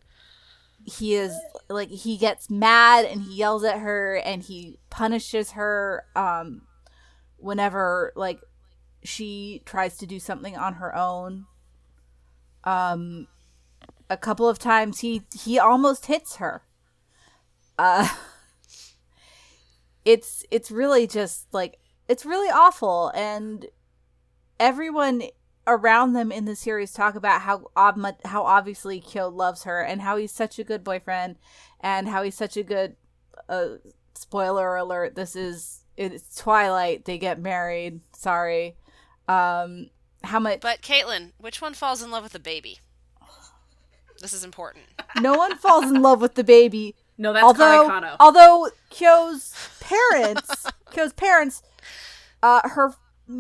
he 0.86 1.16
is 1.16 1.34
like 1.70 1.90
he 1.90 2.18
gets 2.18 2.50
mad 2.50 3.06
and 3.06 3.22
he 3.22 3.36
yells 3.36 3.64
at 3.64 3.80
her 3.80 4.16
and 4.18 4.44
he 4.44 4.80
punishes 4.90 5.52
her 5.52 6.06
um 6.16 6.64
whenever 7.38 8.12
like 8.16 8.40
she 9.04 9.62
tries 9.66 9.98
to 9.98 10.06
do 10.06 10.20
something 10.20 10.58
on 10.58 10.76
her 10.76 10.96
own 10.96 11.46
um 12.64 13.28
a 14.10 14.18
couple 14.18 14.48
of 14.48 14.60
times 14.60 15.00
he 15.00 15.24
he 15.44 15.60
almost 15.60 16.06
hits 16.08 16.38
her. 16.38 16.64
Uh 17.78 18.08
it's 20.06 20.46
it's 20.52 20.72
really 20.72 21.08
just 21.08 21.48
like 21.54 21.80
it's 22.08 22.26
really 22.26 22.50
awful. 22.50 23.12
And 23.16 23.66
everyone 24.60 25.24
around 25.66 26.14
them 26.14 26.32
in 26.32 26.46
the 26.46 26.56
series 26.56 26.92
talk 26.92 27.16
about 27.16 27.42
how 27.42 27.72
ob- 27.78 28.26
how 28.26 28.44
obviously 28.44 29.00
Kyo 29.00 29.30
loves 29.30 29.64
her 29.64 29.82
and 29.82 30.02
how 30.02 30.18
he's 30.18 30.32
such 30.32 30.60
a 30.60 30.64
good 30.64 30.84
boyfriend 30.84 31.38
and 31.80 32.08
how 32.10 32.24
he's 32.24 32.36
such 32.36 32.58
a 32.58 32.64
good 32.64 32.96
uh, 33.48 33.76
spoiler 34.14 34.76
alert 34.76 35.16
this 35.16 35.36
is 35.36 35.86
it's 35.96 36.36
Twilight 36.36 37.06
they 37.06 37.18
get 37.18 37.40
married 37.40 38.02
sorry. 38.14 38.76
Um 39.28 39.90
how 40.24 40.40
much 40.40 40.62
But 40.62 40.82
Caitlin, 40.82 41.32
which 41.38 41.62
one 41.62 41.74
falls 41.74 42.02
in 42.02 42.12
love 42.12 42.24
with 42.24 42.34
the 42.34 42.40
baby? 42.40 42.80
This 44.22 44.34
is 44.34 44.44
important. 44.44 44.86
no 45.22 45.34
one 45.36 45.58
falls 45.58 45.86
in 45.86 46.02
love 46.02 46.22
with 46.22 46.36
the 46.36 46.44
baby 46.44 46.96
no, 47.18 47.34
that's 47.34 47.44
although 47.44 47.88
Karakano. 47.90 48.16
although 48.20 48.70
Kyo's 48.90 49.54
parents 49.82 50.66
Kyo's 50.92 51.14
parents 51.14 51.62
Uh, 52.42 52.62
her 52.70 52.94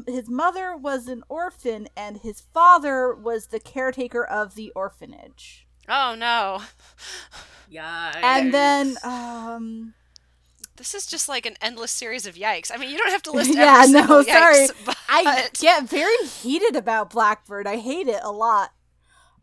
his 0.07 0.29
mother 0.29 0.75
was 0.77 1.07
an 1.07 1.23
orphan, 1.27 1.87
and 1.95 2.17
his 2.17 2.39
father 2.53 3.13
was 3.13 3.47
the 3.47 3.59
caretaker 3.59 4.23
of 4.25 4.55
the 4.55 4.71
orphanage. 4.75 5.67
Oh 5.89 6.15
no. 6.17 6.61
Yeah. 7.69 8.13
And 8.23 8.53
then, 8.53 8.97
um, 9.03 9.93
This 10.75 10.93
is 10.95 11.05
just 11.05 11.29
like 11.29 11.45
an 11.45 11.55
endless 11.61 11.91
series 11.91 12.25
of 12.25 12.35
yikes. 12.35 12.71
I 12.73 12.77
mean, 12.77 12.89
you 12.89 12.97
don't 12.97 13.11
have 13.11 13.23
to 13.23 13.31
list 13.33 13.53
yeah, 13.53 13.85
no, 13.87 13.99
single 13.99 14.23
sorry. 14.23 14.67
but 14.85 14.97
I 15.07 15.49
get 15.59 15.87
very 15.87 16.25
heated 16.25 16.75
about 16.75 17.11
Blackbird. 17.11 17.67
I 17.67 17.77
hate 17.77 18.07
it 18.07 18.21
a 18.23 18.31
lot. 18.31 18.71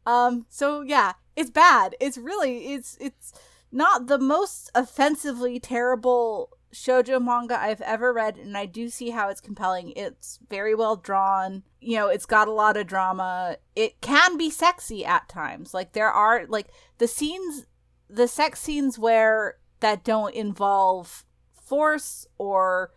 Um, 0.07 0.47
so 0.49 0.81
yeah, 0.83 1.14
it's 1.37 1.51
bad. 1.51 1.95
It's 2.01 2.18
really 2.18 2.72
it's 2.72 2.97
it's 3.01 3.33
not 3.70 4.07
the 4.07 4.18
most 4.18 4.70
offensively 4.74 5.61
terrible 5.61 6.51
shojo 6.72 7.22
manga 7.22 7.61
I've 7.61 7.81
ever 7.81 8.12
read, 8.12 8.37
and 8.37 8.57
I 8.57 8.66
do 8.66 8.89
see 8.89 9.11
how 9.11 9.28
it's 9.28 9.41
compelling. 9.41 9.93
It's 9.97 10.39
very 10.49 10.74
well 10.74 10.97
drawn. 10.97 11.62
You 11.81 11.97
know, 11.97 12.09
it's 12.09 12.26
got 12.26 12.49
a 12.49 12.53
lot 12.53 12.76
of 12.76 12.87
drama. 12.87 13.57
It 13.76 14.01
can 14.01 14.37
be 14.37 14.51
sexy 14.51 15.05
at 15.05 15.28
times. 15.28 15.74
Like 15.74 15.93
there 15.93 16.11
are 16.11 16.47
like 16.47 16.68
the 16.99 17.09
scenes, 17.09 17.66
the 18.09 18.28
sex 18.28 18.61
scenes 18.61 18.99
where 18.99 19.57
that 19.81 20.05
don't 20.05 20.35
involve 20.35 21.24
force 21.53 22.26
or 22.39 22.93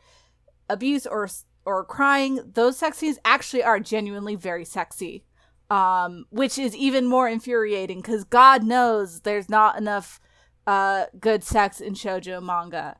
abuse 0.70 1.06
or 1.06 1.28
or 1.66 1.84
crying. 1.86 2.40
Those 2.54 2.78
sex 2.78 2.98
scenes 2.98 3.20
actually 3.24 3.64
are 3.64 3.80
genuinely 3.80 4.36
very 4.36 4.66
sexy. 4.66 5.24
Um, 5.70 6.26
which 6.30 6.60
is 6.60 6.76
even 6.76 7.08
more 7.08 7.28
infuriating 7.28 8.02
because 8.02 8.26
God 8.26 8.64
knows 8.64 9.22
there's 9.22 9.50
not 9.50 9.78
enough 9.78 10.20
uh 10.68 11.06
good 11.20 11.44
sex 11.44 11.82
in 11.82 11.94
shojo 11.94 12.44
manga. 12.44 12.98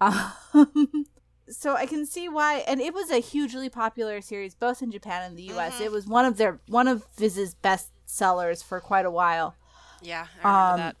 Um, 0.00 0.32
so 1.48 1.74
I 1.76 1.86
can 1.86 2.04
see 2.04 2.28
why, 2.28 2.64
and 2.66 2.80
it 2.80 2.92
was 2.94 3.10
a 3.10 3.18
hugely 3.20 3.68
popular 3.68 4.20
series 4.20 4.54
both 4.54 4.82
in 4.82 4.90
Japan 4.90 5.22
and 5.22 5.38
the 5.38 5.44
U.S. 5.54 5.74
Mhm. 5.74 5.82
It 5.82 5.92
was 5.92 6.06
one 6.06 6.24
of 6.24 6.36
their 6.36 6.60
one 6.68 6.88
of 6.88 7.04
Viz's 7.16 7.54
best 7.54 7.90
sellers 8.06 8.60
for 8.62 8.80
quite 8.80 9.06
a 9.06 9.10
while. 9.10 9.54
yeah, 10.02 10.26
I 10.42 10.48
remember 10.72 10.82
Um, 10.88 10.92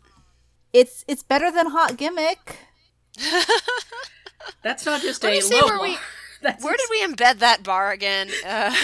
It's 0.72 1.04
it's 1.08 1.22
better 1.22 1.50
than 1.50 1.68
Hot 1.70 1.96
Gimmick. 1.96 2.58
That's 4.62 4.84
not 4.84 5.00
just 5.00 5.22
Let 5.22 5.32
a 5.44 5.48
me 5.48 5.56
low 5.60 5.66
where 5.66 5.80
we- 5.80 5.94
bar. 5.94 6.02
That's 6.42 6.62
Where 6.62 6.76
did 6.76 6.88
we 6.90 7.02
embed 7.02 7.38
that 7.38 7.62
bar 7.62 7.90
again? 7.92 8.28
Uh, 8.46 8.74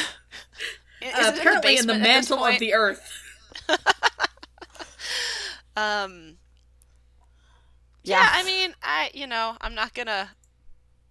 is 1.03 1.13
uh, 1.15 1.33
it 1.35 1.39
apparently 1.39 1.77
in 1.77 1.87
the, 1.87 1.93
basement 1.93 2.01
at 2.03 2.21
this 2.21 2.31
mantle 2.31 2.45
of 2.47 2.59
the 2.59 2.75
earth. 2.75 3.13
Um. 5.77 6.37
Yeah. 8.05 8.17
Yeah, 8.17 8.29
I 8.33 8.43
mean, 8.45 8.75
I 8.83 9.11
you 9.15 9.27
know, 9.27 9.57
I'm 9.61 9.75
not 9.75 9.95
gonna, 9.95 10.31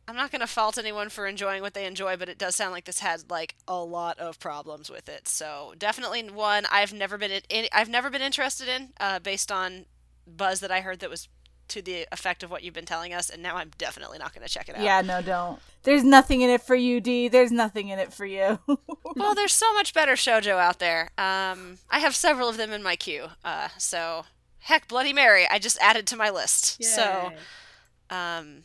I'm 0.07 0.15
not 0.15 0.31
gonna 0.31 0.47
fault 0.47 0.77
anyone 0.77 1.09
for 1.09 1.25
enjoying 1.25 1.61
what 1.61 1.73
they 1.73 1.85
enjoy, 1.85 2.17
but 2.17 2.27
it 2.27 2.37
does 2.37 2.55
sound 2.55 2.71
like 2.73 2.85
this 2.85 2.99
had 2.99 3.29
like 3.29 3.55
a 3.67 3.77
lot 3.81 4.19
of 4.19 4.39
problems 4.39 4.89
with 4.89 5.07
it. 5.09 5.27
So 5.27 5.73
definitely 5.77 6.23
one 6.29 6.65
I've 6.71 6.91
never 6.93 7.17
been 7.17 7.31
in, 7.49 7.67
I've 7.71 7.89
never 7.89 8.09
been 8.09 8.21
interested 8.21 8.67
in, 8.67 8.89
uh, 8.99 9.19
based 9.19 9.51
on 9.51 9.85
buzz 10.27 10.59
that 10.61 10.71
I 10.71 10.81
heard 10.81 10.99
that 10.99 11.09
was 11.09 11.27
to 11.69 11.81
the 11.81 12.05
effect 12.11 12.43
of 12.43 12.51
what 12.51 12.63
you've 12.63 12.73
been 12.73 12.85
telling 12.85 13.13
us, 13.13 13.29
and 13.29 13.41
now 13.41 13.55
I'm 13.55 13.71
definitely 13.77 14.17
not 14.17 14.33
gonna 14.33 14.47
check 14.47 14.67
it 14.67 14.75
out. 14.75 14.83
Yeah, 14.83 15.01
no, 15.01 15.21
don't. 15.21 15.59
There's 15.83 16.03
nothing 16.03 16.41
in 16.41 16.49
it 16.49 16.61
for 16.61 16.75
you, 16.75 16.99
D. 16.99 17.27
There's 17.27 17.51
nothing 17.51 17.89
in 17.89 17.99
it 17.99 18.13
for 18.13 18.25
you. 18.25 18.59
Well, 19.13 19.35
there's 19.35 19.51
so 19.53 19.73
much 19.73 19.93
better 19.93 20.13
shojo 20.13 20.57
out 20.57 20.79
there. 20.79 21.09
Um, 21.17 21.79
I 21.89 21.99
have 21.99 22.15
several 22.15 22.47
of 22.47 22.55
them 22.55 22.71
in 22.71 22.81
my 22.81 22.95
queue. 22.95 23.25
Uh, 23.43 23.67
so 23.77 24.23
heck, 24.59 24.87
Bloody 24.87 25.11
Mary, 25.11 25.45
I 25.51 25.59
just 25.59 25.77
added 25.81 26.07
to 26.07 26.15
my 26.15 26.29
list. 26.29 26.81
So. 26.81 27.33
Um 28.09 28.63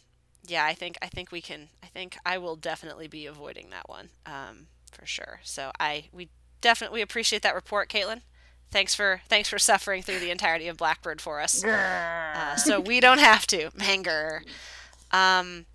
yeah 0.49 0.65
i 0.65 0.75
think 0.75 0.97
i 1.03 1.07
think 1.07 1.33
we 1.33 1.41
can 1.41 1.69
i 1.83 1.87
think 1.87 2.17
i 2.25 2.39
will 2.39 2.57
definitely 2.57 3.09
be 3.09 3.27
avoiding 3.27 3.71
that 3.71 3.89
one 3.89 4.11
um 4.27 4.67
for 4.91 5.07
sure 5.07 5.41
so 5.43 5.71
i 5.81 6.05
we 6.13 6.29
definitely 6.61 6.99
we 6.99 7.03
appreciate 7.03 7.43
that 7.43 7.55
report 7.55 7.89
caitlin 7.89 8.23
thanks 8.71 8.95
for 8.95 9.21
thanks 9.29 9.49
for 9.49 9.59
suffering 9.59 10.03
through 10.03 10.19
the 10.19 10.31
entirety 10.31 10.69
of 10.69 10.77
blackbird 10.77 11.21
for 11.21 11.41
us 11.41 11.65
uh, 11.65 12.57
so 12.57 12.81
we 12.81 13.01
don't 13.01 13.21
have 13.21 13.47
to 13.47 13.71
manger 13.75 14.43
um 15.13 15.67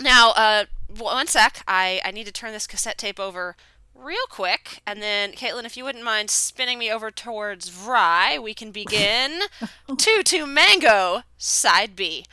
now 0.00 0.30
uh 0.36 0.64
one 0.98 1.26
sec 1.26 1.62
i 1.66 2.00
i 2.04 2.10
need 2.10 2.26
to 2.26 2.32
turn 2.32 2.52
this 2.52 2.66
cassette 2.66 2.98
tape 2.98 3.18
over 3.20 3.56
real 3.94 4.26
quick 4.30 4.80
and 4.86 5.02
then 5.02 5.32
caitlin 5.32 5.64
if 5.64 5.76
you 5.76 5.84
wouldn't 5.84 6.04
mind 6.04 6.30
spinning 6.30 6.78
me 6.78 6.90
over 6.90 7.10
towards 7.10 7.70
Vry, 7.70 8.42
we 8.42 8.54
can 8.54 8.70
begin 8.70 9.40
two 9.98 10.22
to 10.24 10.46
mango 10.46 11.22
side 11.36 11.94
b 11.94 12.24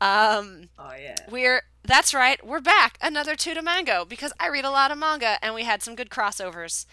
um 0.00 0.68
Oh 0.78 0.92
yeah. 0.98 1.16
we're 1.30 1.62
that's 1.82 2.12
right, 2.12 2.44
we're 2.46 2.60
back. 2.60 2.98
Another 3.00 3.34
two 3.34 3.54
to 3.54 3.62
mango 3.62 4.04
because 4.04 4.32
I 4.38 4.48
read 4.48 4.64
a 4.66 4.70
lot 4.70 4.90
of 4.90 4.98
manga 4.98 5.38
and 5.42 5.54
we 5.54 5.64
had 5.64 5.82
some 5.82 5.94
good 5.94 6.10
crossovers. 6.10 6.84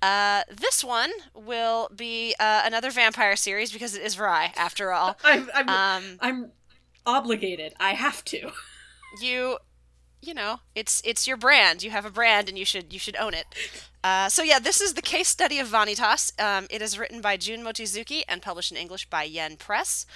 Uh, 0.00 0.42
this 0.48 0.84
one 0.84 1.10
will 1.34 1.90
be 1.94 2.34
uh, 2.38 2.62
another 2.64 2.90
vampire 2.90 3.36
series 3.36 3.72
because 3.72 3.94
it 3.94 4.02
is 4.02 4.18
Rye 4.18 4.52
after 4.56 4.92
all. 4.92 5.16
I'm 5.24 5.50
I'm 5.54 5.68
Um, 5.68 6.18
I'm 6.20 6.52
obligated. 7.04 7.74
I 7.80 7.94
have 7.94 8.24
to. 8.26 8.52
you, 9.20 9.58
you 10.22 10.34
know, 10.34 10.60
it's 10.74 11.02
it's 11.04 11.26
your 11.26 11.36
brand. 11.36 11.82
You 11.82 11.90
have 11.90 12.04
a 12.04 12.10
brand 12.10 12.48
and 12.48 12.58
you 12.58 12.64
should 12.64 12.92
you 12.92 12.98
should 12.98 13.16
own 13.16 13.34
it. 13.34 13.46
Uh, 14.04 14.28
so 14.28 14.42
yeah, 14.42 14.58
this 14.58 14.80
is 14.80 14.94
the 14.94 15.02
case 15.02 15.28
study 15.28 15.58
of 15.58 15.68
Vanitas. 15.68 16.40
Um, 16.40 16.66
it 16.70 16.80
is 16.80 16.98
written 16.98 17.20
by 17.20 17.36
Jun 17.36 17.64
Mochizuki 17.64 18.22
and 18.28 18.40
published 18.40 18.70
in 18.70 18.78
English 18.78 19.10
by 19.10 19.24
Yen 19.24 19.56
Press. 19.56 20.06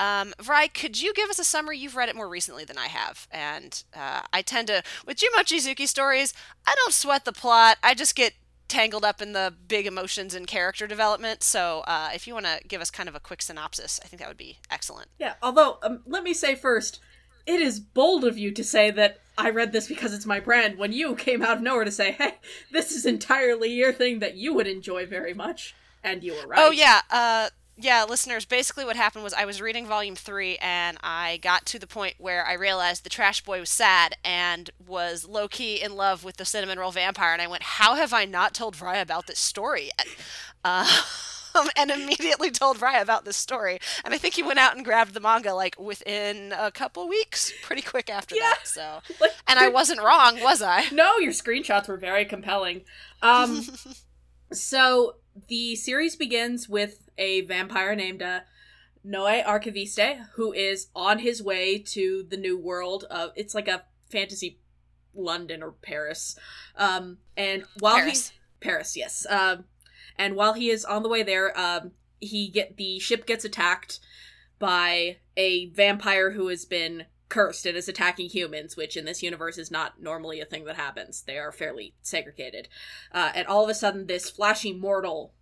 Um, 0.00 0.34
Vry, 0.38 0.72
could 0.72 1.00
you 1.00 1.14
give 1.14 1.30
us 1.30 1.38
a 1.38 1.44
summary? 1.44 1.78
You've 1.78 1.96
read 1.96 2.08
it 2.08 2.16
more 2.16 2.28
recently 2.28 2.64
than 2.64 2.76
I 2.76 2.88
have, 2.88 3.28
and 3.30 3.82
uh, 3.94 4.22
I 4.32 4.42
tend 4.42 4.66
to 4.68 4.82
with 5.06 5.18
Jun 5.18 5.30
Mochizuki 5.38 5.86
stories. 5.86 6.34
I 6.66 6.74
don't 6.74 6.92
sweat 6.92 7.24
the 7.24 7.32
plot. 7.32 7.78
I 7.82 7.94
just 7.94 8.16
get 8.16 8.34
tangled 8.72 9.04
up 9.04 9.20
in 9.20 9.34
the 9.34 9.54
big 9.68 9.86
emotions 9.86 10.34
and 10.34 10.46
character 10.46 10.86
development. 10.86 11.42
So 11.42 11.84
uh, 11.86 12.08
if 12.14 12.26
you 12.26 12.32
want 12.32 12.46
to 12.46 12.58
give 12.66 12.80
us 12.80 12.90
kind 12.90 13.06
of 13.06 13.14
a 13.14 13.20
quick 13.20 13.42
synopsis, 13.42 14.00
I 14.02 14.08
think 14.08 14.20
that 14.20 14.28
would 14.28 14.38
be 14.38 14.58
excellent. 14.70 15.08
Yeah. 15.18 15.34
Although, 15.42 15.78
um, 15.82 16.00
let 16.06 16.24
me 16.24 16.32
say 16.32 16.54
first, 16.54 16.98
it 17.46 17.60
is 17.60 17.78
bold 17.78 18.24
of 18.24 18.38
you 18.38 18.50
to 18.52 18.64
say 18.64 18.90
that 18.90 19.18
I 19.36 19.50
read 19.50 19.72
this 19.72 19.88
because 19.88 20.14
it's 20.14 20.24
my 20.24 20.40
brand. 20.40 20.78
When 20.78 20.90
you 20.90 21.14
came 21.14 21.42
out 21.42 21.58
of 21.58 21.62
nowhere 21.62 21.84
to 21.84 21.90
say, 21.90 22.12
"Hey, 22.12 22.38
this 22.70 22.92
is 22.92 23.04
entirely 23.04 23.70
your 23.70 23.92
thing 23.92 24.20
that 24.20 24.36
you 24.36 24.54
would 24.54 24.66
enjoy 24.66 25.04
very 25.04 25.34
much," 25.34 25.74
and 26.02 26.24
you 26.24 26.32
were 26.34 26.46
right. 26.46 26.60
Oh 26.60 26.70
yeah, 26.70 27.02
uh, 27.10 27.50
yeah, 27.76 28.04
listeners. 28.08 28.44
Basically, 28.44 28.84
what 28.84 28.96
happened 28.96 29.24
was 29.24 29.32
I 29.32 29.44
was 29.44 29.60
reading 29.60 29.86
volume 29.86 30.14
three, 30.14 30.56
and 30.58 30.98
I 31.02 31.38
got 31.42 31.64
to 31.66 31.78
the 31.78 31.86
point 31.86 32.14
where 32.18 32.46
I 32.46 32.52
realized 32.54 33.04
the 33.04 33.10
trash 33.10 33.40
boy 33.42 33.60
was 33.60 33.70
sad 33.70 34.16
and 34.24 34.70
was 34.86 35.26
low 35.26 35.48
key 35.48 35.80
in 35.82 35.96
love 35.96 36.22
with 36.24 36.36
the 36.36 36.44
cinnamon 36.44 36.78
roll 36.78 36.92
vampire, 36.92 37.32
and 37.32 37.42
I 37.42 37.46
went, 37.46 37.62
"How 37.62 37.94
have 37.94 38.12
I 38.12 38.24
not 38.24 38.54
told 38.54 38.76
Raya 38.76 39.02
about 39.02 39.26
this 39.26 39.38
story 39.38 39.90
yet?" 39.98 40.06
Uh, 40.64 41.02
and 41.76 41.90
immediately 41.90 42.50
told 42.50 42.78
Raya 42.78 43.02
about 43.02 43.24
this 43.24 43.36
story, 43.36 43.78
and 44.04 44.14
I 44.14 44.18
think 44.18 44.34
he 44.34 44.42
went 44.42 44.58
out 44.58 44.76
and 44.76 44.84
grabbed 44.84 45.12
the 45.14 45.20
manga 45.20 45.52
like 45.54 45.78
within 45.78 46.52
a 46.56 46.70
couple 46.70 47.08
weeks, 47.08 47.52
pretty 47.62 47.82
quick 47.82 48.08
after 48.10 48.34
Yeah. 48.36 48.42
that. 48.42 48.66
So, 48.66 49.00
Like, 49.20 49.32
and 49.48 49.58
I 49.58 49.68
wasn't 49.68 50.00
wrong, 50.02 50.40
was 50.40 50.62
I? 50.62 50.84
No, 50.92 51.18
your 51.18 51.32
screenshots 51.32 51.88
were 51.88 51.96
very 51.96 52.24
compelling. 52.24 52.82
Um, 53.22 53.62
so 54.52 55.16
the 55.48 55.74
series 55.76 56.16
begins 56.16 56.68
with 56.68 57.01
a 57.18 57.42
vampire 57.42 57.94
named 57.94 58.22
uh, 58.22 58.40
Noe 59.04 59.42
Archiviste, 59.42 60.26
who 60.34 60.52
is 60.52 60.88
on 60.94 61.20
his 61.20 61.42
way 61.42 61.78
to 61.78 62.26
the 62.28 62.36
new 62.36 62.58
world 62.58 63.04
of. 63.04 63.32
It's 63.36 63.54
like 63.54 63.68
a 63.68 63.84
fantasy 64.10 64.58
London 65.14 65.62
or 65.62 65.72
Paris. 65.72 66.38
Um, 66.76 67.18
and 67.36 67.64
while 67.78 67.96
Paris. 67.96 68.30
he 68.30 68.36
Paris, 68.60 68.96
yes. 68.96 69.26
Um, 69.28 69.64
and 70.16 70.36
while 70.36 70.52
he 70.52 70.70
is 70.70 70.84
on 70.84 71.02
the 71.02 71.08
way 71.08 71.22
there, 71.22 71.58
um, 71.58 71.92
he 72.20 72.48
get 72.48 72.76
the 72.76 72.98
ship 72.98 73.26
gets 73.26 73.44
attacked 73.44 73.98
by 74.58 75.16
a 75.36 75.66
vampire 75.70 76.30
who 76.30 76.48
has 76.48 76.64
been 76.64 77.06
cursed 77.28 77.66
and 77.66 77.76
is 77.76 77.88
attacking 77.88 78.28
humans, 78.28 78.76
which 78.76 78.96
in 78.96 79.06
this 79.06 79.22
universe 79.22 79.58
is 79.58 79.70
not 79.70 80.00
normally 80.00 80.40
a 80.40 80.44
thing 80.44 80.64
that 80.64 80.76
happens. 80.76 81.22
They 81.22 81.38
are 81.38 81.50
fairly 81.50 81.94
segregated. 82.02 82.68
Uh, 83.10 83.32
and 83.34 83.46
all 83.46 83.64
of 83.64 83.70
a 83.70 83.74
sudden, 83.74 84.06
this 84.06 84.30
flashy 84.30 84.72
mortal 84.72 85.32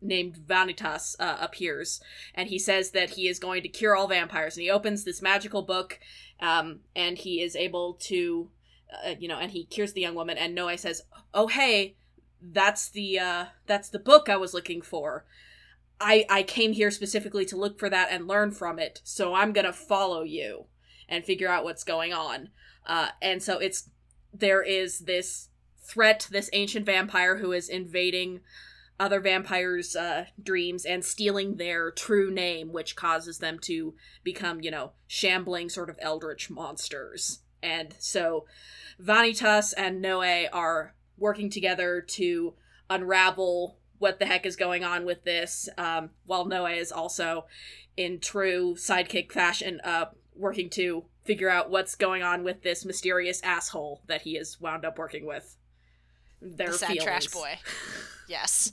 named 0.00 0.38
Vanitas 0.46 1.16
uh, 1.18 1.36
appears, 1.40 2.00
and 2.34 2.48
he 2.48 2.58
says 2.58 2.90
that 2.92 3.10
he 3.10 3.28
is 3.28 3.38
going 3.38 3.62
to 3.62 3.68
cure 3.68 3.96
all 3.96 4.08
vampires. 4.08 4.56
And 4.56 4.62
he 4.62 4.70
opens 4.70 5.04
this 5.04 5.22
magical 5.22 5.62
book, 5.62 5.98
um, 6.40 6.80
and 6.94 7.18
he 7.18 7.42
is 7.42 7.56
able 7.56 7.94
to, 7.94 8.50
uh, 9.04 9.14
you 9.18 9.28
know, 9.28 9.38
and 9.38 9.50
he 9.50 9.64
cures 9.64 9.92
the 9.92 10.00
young 10.00 10.14
woman. 10.14 10.38
And 10.38 10.54
Noe 10.54 10.74
says, 10.76 11.02
"Oh 11.34 11.48
hey, 11.48 11.96
that's 12.40 12.88
the 12.90 13.18
uh, 13.18 13.44
that's 13.66 13.88
the 13.88 13.98
book 13.98 14.28
I 14.28 14.36
was 14.36 14.54
looking 14.54 14.82
for." 14.82 15.24
I, 16.00 16.26
I 16.30 16.44
came 16.44 16.72
here 16.74 16.92
specifically 16.92 17.44
to 17.46 17.56
look 17.56 17.78
for 17.78 17.90
that 17.90 18.08
and 18.12 18.28
learn 18.28 18.52
from 18.52 18.78
it, 18.78 19.00
so 19.02 19.34
I'm 19.34 19.52
gonna 19.52 19.72
follow 19.72 20.22
you 20.22 20.66
and 21.08 21.24
figure 21.24 21.48
out 21.48 21.64
what's 21.64 21.84
going 21.84 22.12
on. 22.12 22.50
Uh, 22.86 23.08
and 23.20 23.42
so 23.42 23.58
it's 23.58 23.90
there 24.32 24.62
is 24.62 25.00
this 25.00 25.48
threat, 25.82 26.28
this 26.30 26.50
ancient 26.52 26.86
vampire 26.86 27.38
who 27.38 27.52
is 27.52 27.68
invading 27.68 28.40
other 29.00 29.20
vampires' 29.20 29.94
uh, 29.94 30.26
dreams 30.42 30.84
and 30.84 31.04
stealing 31.04 31.56
their 31.56 31.90
true 31.90 32.30
name, 32.30 32.72
which 32.72 32.96
causes 32.96 33.38
them 33.38 33.58
to 33.60 33.94
become, 34.24 34.60
you 34.60 34.70
know, 34.70 34.92
shambling 35.06 35.68
sort 35.68 35.90
of 35.90 35.98
eldritch 36.00 36.50
monsters. 36.50 37.40
And 37.62 37.94
so 37.98 38.46
Vanitas 39.00 39.72
and 39.76 40.00
Noe 40.00 40.46
are 40.52 40.94
working 41.16 41.50
together 41.50 42.00
to 42.00 42.54
unravel 42.90 43.78
what 43.98 44.18
the 44.18 44.26
heck 44.26 44.46
is 44.46 44.56
going 44.56 44.84
on 44.84 45.04
with 45.04 45.24
this, 45.24 45.68
um, 45.76 46.10
while 46.24 46.44
Noe 46.44 46.66
is 46.66 46.92
also 46.92 47.46
in 47.96 48.20
true 48.20 48.74
sidekick 48.76 49.32
fashion, 49.32 49.80
uh, 49.82 50.06
working 50.34 50.70
to 50.70 51.04
figure 51.24 51.50
out 51.50 51.70
what's 51.70 51.96
going 51.96 52.22
on 52.22 52.44
with 52.44 52.62
this 52.62 52.84
mysterious 52.84 53.42
asshole 53.42 54.02
that 54.06 54.22
he 54.22 54.34
has 54.34 54.60
wound 54.60 54.84
up 54.84 54.98
working 54.98 55.26
with. 55.26 55.56
Their 56.40 56.68
the 56.68 56.78
sad 56.78 56.88
feelings. 56.88 57.04
trash 57.04 57.26
boy. 57.28 57.58
Yes. 58.28 58.72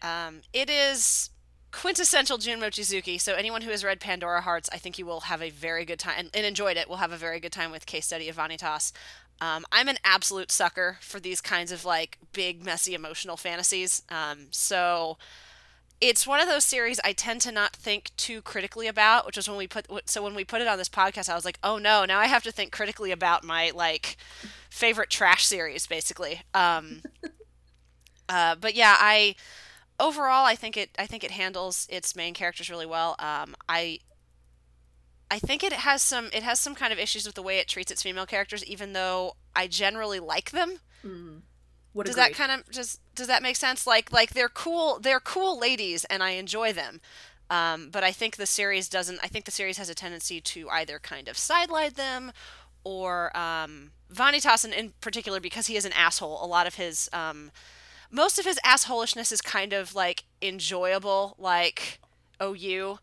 Um, 0.00 0.40
it 0.54 0.70
is 0.70 1.28
quintessential 1.72 2.38
Jun 2.38 2.58
Mochizuki. 2.58 3.20
So 3.20 3.34
anyone 3.34 3.60
who 3.60 3.70
has 3.70 3.84
read 3.84 4.00
Pandora 4.00 4.40
Hearts, 4.40 4.70
I 4.72 4.78
think 4.78 4.98
you 4.98 5.04
will 5.04 5.20
have 5.20 5.42
a 5.42 5.50
very 5.50 5.84
good 5.84 5.98
time 5.98 6.14
and, 6.16 6.30
and 6.32 6.46
enjoyed 6.46 6.78
it. 6.78 6.88
Will 6.88 6.96
have 6.96 7.12
a 7.12 7.18
very 7.18 7.38
good 7.38 7.52
time 7.52 7.70
with 7.70 7.84
Case 7.84 8.06
Study 8.06 8.30
of 8.30 8.36
Vanitas. 8.36 8.92
Um, 9.42 9.66
I'm 9.72 9.88
an 9.88 9.98
absolute 10.04 10.50
sucker 10.50 10.98
for 11.00 11.18
these 11.20 11.40
kinds 11.40 11.72
of 11.72 11.84
like 11.84 12.16
big, 12.32 12.64
messy, 12.64 12.94
emotional 12.94 13.36
fantasies. 13.36 14.02
Um, 14.08 14.46
so 14.52 15.18
it's 16.00 16.26
one 16.26 16.40
of 16.40 16.48
those 16.48 16.64
series 16.64 17.00
I 17.04 17.12
tend 17.12 17.40
to 17.42 17.52
not 17.52 17.74
think 17.74 18.10
too 18.16 18.42
critically 18.42 18.86
about, 18.86 19.26
which 19.26 19.38
is 19.38 19.48
when 19.48 19.58
we 19.58 19.66
put 19.66 19.86
so 20.08 20.22
when 20.22 20.34
we 20.34 20.44
put 20.44 20.60
it 20.60 20.68
on 20.68 20.78
this 20.78 20.88
podcast, 20.88 21.28
I 21.28 21.34
was 21.34 21.44
like, 21.44 21.58
oh 21.62 21.78
no, 21.78 22.04
now 22.04 22.18
I 22.18 22.26
have 22.26 22.42
to 22.44 22.52
think 22.52 22.72
critically 22.72 23.10
about 23.12 23.44
my 23.44 23.70
like 23.74 24.16
favorite 24.72 25.10
trash 25.10 25.44
series, 25.44 25.86
basically. 25.86 26.40
Um, 26.54 27.02
uh, 28.28 28.56
but 28.56 28.74
yeah, 28.74 28.96
I 28.98 29.36
overall 30.00 30.46
I 30.46 30.56
think 30.56 30.78
it 30.78 30.90
I 30.98 31.06
think 31.06 31.22
it 31.22 31.30
handles 31.30 31.86
its 31.90 32.16
main 32.16 32.32
characters 32.32 32.70
really 32.70 32.86
well. 32.86 33.14
Um, 33.18 33.54
I 33.68 33.98
I 35.30 35.38
think 35.38 35.62
it 35.62 35.74
has 35.74 36.02
some 36.02 36.30
it 36.32 36.42
has 36.42 36.58
some 36.58 36.74
kind 36.74 36.92
of 36.92 36.98
issues 36.98 37.26
with 37.26 37.34
the 37.34 37.42
way 37.42 37.58
it 37.58 37.68
treats 37.68 37.90
its 37.90 38.02
female 38.02 38.26
characters, 38.26 38.64
even 38.64 38.94
though 38.94 39.36
I 39.54 39.66
generally 39.66 40.20
like 40.20 40.52
them. 40.52 40.78
Mm. 41.04 41.42
Does 42.04 42.16
that 42.16 42.32
kind 42.32 42.50
of 42.50 42.70
just 42.70 43.00
does 43.14 43.26
that 43.26 43.42
make 43.42 43.56
sense? 43.56 43.86
Like 43.86 44.10
like 44.10 44.30
they're 44.30 44.48
cool 44.48 44.98
they're 45.00 45.20
cool 45.20 45.58
ladies 45.58 46.06
and 46.06 46.22
I 46.22 46.30
enjoy 46.30 46.72
them. 46.72 47.02
Um, 47.50 47.90
but 47.90 48.02
I 48.02 48.12
think 48.12 48.36
the 48.36 48.46
series 48.46 48.88
doesn't. 48.88 49.20
I 49.22 49.28
think 49.28 49.44
the 49.44 49.50
series 49.50 49.76
has 49.76 49.90
a 49.90 49.94
tendency 49.94 50.40
to 50.40 50.70
either 50.70 50.98
kind 50.98 51.28
of 51.28 51.36
sideline 51.36 51.92
them, 51.92 52.32
or 52.82 53.36
um, 53.36 53.90
Vanitas 54.12 54.64
in, 54.64 54.72
in 54.72 54.92
particular 55.00 55.40
because 55.40 55.66
he 55.66 55.76
is 55.76 55.84
an 55.84 55.92
asshole. 55.92 56.44
A 56.44 56.46
lot 56.46 56.66
of 56.66 56.74
his 56.76 57.08
um, 57.12 57.50
most 58.10 58.38
of 58.38 58.44
his 58.44 58.58
assholishness 58.64 59.32
is 59.32 59.40
kind 59.40 59.72
of 59.72 59.94
like 59.94 60.24
enjoyable, 60.40 61.34
like 61.38 61.98
OU. 62.42 62.98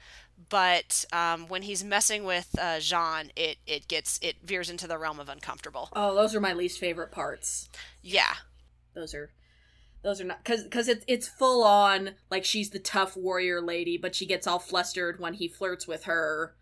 But 0.50 1.06
um, 1.12 1.48
when 1.50 1.64
he's 1.64 1.84
messing 1.84 2.24
with 2.24 2.56
uh, 2.60 2.80
Jeanne, 2.80 3.32
it 3.36 3.58
it 3.68 3.88
gets 3.88 4.20
it 4.22 4.38
veers 4.44 4.70
into 4.70 4.88
the 4.88 4.98
realm 4.98 5.20
of 5.20 5.28
uncomfortable. 5.28 5.90
Oh, 5.94 6.16
those 6.16 6.34
are 6.34 6.40
my 6.40 6.54
least 6.54 6.80
favorite 6.80 7.12
parts. 7.12 7.68
Yeah, 8.02 8.34
Those 8.94 9.14
are 9.14 9.32
those 10.02 10.22
are 10.22 10.26
not 10.26 10.46
cuz 10.46 10.64
cuz 10.72 10.88
it's 10.88 11.04
it's 11.08 11.28
full 11.28 11.64
on 11.64 12.16
like 12.32 12.46
she's 12.46 12.70
the 12.70 12.80
tough 12.80 13.18
warrior 13.18 13.62
lady, 13.62 13.98
but 13.98 14.16
she 14.16 14.26
gets 14.26 14.48
all 14.48 14.60
flustered 14.60 15.20
when 15.20 15.34
he 15.34 15.48
flirts 15.50 15.88
with 15.88 16.04
her 16.06 16.56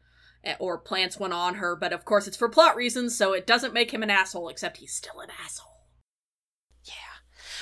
or 0.59 0.77
plants 0.77 1.17
one 1.19 1.33
on 1.33 1.55
her, 1.55 1.75
but 1.75 1.91
of 1.93 2.05
course 2.05 2.27
it's 2.27 2.37
for 2.37 2.49
plot 2.49 2.75
reasons, 2.75 3.17
so 3.17 3.33
it 3.33 3.45
doesn't 3.47 3.73
make 3.73 3.91
him 3.91 4.03
an 4.03 4.09
asshole 4.09 4.49
except 4.49 4.77
he's 4.77 4.93
still 4.93 5.19
an 5.19 5.29
asshole. 5.43 5.87
yeah. 6.83 6.93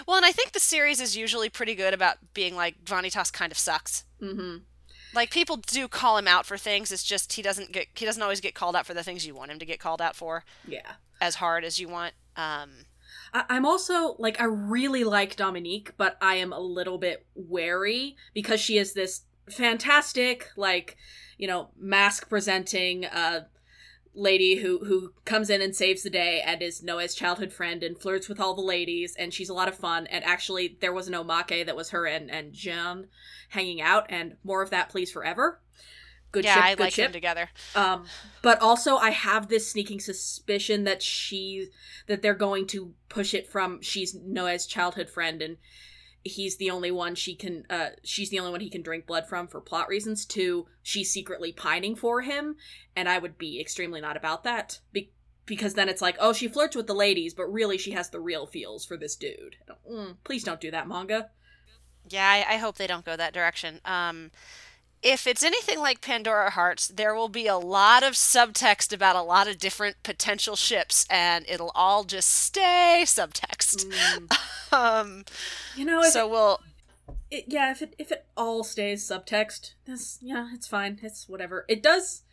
Well, 0.06 0.18
and 0.18 0.26
I 0.26 0.32
think 0.32 0.52
the 0.52 0.60
series 0.60 1.00
is 1.00 1.16
usually 1.18 1.50
pretty 1.50 1.74
good 1.76 1.94
about 1.94 2.18
being 2.34 2.56
like 2.56 2.84
Vanitas 2.84 3.32
kind 3.32 3.52
of 3.52 3.58
sucks. 3.58 4.04
Mhm. 4.22 4.64
like 5.14 5.30
people 5.32 5.56
do 5.58 5.88
call 5.88 6.18
him 6.18 6.28
out 6.28 6.46
for 6.46 6.58
things 6.58 6.92
it's 6.92 7.04
just 7.04 7.32
he 7.34 7.42
doesn't 7.42 7.72
get 7.72 7.88
he 7.96 8.06
doesn't 8.06 8.22
always 8.24 8.42
get 8.42 8.54
called 8.54 8.76
out 8.76 8.86
for 8.86 8.94
the 8.94 9.04
things 9.04 9.26
you 9.26 9.34
want 9.34 9.50
him 9.52 9.60
to 9.60 9.66
get 9.66 9.80
called 9.80 10.02
out 10.02 10.14
for 10.16 10.44
Yeah. 10.68 10.96
as 11.22 11.36
hard 11.36 11.64
as 11.64 11.80
you 11.80 11.88
want 11.88 12.14
um 12.36 12.86
I- 13.34 13.46
I'm 13.50 13.66
also 13.66 14.16
like 14.20 14.42
I 14.42 14.46
really 14.46 15.04
like 15.06 15.36
Dominique, 15.38 15.92
but 15.98 16.18
I 16.22 16.36
am 16.36 16.52
a 16.52 16.60
little 16.60 16.98
bit 16.98 17.26
wary 17.34 18.16
because 18.34 18.60
she 18.60 18.78
is 18.78 18.94
this 18.94 19.22
fantastic, 19.50 20.50
like 20.58 20.98
you 21.38 21.48
know, 21.48 21.70
mask 21.78 22.30
presenting 22.30 23.06
uh 23.06 23.46
lady 24.18 24.56
who 24.56 24.80
who 24.86 25.14
comes 25.26 25.50
in 25.50 25.62
and 25.62 25.76
saves 25.76 26.04
the 26.04 26.10
day 26.10 26.42
and 26.46 26.62
is 26.62 26.82
Noe's 26.82 27.14
childhood 27.14 27.52
friend 27.52 27.84
and 27.84 27.98
flirts 27.98 28.30
with 28.30 28.40
all 28.40 28.56
the 28.56 28.62
ladies 28.62 29.14
and 29.18 29.34
she's 29.34 29.50
a 29.50 29.54
lot 29.54 29.68
of 29.68 29.76
fun 29.76 30.08
and 30.08 30.24
actually 30.24 30.78
there 30.80 30.94
was 30.94 31.08
an 31.08 31.14
omake 31.14 31.66
that 31.66 31.76
was 31.76 31.90
her 31.90 32.06
and 32.06 32.32
and 32.32 32.54
Jeanne 32.54 33.08
hanging 33.50 33.82
out 33.82 34.06
and 34.10 34.38
more 34.44 34.62
of 34.62 34.70
that 34.70 34.90
please 34.90 35.12
forever. 35.12 35.60
Good 36.32 36.46
yeah 36.46 36.56
ship, 36.56 36.64
i 36.64 36.76
good 36.76 36.80
like 36.84 36.94
ship. 36.94 37.06
them 37.06 37.14
together 37.14 37.50
Um, 37.76 38.06
but 38.42 38.62
also 38.62 38.96
I 38.98 39.10
have 39.12 39.48
this 39.48 39.70
sneaking 39.70 40.00
suspicion 40.00 40.86
that 40.86 41.02
she 41.04 41.68
that 42.08 42.22
they're 42.22 42.34
going 42.34 42.68
to 42.68 42.94
push 43.10 43.34
it 43.34 43.48
from 43.48 43.82
she's 43.82 44.16
Noe's 44.16 44.66
childhood 44.66 45.10
friend 45.10 45.42
and 45.42 45.58
he's 46.28 46.58
the 46.58 46.72
only 46.72 46.90
one 46.90 47.14
she 47.14 47.36
can 47.36 47.66
uh 47.70 47.90
she's 48.04 48.32
the 48.32 48.40
only 48.40 48.52
one 48.52 48.60
he 48.60 48.70
can 48.70 48.82
drink 48.82 49.06
blood 49.06 49.28
from 49.28 49.48
for 49.48 49.62
plot 49.62 49.88
reasons 49.88 50.26
to 50.26 50.66
she's 50.82 51.12
secretly 51.12 51.52
pining 51.54 51.96
for 51.96 52.22
him 52.22 52.56
and 52.96 53.08
I 53.08 53.20
would 53.20 53.38
be 53.38 53.62
extremely 53.62 54.02
not 54.02 54.18
about 54.18 54.44
that 54.44 54.80
be- 54.92 55.12
because 55.46 55.76
then 55.76 55.88
it's 55.88 56.02
like 56.02 56.18
oh 56.20 56.34
she 56.34 56.48
flirts 56.48 56.76
with 56.76 56.88
the 56.88 56.96
ladies 56.96 57.36
but 57.36 57.46
really 57.46 57.78
she 57.78 57.92
has 57.92 58.10
the 58.10 58.20
real 58.20 58.48
feels 58.48 58.84
for 58.86 58.98
this 58.98 59.16
dude. 59.16 59.58
Mm, 59.90 60.18
please 60.24 60.44
don't 60.44 60.60
do 60.60 60.72
that 60.72 60.88
manga. 60.88 61.30
yeah 62.10 62.28
I, 62.28 62.56
I 62.56 62.58
hope 62.58 62.78
they 62.78 62.88
don't 62.88 63.06
go 63.06 63.16
that 63.16 63.32
direction 63.34 63.80
um 63.86 64.32
if 65.06 65.28
it's 65.28 65.44
anything 65.44 65.80
like 65.80 66.02
Pandora 66.02 66.50
Hearts, 66.50 66.88
there 66.88 67.14
will 67.14 67.30
be 67.30 67.46
a 67.46 67.58
lot 67.58 68.02
of 68.02 68.14
subtext 68.14 68.92
about 68.92 69.16
a 69.16 69.22
lot 69.22 69.48
of 69.48 69.60
different 69.60 70.02
potential 70.02 70.56
ships, 70.56 71.06
and 71.12 71.46
it'll 71.48 71.72
all 71.76 72.04
just 72.04 72.30
stay 72.30 73.04
subtext. 73.06 73.86
Mm, 73.86 74.38
Um, 74.72 75.24
you 75.78 75.86
know 75.86 76.02
so 76.02 76.28
we'll 76.28 76.60
it, 77.32 77.46
yeah, 77.48 77.72
if 77.72 77.82
it 77.82 77.96
if 77.98 78.12
it 78.12 78.26
all 78.36 78.64
stays 78.64 79.08
subtext, 79.08 79.74
that's 79.86 80.18
yeah, 80.22 80.50
it's 80.54 80.68
fine. 80.68 81.00
It's 81.02 81.30
whatever. 81.30 81.66
It 81.70 81.82
does. 81.82 82.24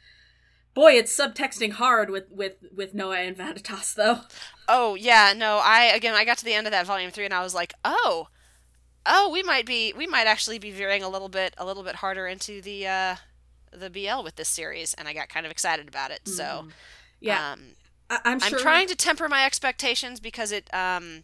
Boy, 0.75 0.93
it's 0.93 1.16
subtexting 1.16 1.73
hard 1.73 2.09
with 2.11 2.31
with 2.31 2.55
with 2.75 2.95
Noe 2.95 3.12
and 3.12 3.37
Vanitas 3.37 3.95
though. 3.95 4.20
Oh 4.66 4.95
yeah, 4.95 5.35
no, 5.37 5.61
I 5.62 5.85
again 5.85 6.14
I 6.14 6.25
got 6.25 6.39
to 6.39 6.45
the 6.45 6.55
end 6.55 6.66
of 6.66 6.73
that 6.73 6.87
volume 6.87 7.11
three 7.11 7.27
and 7.27 7.35
I 7.35 7.43
was 7.43 7.55
like, 7.55 7.75
oh, 7.85 8.29
oh, 9.07 9.30
we 9.32 9.42
might 9.42 9.66
be 9.66 9.92
we 9.96 10.07
might 10.07 10.26
actually 10.26 10.59
be 10.59 10.70
veering 10.70 11.03
a 11.03 11.09
little 11.09 11.28
bit 11.28 11.55
a 11.59 11.64
little 11.64 11.82
bit 11.82 11.96
harder 11.96 12.26
into 12.26 12.61
the 12.61 12.86
uh 12.86 13.16
the 13.72 13.88
BL 13.90 14.22
with 14.22 14.36
this 14.36 14.48
series, 14.48 14.94
and 14.94 15.09
I 15.09 15.14
got 15.14 15.28
kind 15.28 15.46
of 15.46 15.53
excited 15.53 15.88
about 15.88 16.11
it. 16.11 16.28
So 16.28 16.42
Mm. 16.42 16.70
Yeah, 17.20 17.53
um, 17.53 17.61
I, 18.11 18.18
I'm 18.24 18.40
sure. 18.40 18.59
I'm 18.59 18.62
trying 18.62 18.88
to 18.88 18.96
temper 18.96 19.28
my 19.28 19.44
expectations 19.44 20.18
because 20.20 20.50
it 20.53 20.68
um 20.74 21.22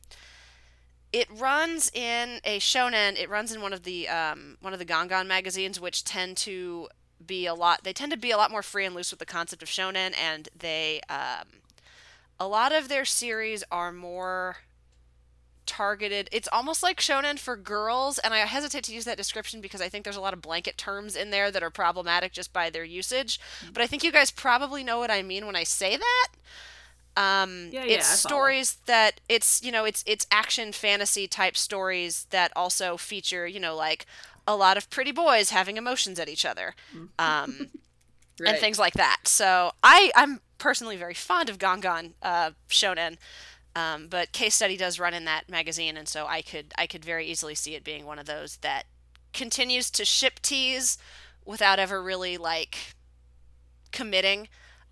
it 1.12 1.28
runs 1.30 1.90
in 1.92 2.40
a 2.44 2.58
shonen. 2.60 3.18
It 3.20 3.28
runs 3.28 3.52
in 3.52 3.60
one 3.60 3.72
of 3.72 3.82
the 3.84 4.08
um 4.08 4.56
one 4.60 4.72
of 4.72 4.78
the 4.78 4.84
Gangan 4.84 5.26
magazines, 5.26 5.80
which 5.80 6.04
tend 6.04 6.36
to 6.38 6.88
be 7.24 7.46
a 7.46 7.54
lot. 7.54 7.82
They 7.84 7.92
tend 7.92 8.12
to 8.12 8.18
be 8.18 8.30
a 8.30 8.36
lot 8.36 8.50
more 8.50 8.62
free 8.62 8.84
and 8.86 8.94
loose 8.94 9.10
with 9.10 9.18
the 9.18 9.26
concept 9.26 9.62
of 9.62 9.68
shonen, 9.68 10.14
and 10.18 10.48
they 10.56 11.00
um 11.08 11.46
a 12.40 12.46
lot 12.46 12.72
of 12.72 12.88
their 12.88 13.04
series 13.04 13.64
are 13.70 13.90
more 13.90 14.58
targeted. 15.68 16.28
It's 16.32 16.48
almost 16.50 16.82
like 16.82 16.98
shonen 17.00 17.38
for 17.38 17.54
girls, 17.56 18.18
and 18.18 18.34
I 18.34 18.38
hesitate 18.38 18.82
to 18.84 18.94
use 18.94 19.04
that 19.04 19.16
description 19.16 19.60
because 19.60 19.80
I 19.80 19.88
think 19.88 20.02
there's 20.02 20.16
a 20.16 20.20
lot 20.20 20.32
of 20.34 20.42
blanket 20.42 20.76
terms 20.76 21.14
in 21.14 21.30
there 21.30 21.52
that 21.52 21.62
are 21.62 21.70
problematic 21.70 22.32
just 22.32 22.52
by 22.52 22.70
their 22.70 22.82
usage. 22.82 23.38
But 23.72 23.82
I 23.82 23.86
think 23.86 24.02
you 24.02 24.10
guys 24.10 24.32
probably 24.32 24.82
know 24.82 24.98
what 24.98 25.10
I 25.12 25.22
mean 25.22 25.46
when 25.46 25.54
I 25.54 25.62
say 25.64 25.96
that. 25.96 26.28
Um, 27.16 27.68
Yeah, 27.72 27.84
yeah, 27.84 27.94
it's 27.96 28.06
stories 28.08 28.78
that 28.86 29.20
it's 29.28 29.62
you 29.62 29.70
know 29.72 29.84
it's 29.84 30.02
it's 30.06 30.26
action 30.30 30.72
fantasy 30.72 31.26
type 31.28 31.56
stories 31.56 32.26
that 32.30 32.52
also 32.56 32.96
feature 32.96 33.46
you 33.46 33.60
know 33.60 33.74
like 33.74 34.06
a 34.46 34.54
lot 34.56 34.76
of 34.76 34.88
pretty 34.88 35.12
boys 35.12 35.50
having 35.50 35.76
emotions 35.76 36.18
at 36.18 36.28
each 36.28 36.44
other. 36.44 36.74
Um, 37.18 37.70
Right. 38.40 38.50
and 38.50 38.58
things 38.58 38.78
like 38.78 38.94
that. 38.94 39.22
So 39.26 39.72
I 39.82 40.12
I'm 40.14 40.40
personally 40.58 40.96
very 40.96 41.12
fond 41.14 41.50
of 41.50 41.58
Gangan 41.58 42.12
uh, 42.22 42.52
shonen, 42.68 43.16
um, 43.78 44.08
but 44.08 44.32
Case 44.32 44.56
Study 44.56 44.76
does 44.76 44.98
run 44.98 45.14
in 45.14 45.24
that 45.26 45.48
magazine, 45.48 45.96
and 45.96 46.08
so 46.08 46.26
I 46.26 46.42
could 46.42 46.72
I 46.76 46.86
could 46.88 47.04
very 47.04 47.26
easily 47.26 47.54
see 47.54 47.76
it 47.76 47.84
being 47.84 48.04
one 48.04 48.18
of 48.18 48.26
those 48.26 48.56
that 48.56 48.84
continues 49.32 49.88
to 49.92 50.04
ship 50.04 50.40
tease 50.42 50.98
without 51.44 51.78
ever 51.78 52.02
really 52.02 52.36
like 52.36 52.94
committing. 53.92 54.48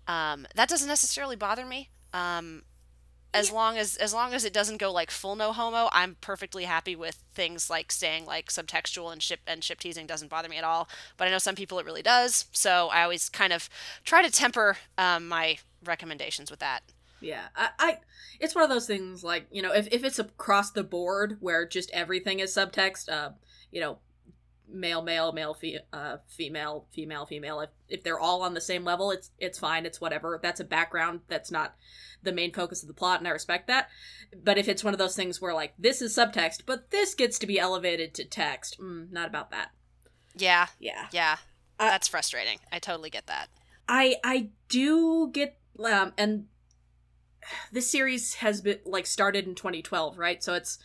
Um, 0.07 0.47
that 0.55 0.69
doesn't 0.69 0.87
necessarily 0.87 1.35
bother 1.35 1.65
me. 1.65 1.89
Um, 2.13 2.63
as 3.33 3.51
long 3.51 3.77
as 3.77 3.97
as 3.97 4.13
long 4.13 4.33
as 4.33 4.45
it 4.45 4.53
doesn't 4.53 4.77
go 4.77 4.89
like 4.89 5.11
full 5.11 5.35
no 5.35 5.51
homo, 5.51 5.89
I'm 5.91 6.15
perfectly 6.21 6.63
happy 6.63 6.95
with 6.95 7.19
things 7.33 7.69
like 7.69 7.91
staying 7.91 8.25
like 8.25 8.47
subtextual 8.47 9.11
and 9.11 9.21
ship 9.21 9.41
and 9.45 9.65
ship 9.65 9.81
teasing 9.81 10.07
doesn't 10.07 10.29
bother 10.29 10.47
me 10.47 10.57
at 10.57 10.63
all. 10.63 10.87
But 11.17 11.27
I 11.27 11.31
know 11.31 11.39
some 11.39 11.55
people 11.55 11.77
it 11.79 11.85
really 11.85 12.01
does, 12.03 12.45
so 12.53 12.87
I 12.87 13.03
always 13.03 13.27
kind 13.27 13.51
of 13.51 13.69
try 14.05 14.21
to 14.21 14.31
temper 14.31 14.77
um, 14.97 15.27
my 15.27 15.57
recommendations 15.83 16.49
with 16.49 16.61
that. 16.61 16.83
Yeah, 17.21 17.47
I, 17.55 17.69
I, 17.79 17.97
it's 18.39 18.53
one 18.55 18.63
of 18.63 18.69
those 18.69 18.85
things 18.87 19.23
like 19.23 19.47
you 19.51 19.61
know, 19.61 19.73
if 19.73 19.87
if 19.91 20.03
it's 20.03 20.19
across 20.19 20.71
the 20.71 20.83
board 20.83 21.37
where 21.39 21.67
just 21.67 21.89
everything 21.91 22.39
is 22.39 22.53
subtext, 22.53 23.09
uh, 23.09 23.31
you 23.71 23.81
know, 23.81 23.99
male, 24.69 25.01
male, 25.01 25.31
male, 25.31 25.53
fe- 25.53 25.79
uh, 25.93 26.17
female, 26.27 26.85
female, 26.93 27.25
female. 27.25 27.61
If 27.61 27.69
if 27.89 28.03
they're 28.03 28.19
all 28.19 28.41
on 28.43 28.53
the 28.53 28.61
same 28.61 28.83
level, 28.83 29.11
it's 29.11 29.31
it's 29.39 29.57
fine. 29.59 29.85
It's 29.85 29.99
whatever. 30.01 30.39
That's 30.41 30.59
a 30.59 30.63
background. 30.65 31.21
That's 31.27 31.49
not 31.51 31.75
the 32.23 32.31
main 32.31 32.51
focus 32.53 32.81
of 32.83 32.87
the 32.87 32.93
plot, 32.93 33.19
and 33.19 33.27
I 33.27 33.31
respect 33.31 33.67
that. 33.67 33.89
But 34.43 34.57
if 34.57 34.67
it's 34.67 34.83
one 34.83 34.93
of 34.93 34.97
those 34.99 35.15
things 35.15 35.41
where 35.41 35.53
like 35.53 35.73
this 35.79 36.01
is 36.01 36.15
subtext, 36.15 36.63
but 36.65 36.91
this 36.91 37.13
gets 37.15 37.39
to 37.39 37.47
be 37.47 37.59
elevated 37.59 38.13
to 38.15 38.25
text, 38.25 38.79
mm, 38.79 39.11
not 39.11 39.27
about 39.27 39.51
that. 39.51 39.69
Yeah, 40.35 40.67
Yeah. 40.79 41.07
yeah. 41.11 41.37
Uh, 41.79 41.89
That's 41.89 42.07
frustrating. 42.07 42.59
I 42.71 42.79
totally 42.79 43.09
get 43.09 43.27
that. 43.27 43.47
I 43.87 44.17
I 44.23 44.49
do 44.69 45.29
get 45.31 45.57
um 45.83 46.13
and 46.17 46.45
this 47.71 47.89
series 47.89 48.35
has 48.35 48.61
been 48.61 48.79
like 48.85 49.05
started 49.05 49.47
in 49.47 49.55
2012, 49.55 50.17
right? 50.17 50.43
So 50.43 50.53
it's 50.53 50.79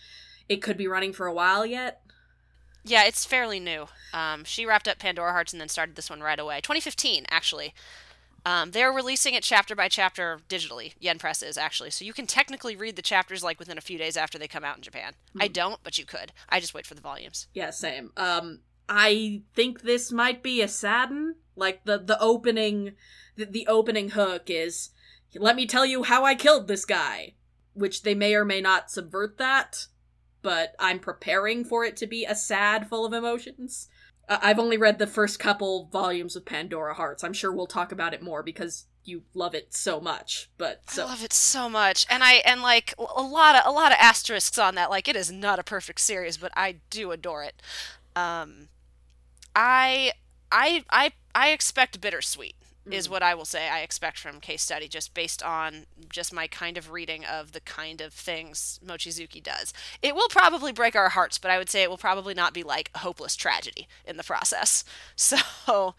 it 0.49 0.63
could 0.63 0.77
be 0.77 0.89
running 0.89 1.13
for 1.13 1.27
a 1.27 1.33
while 1.33 1.65
yet. 1.65 2.03
Yeah, 2.85 3.05
it's 3.05 3.25
fairly 3.25 3.61
new. 3.61 3.87
Um, 4.13 4.45
she 4.45 4.67
wrapped 4.67 4.89
up 4.89 4.99
Pandora 4.99 5.33
Hearts 5.33 5.53
and 5.53 5.61
then 5.61 5.69
started 5.69 5.95
this 5.95 6.11
one 6.11 6.21
right 6.21 6.39
away. 6.39 6.61
2015, 6.61 7.27
actually. 7.31 7.75
Um, 8.45 8.73
they're 8.73 8.93
releasing 8.93 9.35
it 9.35 9.45
chapter 9.45 9.77
by 9.77 9.89
chapter 9.89 10.41
digitally. 10.49 10.95
Yen 10.99 11.19
Press 11.19 11.43
is 11.43 11.57
actually, 11.57 11.91
so 11.91 12.05
you 12.05 12.13
can 12.13 12.27
technically 12.27 12.75
read 12.75 12.97
the 12.97 13.03
chapters 13.03 13.45
like 13.45 13.61
within 13.61 13.79
a 13.79 13.83
few 13.83 13.99
days 13.99 14.17
after 14.17 14.37
they 14.37 14.49
come 14.49 14.65
out 14.65 14.77
in 14.77 14.83
Japan. 14.83 15.13
I 15.39 15.47
don't, 15.47 15.79
but 15.85 15.97
you 15.97 16.05
could. 16.05 16.33
I 16.49 16.59
just 16.59 16.75
wait 16.75 16.87
for 16.87 16.95
the 16.95 17.01
volumes. 17.01 17.47
Yeah, 17.55 17.71
same. 17.71 18.11
Um 18.17 18.61
I 18.89 19.43
think 19.55 19.83
this 19.83 20.11
might 20.11 20.43
be 20.43 20.61
a 20.61 20.67
sadden. 20.67 21.37
Like 21.55 21.85
the 21.85 21.99
the 21.99 22.21
opening 22.21 22.95
the, 23.37 23.45
the 23.45 23.67
opening 23.69 24.11
hook 24.11 24.45
is 24.49 24.91
let 25.35 25.57
me 25.57 25.67
tell 25.67 25.87
you 25.87 26.03
how 26.03 26.25
I 26.25 26.35
killed 26.35 26.69
this 26.69 26.85
guy, 26.85 27.35
which 27.75 28.03
they 28.03 28.15
may 28.15 28.35
or 28.35 28.45
may 28.45 28.61
not 28.61 28.91
subvert 28.91 29.39
that, 29.39 29.87
but 30.43 30.75
I'm 30.79 30.99
preparing 30.99 31.65
for 31.65 31.85
it 31.85 31.97
to 31.99 32.07
be 32.07 32.25
a 32.25 32.35
sad 32.35 32.89
full 32.89 33.05
of 33.05 33.13
emotions. 33.13 33.89
Uh, 34.29 34.39
I've 34.43 34.59
only 34.59 34.77
read 34.77 34.99
the 34.99 35.07
first 35.07 35.39
couple 35.39 35.89
volumes 35.93 36.37
of 36.37 36.45
Pandora 36.45 36.95
Hearts. 36.95 37.25
I'm 37.25 37.33
sure 37.33 37.53
we'll 37.53 37.67
talk 37.67 37.93
about 37.93 38.15
it 38.15 38.23
more 38.23 38.43
because 38.43 38.87
you 39.05 39.23
love 39.35 39.55
it 39.55 39.75
so 39.75 40.01
much. 40.01 40.51
But 40.59 40.83
so 40.89 41.05
I 41.05 41.07
love 41.07 41.25
it 41.25 41.33
so 41.33 41.69
much, 41.69 42.07
and 42.09 42.23
I 42.23 42.35
and 42.45 42.63
like 42.63 42.95
a 42.99 43.23
lot 43.23 43.57
of 43.57 43.63
a 43.67 43.73
lot 43.73 43.91
of 43.91 43.99
asterisks 44.01 44.59
on 44.59 44.75
that. 44.77 44.91
Like 44.91 45.09
it 45.09 45.17
is 45.17 45.31
not 45.33 45.59
a 45.59 45.65
perfect 45.65 46.01
series, 46.01 46.37
but 46.37 46.53
I 46.57 46.77
do 46.91 47.11
adore 47.11 47.43
it. 47.43 47.61
Um, 48.15 48.69
I 49.57 50.13
I 50.53 50.85
I 50.91 51.13
I 51.35 51.51
expect 51.51 52.01
bittersweet 52.01 52.55
is 52.91 53.09
what 53.09 53.23
I 53.23 53.35
will 53.35 53.45
say. 53.45 53.69
I 53.69 53.81
expect 53.81 54.19
from 54.19 54.41
case 54.41 54.63
study, 54.63 54.89
just 54.89 55.15
based 55.15 55.43
on 55.43 55.87
just 56.09 56.33
my 56.33 56.47
kind 56.47 56.77
of 56.77 56.91
reading 56.91 57.25
of 57.25 57.53
the 57.53 57.61
kind 57.61 58.01
of 58.01 58.13
things 58.13 58.81
Mochizuki 58.85 59.43
does. 59.43 59.73
It 60.03 60.15
will 60.15 60.29
probably 60.29 60.73
break 60.73 60.97
our 60.97 61.11
hearts, 61.11 61.39
but 61.39 61.51
I 61.51 61.59
would 61.59 61.71
say 61.71 61.83
it 61.83 61.91
will 61.91 61.99
probably 61.99 62.35
not 62.35 62.53
be 62.53 62.63
like 62.63 62.91
a 62.95 62.99
hopeless 62.99 63.37
tragedy 63.37 63.87
in 64.05 64.17
the 64.17 64.25
process. 64.25 64.85
So, 65.17 65.95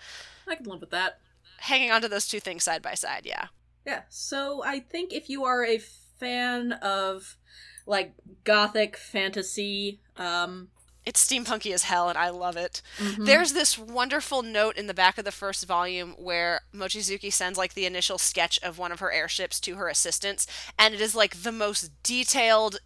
I 0.47 0.55
can 0.55 0.65
live 0.65 0.81
with 0.81 0.89
that. 0.91 1.19
hanging 1.59 1.91
on 1.91 2.01
to 2.01 2.09
those 2.09 2.27
two 2.27 2.39
things 2.41 2.63
side 2.63 2.81
by 2.81 2.93
side, 2.95 3.25
yeah. 3.25 3.47
Yeah, 3.85 4.01
so 4.09 4.63
I 4.63 4.79
think 4.79 5.13
if 5.13 5.29
you 5.29 5.45
are 5.45 5.63
a 5.65 5.77
fan 5.77 6.73
of 6.73 7.37
like 7.85 8.13
gothic 8.43 8.97
fantasy, 8.97 9.99
um 10.17 10.69
It's 11.05 11.25
steampunky 11.25 11.73
as 11.73 11.83
hell, 11.83 12.07
and 12.09 12.17
I 12.17 12.29
love 12.29 12.55
it. 12.55 12.81
mhm. 12.97 13.25
There's 13.25 13.53
this 13.53 13.77
wonderful 13.77 14.41
note 14.41 14.77
in 14.77 14.87
the 14.87 14.93
back 14.93 15.17
of 15.17 15.25
the 15.25 15.31
first 15.31 15.65
volume 15.65 16.11
where 16.17 16.61
Mochizuki 16.73 17.31
sends 17.31 17.57
like 17.57 17.73
the 17.73 17.85
initial 17.85 18.17
sketch 18.17 18.57
of 18.63 18.77
one 18.77 18.91
of 18.91 18.99
her 19.01 19.11
airships 19.11 19.59
to 19.61 19.75
her 19.75 19.89
assistants, 19.89 20.47
and 20.79 20.93
it 20.93 21.01
is 21.01 21.13
like 21.13 21.43
the 21.43 21.51
most 21.51 21.91
detailed, 22.03 22.79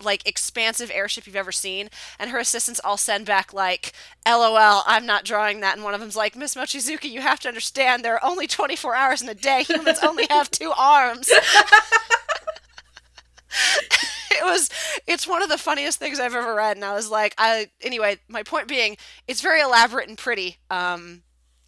like 0.00 0.26
expansive 0.28 0.90
airship 0.94 1.26
you've 1.26 1.34
ever 1.34 1.50
seen. 1.52 1.88
And 2.18 2.30
her 2.30 2.38
assistants 2.38 2.80
all 2.84 2.96
send 2.98 3.26
back 3.26 3.52
like, 3.52 3.92
"LOL, 4.26 4.84
I'm 4.86 5.06
not 5.06 5.24
drawing 5.24 5.60
that." 5.60 5.74
And 5.74 5.82
one 5.82 5.94
of 5.94 6.00
them's 6.00 6.16
like, 6.16 6.36
"Miss 6.36 6.54
Mochizuki, 6.54 7.10
you 7.10 7.22
have 7.22 7.40
to 7.40 7.48
understand 7.48 8.04
there 8.04 8.14
are 8.14 8.24
only 8.24 8.46
24 8.46 8.94
hours 8.94 9.20
in 9.22 9.28
a 9.28 9.34
day. 9.34 9.62
Humans 9.64 9.98
only 10.02 10.26
have 10.30 10.50
two 10.50 10.72
arms." 10.76 11.30
it 14.36 14.44
was 14.44 14.70
it's 15.06 15.26
one 15.26 15.42
of 15.42 15.48
the 15.48 15.58
funniest 15.58 15.98
things 15.98 16.20
I've 16.20 16.34
ever 16.34 16.54
read 16.54 16.76
and 16.76 16.84
I 16.84 16.94
was 16.94 17.10
like 17.10 17.34
I 17.38 17.70
anyway 17.80 18.18
my 18.28 18.42
point 18.42 18.68
being 18.68 18.96
it's 19.26 19.40
very 19.40 19.60
elaborate 19.60 20.08
and 20.08 20.18
pretty 20.18 20.58
um 20.70 21.22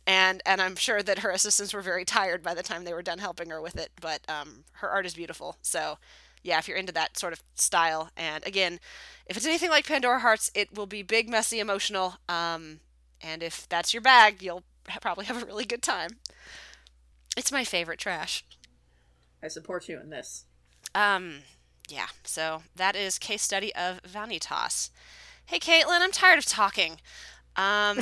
and 0.07 0.43
and 0.47 0.61
I'm 0.61 0.77
sure 0.77 1.03
that 1.03 1.21
her 1.21 1.31
assistants 1.31 1.75
were 1.75 1.83
very 1.83 2.05
tired 2.05 2.43
by 2.43 2.55
the 2.55 2.62
time 2.62 2.85
they 2.85 2.95
were 2.95 3.03
done 3.03 3.19
helping 3.19 3.51
her 3.51 3.61
with 3.61 3.77
it 3.77 3.91
but 4.01 4.21
um 4.29 4.64
her 4.73 4.89
art 4.89 5.07
is 5.07 5.14
beautiful. 5.14 5.57
So 5.62 5.99
yeah 6.43 6.59
if 6.59 6.69
you're 6.69 6.77
into 6.77 6.93
that 6.93 7.19
sort 7.19 7.33
of 7.33 7.43
style 7.55 8.11
and 8.16 8.47
again 8.47 8.79
if 9.27 9.37
it's 9.37 9.47
anything 9.47 9.71
like 9.71 9.87
Pandora 9.87 10.21
Hearts 10.21 10.51
it 10.55 10.75
will 10.77 10.87
be 10.87 11.03
big 11.03 11.29
messy 11.29 11.61
emotional 11.61 12.16
um 12.29 12.81
and 13.21 13.43
if 13.43 13.69
that's 13.69 13.93
your 13.93 14.01
bag 14.01 14.43
you'll 14.43 14.62
probably 15.01 15.27
have 15.27 15.43
a 15.43 15.47
really 15.47 15.64
good 15.66 15.83
time. 15.83 16.11
It's 17.37 17.53
my 17.53 17.64
favorite 17.64 17.99
trash. 17.99 18.45
I 19.43 19.49
support 19.49 19.89
you 19.89 20.01
in 20.01 20.11
this. 20.11 20.45
um, 20.95 21.41
yeah, 21.89 22.09
so 22.24 22.62
that 22.76 22.97
is 22.97 23.18
case 23.18 23.43
study 23.43 23.74
of 23.74 24.03
Vanitas. 24.03 24.91
Hey, 25.47 25.59
Caitlin, 25.59 26.01
I'm 26.01 26.12
tired 26.12 26.39
of 26.39 26.47
talking. 26.47 26.99
Um, 27.57 27.99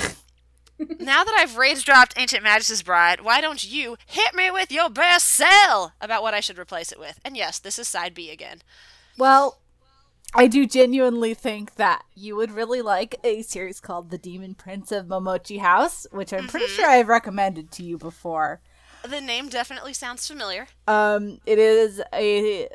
now 0.79 1.25
that 1.25 1.37
I've 1.39 1.57
rage 1.57 1.85
dropped 1.85 2.15
Ancient 2.17 2.43
Magus' 2.43 2.83
Bride, 2.83 3.21
why 3.21 3.41
don't 3.41 3.65
you 3.65 3.97
hit 4.07 4.35
me 4.35 4.51
with 4.51 4.73
your 4.73 4.91
best 4.91 5.27
sell 5.27 5.93
about 6.01 6.23
what 6.23 6.35
I 6.35 6.41
should 6.41 6.59
replace 6.59 6.91
it 6.91 6.99
with? 6.99 7.21
And 7.25 7.37
yes, 7.37 7.59
this 7.59 7.79
is 7.79 7.89
side 7.89 8.15
B 8.15 8.31
again. 8.31 8.63
Well, 9.17 9.61
I 10.35 10.49
do 10.49 10.67
genuinely 10.67 11.35
think 11.35 11.77
that 11.77 12.05
you 12.15 12.37
would 12.37 12.51
really 12.51 12.83
like 12.83 13.15
a 13.25 13.43
series 13.43 13.81
called 13.81 14.11
The 14.11 14.19
Demon 14.19 14.55
Prince 14.55 14.93
of 14.93 15.07
Momochi 15.07 15.61
House, 15.61 16.07
which 16.11 16.33
I'm 16.33 16.49
pretty 16.49 16.67
sure 16.67 16.89
I've 16.89 17.09
recommended 17.09 17.71
to 17.73 17.83
you 17.83 17.97
before. 17.97 18.61
The 19.09 19.21
name 19.21 19.49
definitely 19.49 19.95
sounds 19.95 20.27
familiar. 20.27 20.67
Um, 20.89 21.39
it 21.47 21.59
is 21.59 22.03
a 22.13 22.69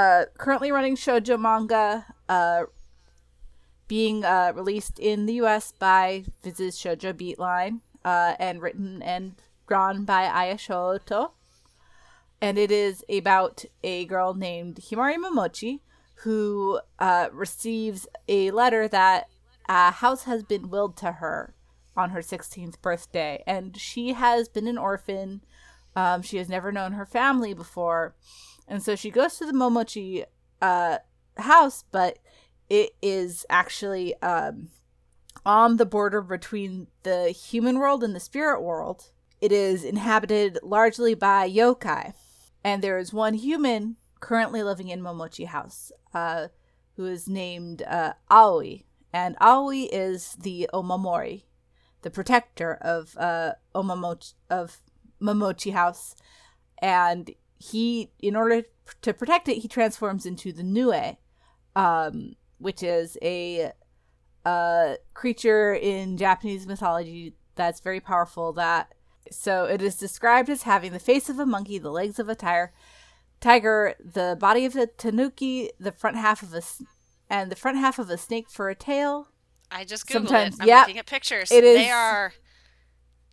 uh, 0.00 0.24
currently 0.38 0.72
running 0.72 0.96
shoujo 0.96 1.38
manga, 1.38 2.06
uh, 2.28 2.64
being 3.86 4.24
uh, 4.24 4.52
released 4.54 4.98
in 4.98 5.26
the 5.26 5.34
U.S. 5.34 5.72
by 5.72 6.24
Viz's 6.42 6.78
Shoujo 6.78 7.12
Beatline, 7.12 7.80
uh, 8.04 8.34
and 8.38 8.62
written 8.62 9.02
and 9.02 9.34
drawn 9.66 10.04
by 10.04 10.24
Aya 10.24 10.56
Shoto. 10.56 11.32
And 12.40 12.56
it 12.56 12.70
is 12.70 13.04
about 13.10 13.64
a 13.84 14.06
girl 14.06 14.32
named 14.32 14.76
Himari 14.76 15.16
Momochi 15.16 15.80
who 16.22 16.80
uh, 16.98 17.28
receives 17.32 18.06
a 18.28 18.50
letter 18.52 18.88
that 18.88 19.28
a 19.68 19.90
house 19.90 20.24
has 20.24 20.42
been 20.42 20.70
willed 20.70 20.96
to 20.98 21.12
her 21.12 21.54
on 21.96 22.10
her 22.10 22.20
16th 22.20 22.80
birthday. 22.80 23.42
And 23.46 23.76
she 23.76 24.12
has 24.14 24.48
been 24.48 24.66
an 24.66 24.78
orphan. 24.78 25.42
Um, 25.96 26.22
she 26.22 26.38
has 26.38 26.48
never 26.48 26.72
known 26.72 26.92
her 26.92 27.06
family 27.06 27.52
before. 27.52 28.14
And 28.70 28.82
so 28.84 28.94
she 28.94 29.10
goes 29.10 29.36
to 29.36 29.46
the 29.46 29.52
Momochi 29.52 30.24
uh, 30.62 30.98
house, 31.36 31.84
but 31.90 32.20
it 32.70 32.92
is 33.02 33.44
actually 33.50 34.14
um, 34.22 34.68
on 35.44 35.76
the 35.76 35.84
border 35.84 36.22
between 36.22 36.86
the 37.02 37.30
human 37.30 37.80
world 37.80 38.04
and 38.04 38.14
the 38.14 38.20
spirit 38.20 38.62
world. 38.62 39.10
It 39.40 39.50
is 39.50 39.82
inhabited 39.82 40.60
largely 40.62 41.14
by 41.14 41.50
yokai. 41.50 42.14
And 42.62 42.80
there 42.80 42.98
is 42.98 43.12
one 43.12 43.34
human 43.34 43.96
currently 44.20 44.62
living 44.62 44.88
in 44.88 45.00
Momochi 45.00 45.46
house 45.46 45.90
uh, 46.14 46.48
who 46.96 47.06
is 47.06 47.28
named 47.28 47.82
uh, 47.82 48.12
Aoi. 48.30 48.84
And 49.12 49.36
Aoi 49.40 49.88
is 49.90 50.36
the 50.40 50.70
Omamori, 50.72 51.42
the 52.02 52.10
protector 52.10 52.74
of 52.80 53.16
uh, 53.18 53.54
Omamochi, 53.74 54.34
of 54.48 54.80
Momochi 55.20 55.72
house. 55.72 56.14
And 56.80 57.32
he, 57.60 58.10
in 58.18 58.34
order 58.34 58.62
to 59.02 59.12
protect 59.12 59.46
it, 59.48 59.58
he 59.58 59.68
transforms 59.68 60.24
into 60.24 60.50
the 60.50 60.62
Nue, 60.62 61.16
um, 61.76 62.32
which 62.58 62.82
is 62.82 63.18
a 63.20 63.72
uh, 64.46 64.94
creature 65.12 65.74
in 65.74 66.16
Japanese 66.16 66.66
mythology 66.66 67.34
that's 67.56 67.80
very 67.80 68.00
powerful. 68.00 68.54
That 68.54 68.94
so 69.30 69.66
it 69.66 69.82
is 69.82 69.96
described 69.96 70.48
as 70.48 70.62
having 70.62 70.92
the 70.92 70.98
face 70.98 71.28
of 71.28 71.38
a 71.38 71.44
monkey, 71.44 71.78
the 71.78 71.90
legs 71.90 72.18
of 72.18 72.30
a 72.30 72.34
tiger, 72.34 72.72
tiger, 73.40 73.94
the 74.02 74.38
body 74.40 74.64
of 74.64 74.74
a 74.74 74.86
tanuki, 74.86 75.70
the 75.78 75.92
front 75.92 76.16
half 76.16 76.42
of 76.42 76.54
a, 76.54 76.62
and 77.28 77.52
the 77.52 77.56
front 77.56 77.76
half 77.76 77.98
of 77.98 78.08
a 78.08 78.16
snake 78.16 78.48
for 78.48 78.70
a 78.70 78.74
tail. 78.74 79.28
I 79.70 79.84
just 79.84 80.06
googled 80.06 80.12
Sometimes- 80.12 80.54
it. 80.54 80.62
I'm 80.62 80.68
yep. 80.68 80.86
looking 80.86 80.98
at 80.98 81.06
pictures. 81.06 81.52
It 81.52 81.60
They 81.60 81.90
are 81.90 82.32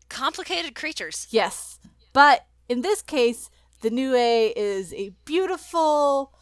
complicated 0.10 0.76
creatures. 0.76 1.28
Yes, 1.30 1.80
but 2.12 2.46
in 2.68 2.82
this 2.82 3.02
case, 3.02 3.50
the 3.82 3.90
Nue 3.90 4.16
is 4.16 4.94
a 4.94 5.12
beautiful, 5.26 6.34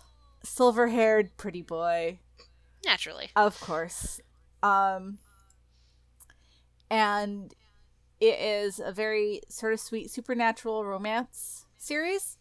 silver-haired, 0.44 1.38
pretty 1.38 1.62
boy. 1.62 2.20
Naturally. 2.86 3.30
Of 3.36 3.60
course. 3.60 4.22
Um 4.64 5.20
and 6.90 7.54
it 8.20 8.40
is 8.40 8.80
a 8.80 8.92
very 8.92 9.42
sort 9.50 9.74
of 9.74 9.80
sweet 9.80 10.12
supernatural 10.12 10.86
romance 10.86 11.66
series. 11.78 12.38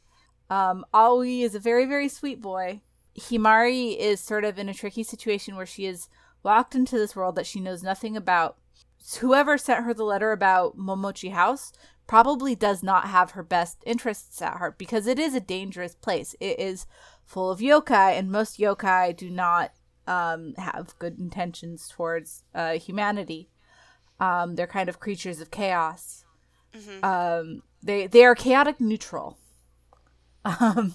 Um 0.51 0.85
Aoi 0.93 1.43
is 1.43 1.55
a 1.55 1.61
very 1.61 1.87
very 1.87 2.09
sweet 2.09 2.41
boy. 2.41 2.83
Himari 3.19 3.97
is 3.97 4.21
sort 4.21 4.45
of 4.45 4.59
in 4.59 4.69
a 4.69 4.75
tricky 4.75 5.03
situation 5.03 5.57
where 5.57 5.67
she 5.67 5.87
is 5.87 6.09
walked 6.43 6.75
into 6.75 6.99
this 6.99 7.17
world 7.17 7.37
that 7.37 7.47
she 7.47 7.61
knows 7.61 7.83
nothing 7.83 8.17
about. 8.17 8.59
Whoever 9.21 9.59
sent 9.59 9.85
her 9.85 9.95
the 9.95 10.05
letter 10.05 10.33
about 10.33 10.77
Momochi 10.77 11.33
House 11.33 11.73
probably 12.07 12.55
does 12.55 12.83
not 12.83 13.09
have 13.09 13.33
her 13.33 13.43
best 13.43 13.79
interests 13.87 14.41
at 14.43 14.59
heart 14.59 14.79
because 14.79 15.07
it 15.07 15.19
is 15.19 15.35
a 15.35 15.41
dangerous 15.41 15.95
place. 15.95 16.35
It 16.41 16.59
is 16.59 16.87
full 17.25 17.51
of 17.51 17.61
yokai, 17.61 18.19
and 18.19 18.31
most 18.31 18.59
yokai 18.59 19.17
do 19.17 19.31
not 19.31 19.73
um, 20.07 20.55
have 20.59 20.95
good 20.99 21.19
intentions 21.19 21.89
towards 21.89 22.45
uh, 22.55 22.73
humanity. 22.75 23.49
Um, 24.21 24.55
they're 24.55 24.67
kind 24.67 24.89
of 24.89 25.01
creatures 25.01 25.41
of 25.41 25.51
chaos. 25.51 26.25
Mm-hmm. 26.77 27.05
Um, 27.05 27.63
they 27.83 28.07
they 28.07 28.25
are 28.25 28.35
chaotic 28.35 28.81
neutral. 28.81 29.39
Um, 30.61 30.95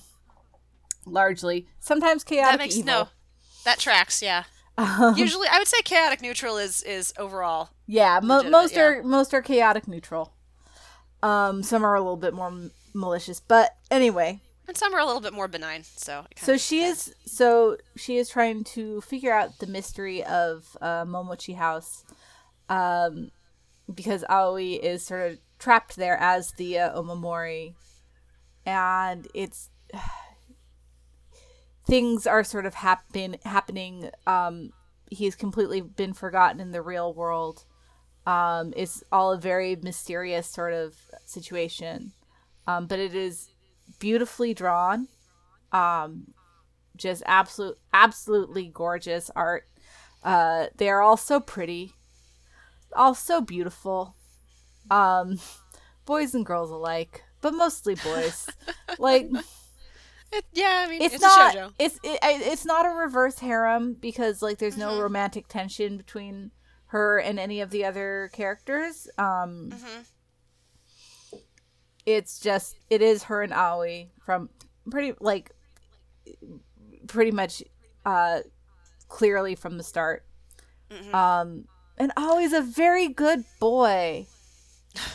largely, 1.08 1.68
sometimes 1.80 2.24
chaotic 2.24 2.52
that 2.52 2.64
makes 2.64 2.76
evil. 2.78 2.86
no. 2.86 3.08
That 3.66 3.80
tracks. 3.80 4.22
Yeah. 4.22 4.44
Um, 4.78 5.16
Usually, 5.18 5.48
I 5.48 5.58
would 5.58 5.68
say 5.68 5.82
chaotic 5.82 6.22
neutral 6.22 6.58
is 6.58 6.84
is 6.84 7.14
overall. 7.18 7.72
yeah, 7.88 8.20
mo- 8.24 8.44
most 8.44 8.76
yeah. 8.76 8.84
are 8.84 9.04
most 9.04 9.34
are 9.34 9.42
chaotic 9.42 9.88
neutral. 9.88 10.36
Um, 11.22 11.64
some 11.64 11.84
are 11.84 11.96
a 11.96 12.00
little 12.00 12.18
bit 12.18 12.34
more 12.34 12.48
m- 12.48 12.72
malicious, 12.94 13.40
but 13.40 13.76
anyway, 13.92 14.40
And 14.68 14.78
some 14.78 14.94
are 14.94 15.00
a 15.00 15.06
little 15.06 15.22
bit 15.22 15.34
more 15.34 15.48
benign. 15.48 15.84
So. 15.84 16.26
so 16.38 16.58
she 16.58 16.80
depends. 16.80 17.08
is 17.10 17.16
so 17.26 17.78
she 17.98 18.18
is 18.18 18.30
trying 18.30 18.64
to 18.76 19.02
figure 19.02 19.34
out 19.34 19.60
the 19.60 19.68
mystery 19.68 20.24
of 20.24 20.78
uh, 20.82 21.06
Momochi 21.06 21.56
House, 21.56 22.04
um, 22.70 23.32
because 23.94 24.24
Aoi 24.30 24.80
is 24.82 25.06
sort 25.06 25.32
of 25.32 25.40
trapped 25.58 25.96
there 25.98 26.18
as 26.18 26.52
the 26.52 26.80
uh, 26.80 27.02
Omamori, 27.02 27.74
and 28.66 29.28
it's 29.34 29.70
things 31.86 32.28
are 32.28 32.44
sort 32.44 32.66
of 32.66 32.76
happen 32.76 33.38
happening. 33.44 34.10
Um, 34.28 34.72
he's 35.10 35.36
completely 35.36 35.82
been 35.82 36.14
forgotten 36.14 36.60
in 36.60 36.72
the 36.72 36.82
real 36.82 37.14
world. 37.14 37.66
Um, 38.26 38.74
it's 38.76 39.04
all 39.12 39.32
a 39.32 39.40
very 39.40 39.76
mysterious 39.76 40.48
sort 40.48 40.74
of 40.74 40.96
situation, 41.26 42.12
um, 42.68 42.86
but 42.86 43.00
it 43.00 43.16
is 43.16 43.50
beautifully 44.00 44.54
drawn. 44.54 45.08
Um 45.72 46.34
just 46.96 47.24
absolute 47.26 47.78
absolutely 47.94 48.68
gorgeous 48.74 49.32
art. 49.36 49.68
Uh 50.24 50.68
they 50.78 50.90
are 50.90 51.02
all 51.02 51.18
so 51.18 51.40
pretty 51.40 51.94
all 52.96 53.14
so 53.16 53.42
beautiful. 53.42 54.16
Um 54.92 55.40
boys 56.06 56.34
and 56.36 56.46
girls 56.46 56.72
alike 56.72 57.24
but 57.42 57.54
mostly 57.54 57.96
boys. 57.96 58.48
Like 59.00 59.30
It, 60.32 60.46
yeah, 60.54 60.84
I 60.86 60.90
mean, 60.90 61.02
it's, 61.02 61.16
it's, 61.16 61.24
not 61.24 61.56
a 61.56 61.72
it's 61.80 61.96
it, 62.04 62.20
it's 62.22 62.66
not 62.66 62.86
a 62.86 62.90
reverse 62.90 63.40
harem 63.40 63.94
because 63.94 64.42
like 64.42 64.58
there's 64.60 64.78
no 64.78 64.92
Mhm. 64.92 65.02
romantic 65.02 65.48
tension 65.48 65.98
between 65.98 66.52
her 66.90 67.18
and 67.20 67.40
any 67.40 67.62
of 67.62 67.70
the 67.72 67.86
other 67.86 68.30
characters 68.34 69.08
um 69.18 69.72
Mhm. 69.72 70.06
it's 72.06 72.40
just 72.40 72.76
it 72.90 73.02
is 73.02 73.24
her 73.24 73.42
and 73.42 73.54
Aoi 73.54 74.10
from 74.24 74.50
pretty 74.90 75.14
like 75.20 75.52
pretty 77.08 77.32
much 77.32 77.64
uh 78.06 78.40
clearly 79.08 79.56
from 79.56 79.78
the 79.78 79.84
start. 79.84 80.26
Mhm. 80.90 81.14
Um 81.14 81.66
and 81.98 82.12
Aoi's 82.18 82.54
a 82.54 82.62
very 82.62 83.08
good 83.08 83.44
boy. 83.60 84.28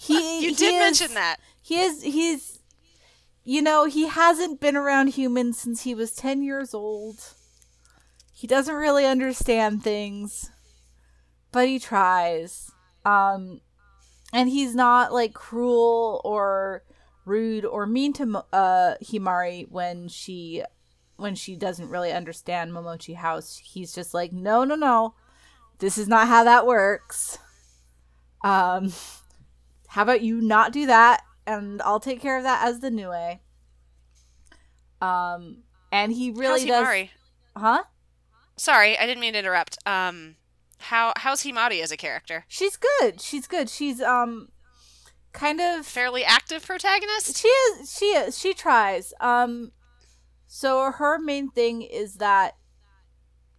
He 0.00 0.42
you 0.42 0.48
he 0.48 0.54
did 0.54 0.74
is- 0.74 0.80
mention 0.80 1.14
that. 1.14 1.36
He 1.62 1.78
is 1.80 2.02
he's 2.02 2.58
you 3.44 3.60
know, 3.62 3.84
he 3.86 4.06
hasn't 4.08 4.60
been 4.60 4.76
around 4.76 5.08
humans 5.08 5.58
since 5.58 5.82
he 5.82 5.94
was 5.94 6.12
10 6.12 6.42
years 6.42 6.74
old. 6.74 7.18
He 8.32 8.46
doesn't 8.46 8.74
really 8.74 9.04
understand 9.06 9.82
things, 9.84 10.50
but 11.52 11.68
he 11.68 11.78
tries. 11.78 12.70
Um 13.04 13.60
and 14.32 14.48
he's 14.48 14.74
not 14.74 15.12
like 15.12 15.34
cruel 15.34 16.20
or 16.24 16.84
rude 17.24 17.64
or 17.64 17.86
mean 17.86 18.12
to 18.14 18.44
uh 18.52 18.94
Himari 19.02 19.70
when 19.70 20.08
she 20.08 20.64
when 21.16 21.34
she 21.34 21.54
doesn't 21.54 21.88
really 21.88 22.12
understand 22.12 22.72
Momochi 22.72 23.14
House. 23.14 23.60
He's 23.62 23.94
just 23.94 24.14
like, 24.14 24.32
"No, 24.32 24.64
no, 24.64 24.74
no. 24.74 25.14
This 25.78 25.98
is 25.98 26.08
not 26.08 26.28
how 26.28 26.44
that 26.44 26.66
works." 26.66 27.38
Um 28.42 28.92
how 29.88 30.02
about 30.02 30.22
you 30.22 30.40
not 30.40 30.72
do 30.72 30.86
that 30.86 31.22
and 31.46 31.82
I'll 31.82 32.00
take 32.00 32.20
care 32.20 32.38
of 32.38 32.44
that 32.44 32.66
as 32.66 32.80
the 32.80 32.90
Nue. 32.90 33.38
Um 35.00 35.64
and 35.92 36.12
he 36.12 36.30
really 36.30 36.60
how's 36.60 36.64
does 36.64 36.86
Himari? 36.86 37.10
Huh? 37.56 37.82
Sorry, 38.56 38.98
I 38.98 39.06
didn't 39.06 39.20
mean 39.20 39.34
to 39.34 39.38
interrupt. 39.38 39.78
Um, 39.86 40.36
how 40.82 41.12
how's 41.16 41.42
Himari 41.44 41.82
as 41.82 41.92
a 41.92 41.96
character? 41.96 42.44
She's 42.48 42.76
good. 42.76 43.20
She's 43.20 43.46
good. 43.46 43.68
She's 43.68 44.00
um 44.00 44.48
kind 45.32 45.60
of 45.60 45.86
Fairly 45.86 46.24
active 46.24 46.64
protagonist. 46.64 47.36
she 47.38 47.48
is 47.48 47.96
she 47.96 48.04
is 48.06 48.38
she 48.38 48.52
tries 48.52 49.14
um 49.20 49.72
so 50.46 50.90
her 50.92 51.18
main 51.18 51.48
thing 51.50 51.80
is 51.80 52.16
that 52.16 52.56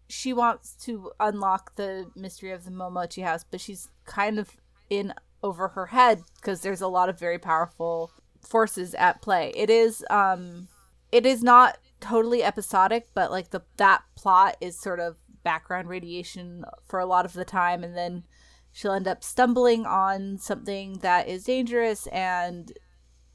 she 0.08 0.32
wants 0.34 0.76
to 0.86 1.12
unlock 1.20 1.76
the 1.76 2.06
mystery 2.16 2.52
of 2.52 2.64
the 2.64 2.70
momochi 2.70 3.24
house 3.24 3.44
but 3.50 3.60
she's 3.60 3.90
kind 4.06 4.38
of 4.38 4.52
in 4.92 5.14
over 5.42 5.70
her 5.70 5.88
head 5.88 6.22
because 6.36 6.62
there's 6.62 6.82
a 6.82 6.88
lot 6.88 7.10
of 7.10 7.18
very 7.18 7.40
powerful 7.40 8.12
forces 8.40 8.94
at 8.94 9.20
play 9.24 9.52
it 9.56 9.72
is 9.72 10.06
um 10.12 10.68
it 11.12 11.26
is 11.26 11.42
not 11.42 11.80
totally 12.00 12.44
episodic 12.44 13.08
but 13.16 13.32
like 13.32 13.50
the 13.50 13.62
that 13.78 14.04
plot 14.16 14.56
is 14.62 14.80
sort 14.80 15.00
of 15.00 15.18
background 15.44 15.90
radiation 15.90 16.64
for 16.86 17.00
a 17.00 17.06
lot 17.06 17.26
of 17.26 17.34
the 17.34 17.46
time 17.46 17.84
and 17.84 17.96
then 17.96 18.24
she'll 18.72 18.94
end 18.94 19.08
up 19.08 19.24
stumbling 19.24 19.86
on 19.86 20.38
something 20.38 21.00
that 21.00 21.28
is 21.28 21.44
dangerous 21.44 22.08
and 22.08 22.74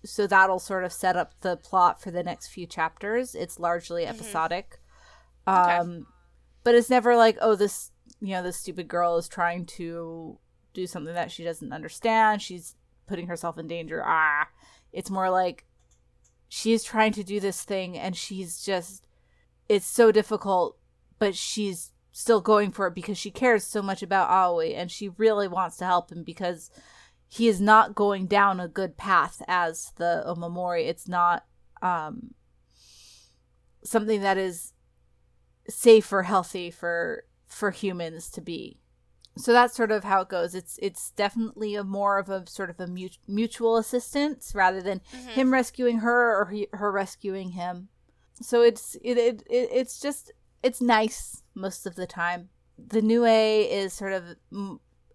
so 0.05 0.27
that'll 0.27 0.59
sort 0.59 0.85
of 0.85 0.93
set 0.93 1.17
up 1.17 1.35
the 1.41 1.57
plot 1.57 2.01
for 2.01 2.11
the 2.11 2.23
next 2.23 2.49
few 2.49 2.67
chapters. 2.67 3.35
It's 3.35 3.59
largely 3.59 4.07
episodic. 4.07 4.81
Okay. 5.47 5.77
um 5.77 6.07
but 6.65 6.75
it's 6.75 6.91
never 6.91 7.17
like 7.17 7.39
oh 7.41 7.55
this 7.55 7.91
you 8.21 8.33
know 8.33 8.43
this 8.43 8.61
stupid 8.61 8.89
girl 8.89 9.17
is 9.17 9.29
trying 9.29 9.65
to 9.65 10.39
do 10.75 10.87
something 10.87 11.15
that 11.15 11.31
she 11.31 11.45
doesn't 11.45 11.73
understand. 11.73 12.43
She's 12.43 12.75
putting 13.07 13.27
herself 13.27 13.59
in 13.59 13.67
danger. 13.67 14.03
Ah. 14.05 14.49
It's 14.93 15.11
more 15.11 15.31
like 15.31 15.65
she's 16.49 16.83
trying 16.83 17.13
to 17.13 17.25
do 17.25 17.41
this 17.41 17.63
thing 17.63 17.99
and 17.99 18.17
she's 18.17 18.63
just 18.65 19.07
it's 19.69 19.87
so 19.87 20.11
difficult 20.11 20.79
but 21.19 21.35
she's 21.35 21.93
still 22.21 22.41
going 22.41 22.73
for 22.73 22.89
it 22.89 22.95
because 22.97 23.17
she 23.17 23.31
cares 23.31 23.63
so 23.63 23.81
much 23.81 24.03
about 24.03 24.29
Aoi 24.29 24.73
and 24.75 24.91
she 24.91 25.09
really 25.11 25.47
wants 25.47 25.77
to 25.77 25.85
help 25.85 26.11
him 26.11 26.25
because 26.25 26.69
he 27.29 27.47
is 27.47 27.61
not 27.61 27.95
going 27.95 28.27
down 28.27 28.59
a 28.59 28.67
good 28.67 28.97
path 28.97 29.41
as 29.47 29.93
the 29.99 30.25
Omamori. 30.27 30.89
It's 30.89 31.07
not 31.07 31.45
um 31.81 32.35
something 33.85 34.21
that 34.23 34.37
is 34.37 34.73
safe 35.69 36.13
or 36.13 36.25
healthy 36.25 36.71
for 36.71 37.25
for 37.47 37.71
humans 37.71 38.31
to 38.31 38.41
be. 38.41 38.81
So 39.37 39.53
that's 39.53 39.77
sort 39.77 39.93
of 39.93 40.03
how 40.03 40.23
it 40.23 40.29
goes. 40.29 40.55
It's 40.57 40.77
it's 40.83 41.13
definitely 41.13 41.77
a 41.77 41.85
more 41.85 42.19
of 42.19 42.29
a 42.29 42.47
sort 42.49 42.71
of 42.71 42.81
a 42.81 42.89
mut- 42.89 43.19
mutual 43.29 43.77
assistance 43.77 44.53
rather 44.55 44.83
than 44.83 45.01
Mhm. 45.15 45.29
him 45.31 45.53
rescuing 45.53 45.99
her 45.99 46.41
or 46.41 46.47
he, 46.47 46.67
her 46.73 46.91
rescuing 46.91 47.51
him. 47.51 47.89
So 48.43 48.63
it's 48.63 48.97
it, 49.03 49.17
it, 49.19 49.43
it 49.49 49.69
it's 49.73 50.01
just 50.01 50.33
it's 50.63 50.81
nice 50.81 51.45
most 51.59 51.87
of 51.87 51.97
the 51.97 52.07
time. 52.07 52.49
The 52.79 53.03
Nue 53.03 53.25
is 53.25 53.93
sort 53.93 54.13
of 54.13 54.37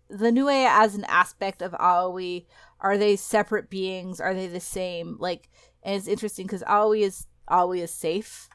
the 0.10 0.32
Nue 0.32 0.50
as 0.50 0.96
an 0.96 1.06
aspect 1.06 1.62
of 1.62 1.74
Aoi. 1.76 2.46
Are 2.80 2.98
they 2.98 3.16
separate 3.16 3.70
beings? 3.70 4.20
Are 4.20 4.34
they 4.34 4.48
the 4.48 4.60
same? 4.60 5.18
Like, 5.20 5.50
and 5.82 5.96
it's 5.96 6.08
interesting 6.08 6.46
because 6.46 6.64
Aoi 6.64 7.00
is 7.00 7.28
Aoi 7.50 7.80
is 7.82 7.92
safe. 7.92 8.50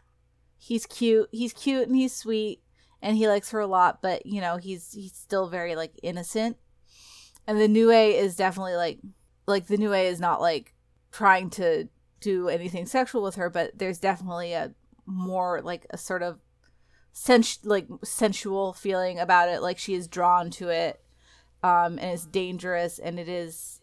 He's 0.59 0.86
cute. 0.86 1.28
He's 1.32 1.53
cute 1.53 1.89
and 1.89 1.97
he's 1.97 2.14
sweet, 2.14 2.62
and 3.01 3.16
he 3.16 3.28
likes 3.28 3.51
her 3.51 3.61
a 3.61 3.66
lot. 3.66 4.03
But 4.03 4.26
you 4.26 4.41
know, 4.41 4.57
he's 4.57 4.93
he's 4.93 5.14
still 5.14 5.49
very 5.49 5.74
like 5.74 5.99
innocent. 6.03 6.57
And 7.47 7.59
the 7.59 7.68
Nue 7.68 7.91
is 7.91 8.36
definitely 8.36 8.76
like 8.76 9.01
like 9.47 9.66
the 9.66 9.78
Nue 9.78 9.95
is 9.95 10.20
not 10.20 10.41
like 10.41 10.74
trying 11.11 11.49
to 11.51 11.89
do 12.20 12.49
anything 12.49 12.84
sexual 12.86 13.22
with 13.22 13.36
her, 13.36 13.49
but 13.49 13.78
there's 13.78 13.99
definitely 13.99 14.53
a 14.53 14.74
more 15.07 15.62
like 15.62 15.86
a 15.91 15.97
sort 15.97 16.22
of 16.22 16.39
sens- 17.19 17.59
like 17.64 17.89
sensual 18.05 18.73
feeling 18.73 19.19
about 19.19 19.49
it. 19.49 19.61
Like 19.61 19.79
she 19.79 19.95
is 19.95 20.07
drawn 20.07 20.51
to 20.53 20.69
it, 20.69 21.01
um, 21.62 21.99
and 21.99 22.12
it's 22.12 22.27
dangerous, 22.27 22.99
and 22.99 23.19
it 23.19 23.29
is 23.29 23.81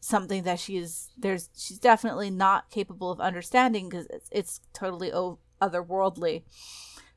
something 0.00 0.42
that 0.44 0.60
she 0.60 0.76
is 0.76 1.08
there's 1.16 1.48
she's 1.56 1.78
definitely 1.78 2.30
not 2.30 2.70
capable 2.70 3.10
of 3.10 3.20
understanding 3.20 3.88
because 3.88 4.06
it's, 4.06 4.28
it's 4.30 4.60
totally 4.72 5.12
o- 5.12 5.38
otherworldly. 5.60 6.42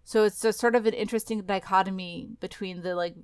So 0.04 0.24
it's 0.24 0.44
a 0.44 0.54
sort 0.54 0.76
of 0.76 0.86
an 0.86 0.94
interesting 0.94 1.42
dichotomy 1.42 2.30
between 2.40 2.82
the 2.82 2.96
like 2.96 3.16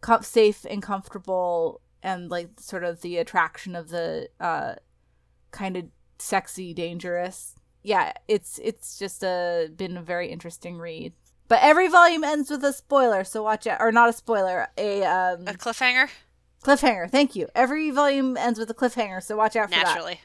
com- 0.00 0.22
safe 0.22 0.64
and 0.68 0.82
comfortable 0.82 1.80
and 2.02 2.30
like 2.30 2.48
sort 2.58 2.84
of 2.84 3.02
the 3.02 3.18
attraction 3.18 3.74
of 3.76 3.88
the 3.90 4.28
uh 4.40 4.74
kind 5.50 5.76
of 5.76 5.84
sexy 6.18 6.72
dangerous 6.72 7.54
yeah 7.82 8.12
it's 8.28 8.60
it's 8.62 8.98
just 8.98 9.22
a 9.22 9.68
been 9.76 9.96
a 9.96 10.02
very 10.02 10.28
interesting 10.30 10.76
read 10.78 11.12
But 11.50 11.58
every 11.62 11.88
volume 11.88 12.22
ends 12.22 12.48
with 12.48 12.62
a 12.62 12.72
spoiler, 12.72 13.24
so 13.24 13.42
watch 13.42 13.66
out. 13.66 13.80
Or 13.80 13.90
not 13.90 14.08
a 14.08 14.12
spoiler, 14.12 14.68
a 14.78 15.02
um, 15.02 15.48
A 15.48 15.54
cliffhanger? 15.54 16.08
cliffhanger. 16.62 17.10
Thank 17.10 17.34
you. 17.34 17.48
Every 17.56 17.90
volume 17.90 18.36
ends 18.36 18.56
with 18.56 18.70
a 18.70 18.74
cliffhanger, 18.74 19.20
so 19.20 19.36
watch 19.36 19.56
out 19.56 19.64
for 19.68 19.74
that. 19.74 19.84
Naturally. 19.84 20.20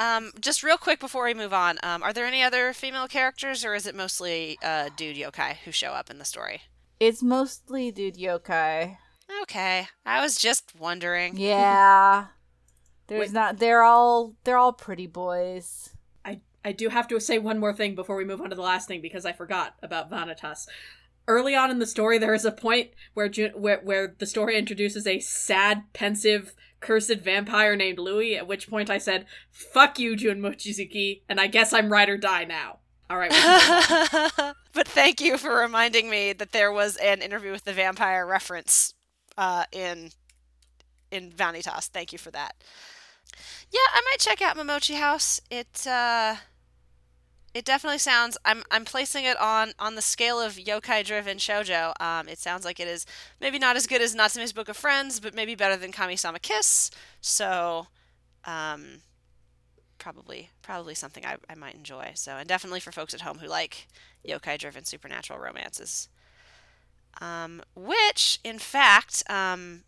Um, 0.00 0.32
just 0.40 0.64
real 0.64 0.78
quick 0.78 0.98
before 0.98 1.26
we 1.26 1.32
move 1.32 1.52
on, 1.52 1.78
um, 1.84 2.02
are 2.02 2.12
there 2.12 2.26
any 2.26 2.42
other 2.42 2.72
female 2.72 3.06
characters, 3.06 3.64
or 3.64 3.76
is 3.76 3.86
it 3.86 3.94
mostly 3.94 4.58
uh, 4.64 4.88
dude 4.96 5.14
yokai 5.14 5.58
who 5.64 5.70
show 5.70 5.92
up 5.92 6.10
in 6.10 6.18
the 6.18 6.24
story? 6.24 6.62
It's 6.98 7.22
mostly 7.22 7.92
dude 7.92 8.16
yokai. 8.16 8.96
Okay, 9.42 9.86
I 10.04 10.20
was 10.20 10.34
just 10.38 10.72
wondering. 10.76 11.36
Yeah. 11.36 12.26
There's 13.06 13.28
Wait. 13.28 13.32
not. 13.32 13.58
They're 13.58 13.84
all. 13.84 14.34
They're 14.42 14.58
all 14.58 14.72
pretty 14.72 15.06
boys. 15.06 15.90
I 16.66 16.72
do 16.72 16.88
have 16.88 17.06
to 17.08 17.20
say 17.20 17.38
one 17.38 17.60
more 17.60 17.72
thing 17.72 17.94
before 17.94 18.16
we 18.16 18.24
move 18.24 18.40
on 18.40 18.50
to 18.50 18.56
the 18.56 18.62
last 18.62 18.88
thing 18.88 19.00
because 19.00 19.24
I 19.24 19.32
forgot 19.32 19.76
about 19.84 20.10
Vanitas. 20.10 20.66
Early 21.28 21.54
on 21.54 21.70
in 21.70 21.78
the 21.78 21.86
story, 21.86 22.18
there 22.18 22.34
is 22.34 22.44
a 22.44 22.50
point 22.50 22.90
where 23.14 23.30
where 23.54 23.78
where 23.84 24.16
the 24.18 24.26
story 24.26 24.58
introduces 24.58 25.06
a 25.06 25.20
sad, 25.20 25.84
pensive, 25.92 26.56
cursed 26.80 27.20
vampire 27.20 27.76
named 27.76 28.00
Louis. 28.00 28.36
At 28.36 28.48
which 28.48 28.68
point 28.68 28.90
I 28.90 28.98
said, 28.98 29.26
"Fuck 29.48 30.00
you, 30.00 30.16
Jun 30.16 30.40
Mochizuki," 30.40 31.22
and 31.28 31.40
I 31.40 31.46
guess 31.46 31.72
I'm 31.72 31.92
ride 31.92 32.08
or 32.08 32.16
die 32.16 32.44
now. 32.44 32.78
All 33.08 33.16
right. 33.16 33.30
but 34.72 34.88
thank 34.88 35.20
you 35.20 35.38
for 35.38 35.56
reminding 35.56 36.10
me 36.10 36.32
that 36.32 36.50
there 36.50 36.72
was 36.72 36.96
an 36.96 37.22
interview 37.22 37.52
with 37.52 37.62
the 37.62 37.72
vampire 37.72 38.26
reference 38.26 38.92
uh, 39.38 39.66
in 39.70 40.10
in 41.12 41.30
Vanitas. 41.30 41.86
Thank 41.86 42.12
you 42.12 42.18
for 42.18 42.32
that. 42.32 42.56
Yeah, 43.70 43.78
I 43.94 44.00
might 44.10 44.18
check 44.18 44.42
out 44.42 44.56
Momochi 44.56 44.96
House. 44.96 45.40
It 45.50 45.86
uh, 45.86 46.36
it 47.56 47.64
definitely 47.64 47.96
sounds. 47.98 48.36
I'm 48.44 48.62
I'm 48.70 48.84
placing 48.84 49.24
it 49.24 49.40
on 49.40 49.72
on 49.78 49.94
the 49.94 50.02
scale 50.02 50.38
of 50.38 50.56
yokai 50.56 51.02
driven 51.06 51.38
shojo. 51.38 51.98
Um, 51.98 52.28
it 52.28 52.38
sounds 52.38 52.66
like 52.66 52.78
it 52.78 52.86
is 52.86 53.06
maybe 53.40 53.58
not 53.58 53.76
as 53.76 53.86
good 53.86 54.02
as 54.02 54.14
Natsume's 54.14 54.52
Book 54.52 54.68
of 54.68 54.76
Friends, 54.76 55.20
but 55.20 55.34
maybe 55.34 55.54
better 55.54 55.78
than 55.78 55.90
Kami-sama 55.90 56.38
Kiss. 56.38 56.90
So, 57.22 57.86
um, 58.44 59.00
probably 59.96 60.50
probably 60.60 60.94
something 60.94 61.24
I, 61.24 61.36
I 61.48 61.54
might 61.54 61.74
enjoy. 61.74 62.12
So, 62.14 62.32
and 62.32 62.46
definitely 62.46 62.80
for 62.80 62.92
folks 62.92 63.14
at 63.14 63.22
home 63.22 63.38
who 63.38 63.46
like 63.46 63.88
yokai 64.28 64.58
driven 64.58 64.84
supernatural 64.84 65.38
romances. 65.38 66.10
Um, 67.22 67.62
which, 67.74 68.38
in 68.44 68.58
fact, 68.58 69.22
um, 69.30 69.84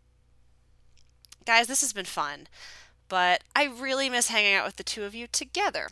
guys, 1.45 1.67
this 1.67 1.83
has 1.83 1.93
been 1.93 2.07
fun, 2.07 2.49
but 3.11 3.45
I 3.55 3.67
really 3.67 4.09
miss 4.09 4.29
hanging 4.29 4.55
out 4.55 4.65
with 4.65 4.77
the 4.77 4.83
two 4.83 5.05
of 5.05 5.15
you 5.15 5.27
together. 5.27 5.89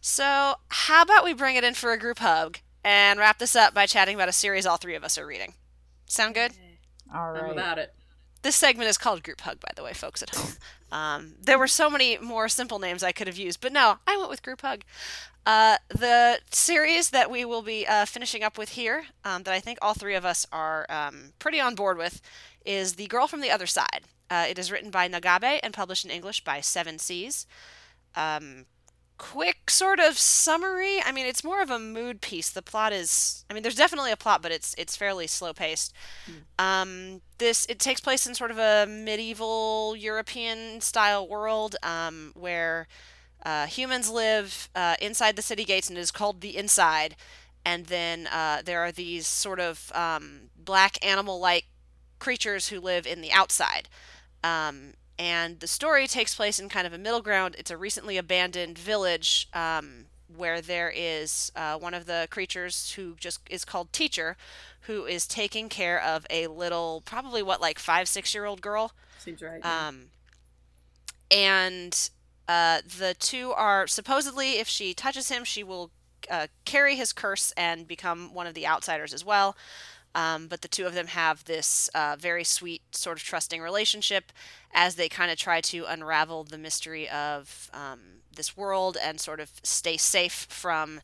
So, 0.00 0.54
how 0.68 1.02
about 1.02 1.24
we 1.24 1.34
bring 1.34 1.56
it 1.56 1.64
in 1.64 1.74
for 1.74 1.92
a 1.92 1.98
group 1.98 2.18
hug 2.18 2.58
and 2.84 3.18
wrap 3.18 3.38
this 3.38 3.56
up 3.56 3.74
by 3.74 3.86
chatting 3.86 4.14
about 4.14 4.28
a 4.28 4.32
series 4.32 4.66
all 4.66 4.76
three 4.76 4.94
of 4.94 5.04
us 5.04 5.18
are 5.18 5.26
reading? 5.26 5.54
Sound 6.06 6.34
good? 6.34 6.52
All 7.14 7.34
I'm 7.36 7.50
about 7.50 7.78
it. 7.78 7.94
This 8.42 8.56
segment 8.56 8.88
is 8.88 8.98
called 8.98 9.24
Group 9.24 9.40
Hug, 9.40 9.58
by 9.60 9.70
the 9.74 9.82
way, 9.82 9.92
folks 9.92 10.22
at 10.22 10.34
home. 10.34 10.52
Um, 10.92 11.34
there 11.40 11.58
were 11.58 11.66
so 11.66 11.90
many 11.90 12.18
more 12.18 12.48
simple 12.48 12.78
names 12.78 13.02
I 13.02 13.12
could 13.12 13.26
have 13.26 13.36
used, 13.36 13.60
but 13.60 13.72
no, 13.72 13.96
I 14.06 14.16
went 14.16 14.30
with 14.30 14.42
Group 14.42 14.62
Hug. 14.62 14.84
Uh, 15.44 15.78
the 15.88 16.40
series 16.50 17.10
that 17.10 17.30
we 17.30 17.44
will 17.44 17.62
be 17.62 17.86
uh, 17.86 18.04
finishing 18.04 18.42
up 18.42 18.56
with 18.56 18.70
here, 18.70 19.06
um, 19.24 19.42
that 19.42 19.54
I 19.54 19.60
think 19.60 19.78
all 19.82 19.94
three 19.94 20.14
of 20.14 20.24
us 20.24 20.46
are 20.52 20.86
um, 20.88 21.32
pretty 21.38 21.60
on 21.60 21.74
board 21.74 21.98
with, 21.98 22.20
is 22.64 22.94
The 22.94 23.06
Girl 23.06 23.26
from 23.26 23.40
the 23.40 23.50
Other 23.50 23.66
Side. 23.66 24.02
Uh, 24.30 24.46
it 24.48 24.58
is 24.58 24.70
written 24.70 24.90
by 24.90 25.08
Nagabe 25.08 25.58
and 25.62 25.74
published 25.74 26.04
in 26.04 26.10
English 26.10 26.44
by 26.44 26.60
Seven 26.60 26.98
Seas. 26.98 27.46
Um, 28.14 28.66
quick 29.18 29.68
sort 29.68 29.98
of 30.00 30.16
summary. 30.16 31.02
I 31.04 31.12
mean, 31.12 31.26
it's 31.26 31.44
more 31.44 31.60
of 31.60 31.70
a 31.70 31.78
mood 31.78 32.20
piece. 32.20 32.50
The 32.50 32.62
plot 32.62 32.92
is, 32.92 33.44
I 33.50 33.54
mean, 33.54 33.62
there's 33.62 33.74
definitely 33.74 34.12
a 34.12 34.16
plot, 34.16 34.40
but 34.42 34.52
it's 34.52 34.74
it's 34.78 34.96
fairly 34.96 35.26
slow 35.26 35.52
paced. 35.52 35.92
Um, 36.58 37.20
this 37.38 37.66
it 37.66 37.78
takes 37.78 38.00
place 38.00 38.26
in 38.26 38.34
sort 38.34 38.50
of 38.50 38.58
a 38.58 38.86
medieval 38.88 39.94
European 39.96 40.80
style 40.80 41.28
world 41.28 41.76
um, 41.82 42.32
where 42.34 42.86
uh, 43.44 43.66
humans 43.66 44.08
live 44.08 44.68
uh, 44.74 44.94
inside 45.00 45.36
the 45.36 45.42
city 45.42 45.64
gates, 45.64 45.88
and 45.88 45.98
it 45.98 46.00
is 46.00 46.10
called 46.10 46.40
the 46.40 46.56
Inside. 46.56 47.16
And 47.64 47.86
then 47.86 48.28
uh, 48.28 48.62
there 48.64 48.80
are 48.80 48.92
these 48.92 49.26
sort 49.26 49.60
of 49.60 49.92
um, 49.94 50.50
black 50.56 51.04
animal-like 51.04 51.66
creatures 52.18 52.68
who 52.68 52.80
live 52.80 53.06
in 53.06 53.20
the 53.20 53.32
outside. 53.32 53.88
Um, 54.42 54.94
and 55.18 55.60
the 55.60 55.66
story 55.66 56.06
takes 56.06 56.34
place 56.34 56.58
in 56.58 56.68
kind 56.68 56.86
of 56.86 56.92
a 56.92 56.98
middle 56.98 57.20
ground. 57.20 57.56
It's 57.58 57.70
a 57.70 57.76
recently 57.76 58.16
abandoned 58.16 58.78
village 58.78 59.48
um, 59.52 60.06
where 60.34 60.60
there 60.60 60.92
is 60.94 61.50
uh, 61.56 61.76
one 61.78 61.94
of 61.94 62.06
the 62.06 62.28
creatures 62.30 62.92
who 62.92 63.16
just 63.18 63.40
is 63.50 63.64
called 63.64 63.92
Teacher, 63.92 64.36
who 64.82 65.04
is 65.04 65.26
taking 65.26 65.68
care 65.68 66.00
of 66.00 66.24
a 66.30 66.46
little, 66.46 67.02
probably 67.04 67.42
what, 67.42 67.60
like 67.60 67.78
five, 67.78 68.08
six 68.08 68.32
year 68.34 68.44
old 68.44 68.60
girl. 68.60 68.92
Seems 69.18 69.42
right. 69.42 69.60
yeah. 69.62 69.88
Um, 69.88 70.04
and 71.30 72.10
uh, 72.46 72.80
the 72.98 73.14
two 73.18 73.52
are 73.52 73.86
supposedly, 73.86 74.58
if 74.58 74.68
she 74.68 74.94
touches 74.94 75.28
him, 75.28 75.44
she 75.44 75.64
will 75.64 75.90
uh, 76.30 76.46
carry 76.64 76.96
his 76.96 77.12
curse 77.12 77.52
and 77.56 77.86
become 77.86 78.32
one 78.32 78.46
of 78.46 78.54
the 78.54 78.66
outsiders 78.66 79.12
as 79.12 79.24
well. 79.24 79.56
Um, 80.18 80.48
but 80.48 80.62
the 80.62 80.68
two 80.68 80.84
of 80.84 80.94
them 80.94 81.06
have 81.06 81.44
this 81.44 81.88
uh, 81.94 82.16
very 82.18 82.42
sweet, 82.42 82.82
sort 82.90 83.18
of 83.18 83.22
trusting 83.22 83.62
relationship 83.62 84.32
as 84.74 84.96
they 84.96 85.08
kind 85.08 85.30
of 85.30 85.38
try 85.38 85.60
to 85.60 85.84
unravel 85.84 86.42
the 86.42 86.58
mystery 86.58 87.08
of 87.08 87.70
um, 87.72 88.00
this 88.34 88.56
world 88.56 88.96
and 89.00 89.20
sort 89.20 89.38
of 89.38 89.52
stay 89.62 89.96
safe 89.96 90.48
from 90.50 91.00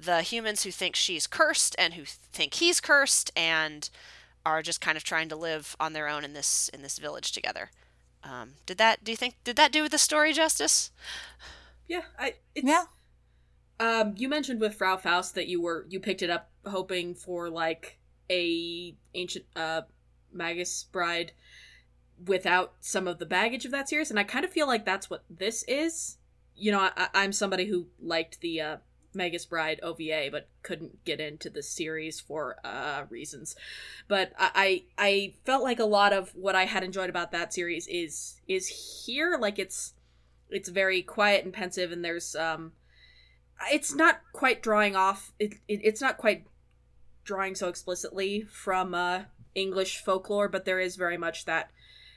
the 0.00 0.22
humans 0.22 0.62
who 0.62 0.70
think 0.70 0.96
she's 0.96 1.26
cursed 1.26 1.76
and 1.78 1.92
who 1.92 2.04
think 2.06 2.54
he's 2.54 2.80
cursed 2.80 3.30
and 3.36 3.90
are 4.46 4.62
just 4.62 4.80
kind 4.80 4.96
of 4.96 5.04
trying 5.04 5.28
to 5.28 5.36
live 5.36 5.76
on 5.78 5.92
their 5.92 6.08
own 6.08 6.24
in 6.24 6.32
this 6.32 6.70
in 6.72 6.80
this 6.80 6.98
village 6.98 7.32
together. 7.32 7.70
Um, 8.22 8.52
did 8.64 8.78
that? 8.78 9.04
Do 9.04 9.12
you 9.12 9.16
think 9.16 9.34
did 9.44 9.56
that 9.56 9.72
do 9.72 9.82
with 9.82 9.92
the 9.92 9.98
story 9.98 10.32
justice? 10.32 10.90
yeah. 11.86 12.02
I. 12.18 12.36
It's, 12.54 12.66
Yeah. 12.66 12.84
Um, 13.78 14.14
you 14.16 14.28
mentioned 14.28 14.60
with 14.60 14.74
Frau 14.74 14.96
Faust 14.96 15.34
that 15.34 15.48
you 15.48 15.60
were 15.60 15.84
you 15.90 16.00
picked 16.00 16.22
it 16.22 16.30
up 16.30 16.50
hoping 16.64 17.14
for 17.14 17.50
like 17.50 17.98
a 18.30 18.94
ancient 19.14 19.44
uh 19.56 19.82
Magus 20.32 20.84
Bride 20.84 21.32
without 22.26 22.74
some 22.80 23.08
of 23.08 23.18
the 23.18 23.26
baggage 23.26 23.64
of 23.64 23.70
that 23.72 23.88
series, 23.88 24.10
and 24.10 24.18
I 24.18 24.24
kind 24.24 24.44
of 24.44 24.50
feel 24.50 24.66
like 24.66 24.84
that's 24.84 25.08
what 25.08 25.24
this 25.30 25.64
is. 25.64 26.18
You 26.56 26.72
know, 26.72 26.80
I, 26.80 27.08
I'm 27.14 27.32
somebody 27.32 27.66
who 27.66 27.86
liked 28.00 28.40
the 28.40 28.60
uh, 28.60 28.76
Magus 29.14 29.46
Bride 29.46 29.80
OVA, 29.82 30.28
but 30.30 30.48
couldn't 30.62 31.04
get 31.04 31.20
into 31.20 31.50
the 31.50 31.62
series 31.62 32.20
for 32.20 32.56
uh, 32.64 33.04
reasons. 33.08 33.56
But 34.08 34.32
I, 34.38 34.84
I 34.98 35.34
felt 35.44 35.62
like 35.62 35.80
a 35.80 35.84
lot 35.84 36.12
of 36.12 36.30
what 36.34 36.54
I 36.54 36.64
had 36.64 36.84
enjoyed 36.84 37.10
about 37.10 37.32
that 37.32 37.52
series 37.52 37.86
is 37.88 38.40
is 38.48 39.04
here. 39.06 39.36
Like 39.40 39.58
it's 39.58 39.94
it's 40.50 40.68
very 40.68 41.02
quiet 41.02 41.44
and 41.44 41.52
pensive, 41.52 41.92
and 41.92 42.04
there's 42.04 42.36
um, 42.36 42.72
it's 43.70 43.94
not 43.94 44.20
quite 44.32 44.62
drawing 44.62 44.96
off. 44.96 45.32
It, 45.38 45.54
it 45.68 45.80
it's 45.82 46.00
not 46.00 46.16
quite 46.16 46.46
drawing 47.24 47.54
so 47.54 47.68
explicitly 47.68 48.42
from 48.42 48.94
uh 48.94 49.22
English 49.54 49.98
folklore, 49.98 50.48
but 50.48 50.64
there 50.64 50.80
is 50.80 50.96
very 50.96 51.16
much 51.16 51.44
that 51.44 51.70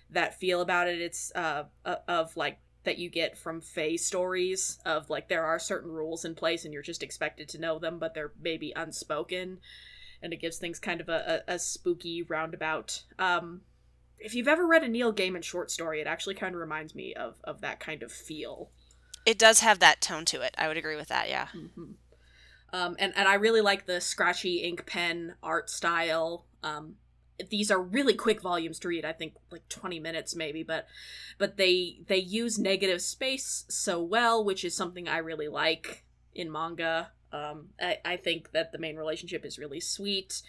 that 0.10 0.40
feel 0.40 0.62
about 0.62 0.88
it. 0.88 1.02
It's 1.02 1.32
uh 1.36 1.66
of 2.08 2.36
like 2.36 2.60
that 2.84 2.98
you 2.98 3.10
get 3.10 3.38
from 3.38 3.60
Fae 3.60 3.98
stories 3.98 4.80
of 4.86 5.10
like 5.10 5.28
there 5.28 5.44
are 5.46 5.60
certain 5.60 5.92
rules 5.92 6.24
in 6.24 6.34
place 6.36 6.64
and 6.64 6.74
you're 6.74 6.82
just 6.82 7.04
expected 7.04 7.50
to 7.50 7.60
know 7.60 7.80
them, 7.80 8.00
but 8.00 8.14
they're 8.14 8.32
maybe 8.42 8.72
unspoken, 8.76 9.60
and 10.22 10.32
it 10.32 10.40
gives 10.40 10.58
things 10.58 10.80
kind 10.80 11.02
of 11.02 11.10
a, 11.10 11.44
a, 11.48 11.56
a 11.56 11.60
spooky 11.60 12.24
roundabout. 12.24 13.04
Um, 13.20 13.62
if 14.20 14.34
you've 14.34 14.48
ever 14.48 14.66
read 14.66 14.84
a 14.84 14.88
Neil 14.88 15.14
Gaiman 15.14 15.44
short 15.44 15.70
story, 15.70 16.00
it 16.00 16.08
actually 16.08 16.36
kind 16.36 16.56
of 16.56 16.62
reminds 16.62 16.96
me 16.96 17.14
of 17.14 17.36
of 17.44 17.62
that 17.62 17.80
kind 17.80 18.04
of 18.04 18.12
feel. 18.12 18.72
It 19.26 19.38
does 19.38 19.60
have 19.60 19.80
that 19.80 20.00
tone 20.00 20.24
to 20.26 20.42
it. 20.42 20.56
I 20.58 20.70
would 20.70 20.78
agree 20.78 20.96
with 20.96 21.10
that. 21.10 21.30
Yeah. 21.30 21.48
hmm 21.48 21.92
Um, 22.74 22.96
and 23.00 23.14
and 23.16 23.28
I 23.28 23.36
really 23.36 23.62
like 23.62 23.86
the 23.86 24.02
scratchy 24.02 24.58
ink 24.58 24.86
pen 24.86 25.36
art 25.42 25.70
style. 25.70 26.46
Um, 26.64 26.96
these 27.50 27.70
are 27.72 27.82
really 27.82 28.14
quick 28.14 28.42
volumes 28.42 28.80
to 28.80 28.88
read. 28.88 29.06
I 29.06 29.14
think 29.14 29.34
like 29.52 29.68
twenty 29.70 30.00
minutes 30.00 30.36
maybe, 30.36 30.64
but 30.64 30.88
but 31.38 31.58
they 31.58 32.00
they 32.08 32.18
use 32.18 32.60
negative 32.60 33.02
space 33.02 33.66
so 33.70 34.02
well, 34.02 34.44
which 34.44 34.66
is 34.66 34.76
something 34.76 35.08
I 35.08 35.18
really 35.18 35.48
like 35.48 36.04
in 36.36 36.52
manga. 36.52 37.12
Um, 37.32 37.70
I, 37.80 37.98
I 38.04 38.18
think 38.18 38.52
that 38.52 38.72
the 38.72 38.78
main 38.78 38.96
relationship 38.96 39.46
is 39.46 39.60
really 39.60 39.80
sweet. 39.80 40.42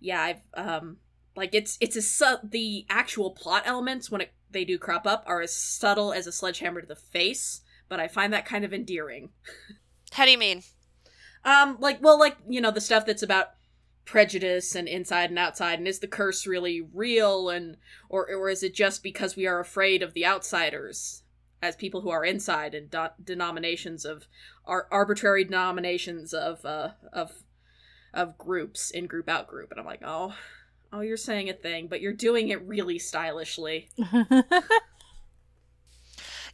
Yeah, 0.00 0.20
I've 0.22 0.40
um 0.54 0.98
like 1.34 1.54
it's 1.54 1.78
it's 1.80 1.96
a 1.96 2.02
su- 2.02 2.40
the 2.42 2.84
actual 2.90 3.30
plot 3.30 3.62
elements 3.64 4.10
when 4.10 4.20
it 4.20 4.32
they 4.50 4.64
do 4.64 4.78
crop 4.78 5.06
up 5.06 5.24
are 5.26 5.40
as 5.40 5.54
subtle 5.54 6.12
as 6.12 6.26
a 6.26 6.32
sledgehammer 6.32 6.80
to 6.80 6.86
the 6.86 6.96
face, 6.96 7.62
but 7.88 8.00
I 8.00 8.08
find 8.08 8.32
that 8.32 8.46
kind 8.46 8.64
of 8.64 8.72
endearing. 8.72 9.30
How 10.12 10.24
do 10.24 10.30
you 10.30 10.38
mean? 10.38 10.62
Um, 11.44 11.76
like, 11.80 12.02
well, 12.02 12.18
like, 12.18 12.36
you 12.48 12.60
know, 12.60 12.70
the 12.70 12.80
stuff 12.80 13.06
that's 13.06 13.22
about 13.22 13.50
prejudice 14.04 14.74
and 14.74 14.88
inside 14.88 15.30
and 15.30 15.38
outside, 15.38 15.78
and 15.78 15.88
is 15.88 15.98
the 15.98 16.06
curse 16.06 16.46
really 16.46 16.80
real, 16.92 17.48
and, 17.48 17.76
or, 18.08 18.26
or 18.28 18.48
is 18.48 18.62
it 18.62 18.74
just 18.74 19.02
because 19.02 19.36
we 19.36 19.46
are 19.46 19.60
afraid 19.60 20.02
of 20.02 20.14
the 20.14 20.26
outsiders 20.26 21.22
as 21.60 21.76
people 21.76 22.00
who 22.00 22.10
are 22.10 22.24
inside 22.24 22.74
and 22.74 22.90
do- 22.90 23.06
denominations 23.22 24.04
of, 24.04 24.26
ar- 24.64 24.88
arbitrary 24.90 25.44
denominations 25.44 26.32
of, 26.32 26.64
uh, 26.64 26.90
of, 27.12 27.42
of 28.14 28.38
groups 28.38 28.90
in 28.90 29.06
group 29.06 29.28
out 29.28 29.46
group, 29.46 29.70
and 29.70 29.78
I'm 29.78 29.86
like, 29.86 30.02
oh, 30.04 30.34
oh, 30.92 31.00
you're 31.00 31.16
saying 31.16 31.50
a 31.50 31.52
thing, 31.52 31.86
but 31.88 32.00
you're 32.00 32.12
doing 32.12 32.48
it 32.48 32.66
really 32.66 32.98
stylishly. 32.98 33.90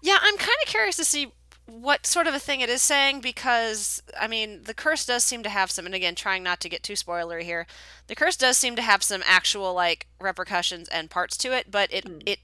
Yeah, 0.04 0.18
I'm 0.20 0.36
kind 0.36 0.50
of 0.62 0.68
curious 0.68 0.96
to 0.96 1.04
see 1.04 1.32
what 1.66 2.06
sort 2.06 2.26
of 2.26 2.34
a 2.34 2.38
thing 2.38 2.60
it 2.60 2.68
is 2.68 2.82
saying 2.82 3.20
because 3.20 4.02
I 4.20 4.26
mean 4.26 4.64
the 4.64 4.74
curse 4.74 5.06
does 5.06 5.24
seem 5.24 5.42
to 5.44 5.48
have 5.48 5.70
some 5.70 5.86
and 5.86 5.94
again 5.94 6.14
trying 6.14 6.42
not 6.42 6.60
to 6.60 6.68
get 6.68 6.82
too 6.82 6.92
spoilery 6.92 7.42
here 7.42 7.66
the 8.06 8.14
curse 8.14 8.36
does 8.36 8.58
seem 8.58 8.76
to 8.76 8.82
have 8.82 9.02
some 9.02 9.22
actual 9.24 9.72
like 9.72 10.06
repercussions 10.20 10.88
and 10.88 11.10
parts 11.10 11.36
to 11.38 11.52
it 11.56 11.70
but 11.70 11.92
it 11.92 12.04
Mm. 12.04 12.22
it 12.26 12.38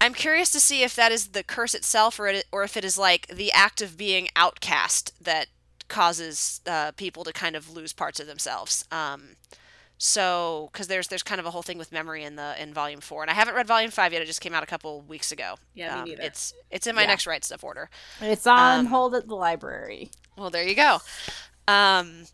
I'm 0.00 0.14
curious 0.14 0.50
to 0.50 0.60
see 0.60 0.82
if 0.82 0.94
that 0.94 1.10
is 1.10 1.28
the 1.28 1.42
curse 1.42 1.74
itself 1.74 2.20
or 2.20 2.28
it, 2.28 2.44
or 2.52 2.62
if 2.62 2.76
it 2.76 2.84
is 2.84 2.98
like 2.98 3.26
the 3.28 3.50
act 3.52 3.80
of 3.80 3.96
being 3.96 4.28
outcast 4.36 5.12
that 5.24 5.46
causes 5.88 6.60
uh, 6.66 6.92
people 6.92 7.24
to 7.24 7.32
kind 7.32 7.56
of 7.56 7.70
lose 7.70 7.92
parts 7.92 8.20
of 8.20 8.26
themselves 8.26 8.84
um 8.92 9.36
so 9.98 10.68
because 10.72 10.88
there's 10.88 11.08
there's 11.08 11.22
kind 11.22 11.40
of 11.40 11.46
a 11.46 11.50
whole 11.50 11.62
thing 11.62 11.78
with 11.78 11.90
memory 11.92 12.22
in 12.22 12.36
the 12.36 12.60
in 12.62 12.74
volume 12.74 13.00
four 13.00 13.22
and 13.22 13.30
I 13.30 13.34
haven't 13.34 13.54
read 13.54 13.66
volume 13.66 13.90
five 13.90 14.12
yet 14.12 14.20
it 14.22 14.26
just 14.26 14.40
came 14.40 14.54
out 14.54 14.62
a 14.62 14.66
couple 14.66 15.00
weeks 15.02 15.32
ago 15.32 15.56
Yeah, 15.74 15.90
me 15.90 16.02
Um, 16.02 16.04
neither. 16.04 16.22
it's 16.22 16.54
it's 16.70 16.86
in 16.86 16.94
my 16.94 17.02
Yeah. 17.02 17.06
next 17.06 17.26
right 17.26 17.44
stuff 17.44 17.64
order 17.64 17.88
it's 18.20 18.46
on 18.46 18.86
Um, 18.86 18.86
hold 18.86 19.14
at 19.14 19.26
the 19.28 19.34
library. 19.34 20.10
well, 20.36 20.50
there 20.50 20.66
you 20.66 20.74
go. 20.74 20.98
Um, 21.68 22.26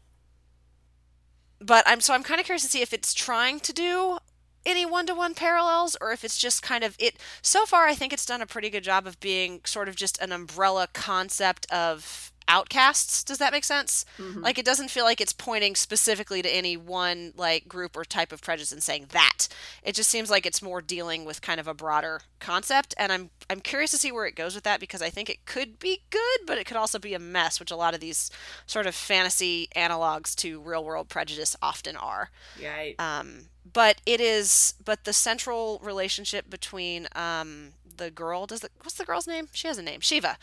but 1.60 1.84
I'm 1.86 2.00
so 2.00 2.14
I'm 2.14 2.22
kind 2.22 2.40
of 2.40 2.46
curious 2.46 2.62
to 2.62 2.68
see 2.68 2.82
if 2.82 2.92
it's 2.92 3.14
trying 3.14 3.60
to 3.60 3.72
do 3.72 4.18
any 4.64 4.86
one-to-one 4.86 5.34
parallels 5.34 5.96
or 6.00 6.12
if 6.12 6.24
it's 6.24 6.38
just 6.38 6.62
kind 6.62 6.84
of 6.84 6.96
it 6.98 7.16
so 7.42 7.64
far 7.66 7.86
I 7.86 7.94
think 7.94 8.12
it's 8.12 8.26
done 8.26 8.40
a 8.40 8.46
pretty 8.46 8.70
good 8.70 8.84
job 8.84 9.06
of 9.06 9.18
being 9.20 9.60
sort 9.64 9.88
of 9.88 9.96
just 9.96 10.20
an 10.20 10.32
umbrella 10.32 10.88
concept 10.92 11.70
of 11.70 12.31
outcasts. 12.48 13.24
Does 13.24 13.38
that 13.38 13.52
make 13.52 13.64
sense? 13.64 14.04
Mhm. 14.18 14.42
like 14.42 14.58
it 14.58 14.64
doesn't 14.64 14.90
feel 14.90 15.04
like 15.04 15.20
it's 15.20 15.32
pointing 15.32 15.74
specifically 15.74 16.42
to 16.42 16.48
any 16.48 16.76
one 16.76 17.32
like 17.36 17.68
group 17.68 17.96
or 17.96 18.04
type 18.04 18.32
of 18.32 18.40
prejudice 18.42 18.72
and 18.72 18.82
saying 18.82 19.06
that. 19.10 19.48
It 19.82 19.94
just 19.94 20.10
seems 20.10 20.30
like 20.30 20.46
it's 20.46 20.62
more 20.62 20.80
dealing 20.82 21.24
with 21.24 21.40
kind 21.42 21.60
of 21.60 21.66
a 21.68 21.74
broader 21.74 22.22
concept 22.40 22.92
and 22.98 23.12
i'm 23.12 23.30
i'm 23.48 23.60
curious 23.60 23.92
to 23.92 23.96
see 23.98 24.10
where 24.10 24.26
it 24.26 24.34
goes 24.34 24.56
with 24.56 24.64
that 24.64 24.80
because 24.80 25.00
i 25.00 25.08
think 25.08 25.30
it 25.30 25.46
could 25.46 25.78
be 25.78 26.02
good 26.10 26.40
but 26.44 26.58
it 26.58 26.64
could 26.66 26.76
also 26.76 26.98
be 26.98 27.14
a 27.14 27.18
mess 27.20 27.60
which 27.60 27.70
a 27.70 27.76
lot 27.76 27.94
of 27.94 28.00
these 28.00 28.32
sort 28.66 28.84
of 28.84 28.96
fantasy 28.96 29.68
analogs 29.76 30.34
to 30.34 30.60
real 30.60 30.82
world 30.84 31.08
prejudice 31.08 31.54
often 31.62 31.96
are. 31.96 32.30
Yeah, 32.58 32.90
um, 32.98 33.44
but 33.72 34.00
it 34.04 34.20
is 34.20 34.74
but 34.84 35.04
the 35.04 35.12
central 35.12 35.80
relationship 35.84 36.50
between 36.50 37.06
um, 37.14 37.74
the 37.96 38.10
girl 38.10 38.46
does 38.46 38.60
the 38.60 38.70
what's 38.78 38.94
the 38.94 39.04
girl's 39.04 39.28
name? 39.28 39.46
She 39.52 39.68
has 39.68 39.78
a 39.78 39.82
name. 39.82 40.00
Shiva 40.00 40.36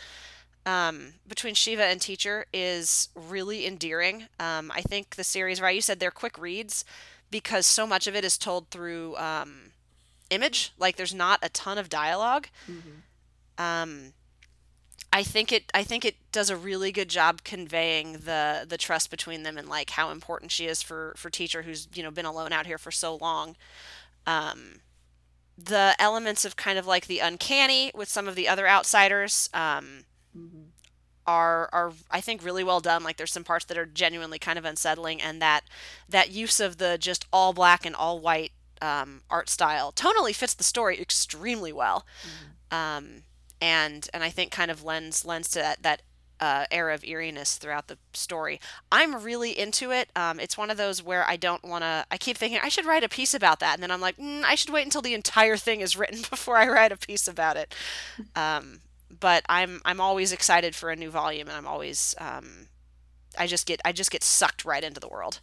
um, 0.66 1.14
between 1.28 1.54
shiva 1.54 1.84
and 1.84 2.02
teacher 2.02 2.46
is 2.54 3.10
really 3.16 3.66
endearing 3.66 4.28
um, 4.40 4.72
i 4.74 4.82
think 4.82 5.16
the 5.16 5.24
series 5.24 5.62
right 5.62 5.76
you 5.76 5.82
said 5.82 6.00
they're 6.00 6.12
quick 6.12 6.38
reads 6.38 6.86
because 7.32 7.66
so 7.66 7.86
much 7.86 8.08
of 8.08 8.16
it 8.16 8.26
is 8.26 8.38
told 8.38 8.70
through 8.70 9.16
um, 9.18 9.72
image 10.30 10.74
like 10.78 10.96
there's 10.96 11.14
not 11.14 11.40
a 11.42 11.50
ton 11.50 11.78
of 11.78 11.90
dialogue 11.90 12.48
mhm. 12.68 13.64
um, 13.64 14.14
I 15.12 15.24
think 15.24 15.52
it 15.52 15.72
I 15.74 15.84
think 15.84 16.06
it 16.06 16.16
does 16.32 16.50
a 16.50 16.56
really 16.56 16.92
good 16.92 17.10
job 17.10 17.44
conveying 17.44 18.14
the 18.14 18.66
the 18.68 18.78
trust 18.78 19.10
between 19.10 19.44
them 19.44 19.58
and 19.58 19.68
like 19.68 19.92
how 19.92 20.12
important 20.12 20.52
she 20.52 20.68
is 20.68 20.82
for 20.82 21.14
for 21.18 21.30
teacher 21.30 21.64
who's 21.64 21.88
you 21.94 22.04
know 22.04 22.12
been 22.12 22.26
alone 22.26 22.54
out 22.54 22.68
here 22.68 22.78
for 22.78 22.92
so 22.92 23.16
long. 23.16 23.56
Um, 24.28 24.82
the 25.58 25.96
elements 26.00 26.46
of 26.46 26.56
kind 26.56 26.78
of 26.78 26.86
like 26.86 27.08
the 27.08 27.20
uncanny 27.20 27.92
with 27.96 28.08
some 28.08 28.28
of 28.28 28.36
the 28.36 28.48
other 28.48 28.68
outsiders 28.68 29.50
um, 29.54 30.06
Mhm. 30.38 30.68
are 31.28 31.70
are 31.74 31.94
I 32.12 32.22
think 32.22 32.44
really 32.44 32.64
well 32.64 32.80
done. 32.82 33.04
Like 33.04 33.18
there's 33.18 33.32
some 33.34 33.44
parts 33.44 33.66
that 33.66 33.78
are 33.78 33.86
genuinely 33.86 34.40
kind 34.40 34.60
of 34.60 34.66
unsettling, 34.66 35.22
and 35.22 35.42
that 35.42 35.64
that 36.10 36.32
use 36.32 36.60
of 36.60 36.78
the 36.78 36.98
just 36.98 37.26
all 37.34 37.54
black 37.54 37.86
and 37.86 37.96
all 37.96 38.20
white 38.20 38.52
um, 38.82 39.22
art 39.30 39.50
style 39.50 39.92
tonally 39.94 40.36
fits 40.36 40.54
the 40.56 40.64
story 40.64 41.00
extremely 41.00 41.74
well, 41.74 42.06
um, 42.72 43.24
and 43.62 44.10
and 44.14 44.24
I 44.24 44.30
think 44.30 44.52
kind 44.52 44.72
of 44.72 44.84
lends 44.84 45.26
lends 45.26 45.50
to 45.52 45.60
that 45.60 45.84
that 45.84 46.02
uh, 46.40 46.66
air 46.72 46.90
of 46.90 47.04
eeriness 47.04 47.58
throughout 47.58 47.88
the 47.88 47.98
story. 48.14 48.60
I'm 48.92 49.22
really 49.24 49.58
into 49.58 49.92
it. 49.92 50.10
Um, 50.16 50.40
it's 50.40 50.58
one 50.58 50.70
of 50.72 50.78
those 50.78 51.04
where 51.04 51.26
I 51.28 51.36
don't 51.36 51.64
want 51.64 51.84
to. 51.84 52.06
I 52.12 52.18
keep 52.18 52.38
thinking 52.38 52.60
I 52.64 52.70
should 52.70 52.86
write 52.86 53.04
a 53.04 53.10
piece 53.10 53.34
about 53.34 53.60
that, 53.60 53.74
and 53.76 53.84
then 53.84 53.92
I'm 53.92 54.02
like, 54.02 54.18
mm, 54.18 54.44
I 54.44 54.56
should 54.56 54.70
wait 54.72 54.86
until 54.86 55.02
the 55.02 55.14
entire 55.14 55.58
thing 55.58 55.82
is 55.82 55.98
written 55.98 56.22
before 56.30 56.58
I 56.58 56.68
write 56.68 56.92
a 56.92 56.98
piece 56.98 57.28
about 57.28 57.58
it. 57.58 57.74
Um, 58.36 58.80
but 59.20 59.44
I'm 59.50 59.82
I'm 59.86 60.02
always 60.02 60.32
excited 60.32 60.76
for 60.76 60.90
a 60.90 60.96
new 60.96 61.10
volume, 61.10 61.48
and 61.48 61.58
I'm 61.58 61.68
always 61.68 62.16
um, 62.18 62.68
I 63.38 63.48
just 63.48 63.66
get 63.66 63.80
I 63.86 63.92
just 63.92 64.12
get 64.12 64.24
sucked 64.24 64.66
right 64.66 64.84
into 64.84 65.00
the 65.00 65.08
world. 65.08 65.40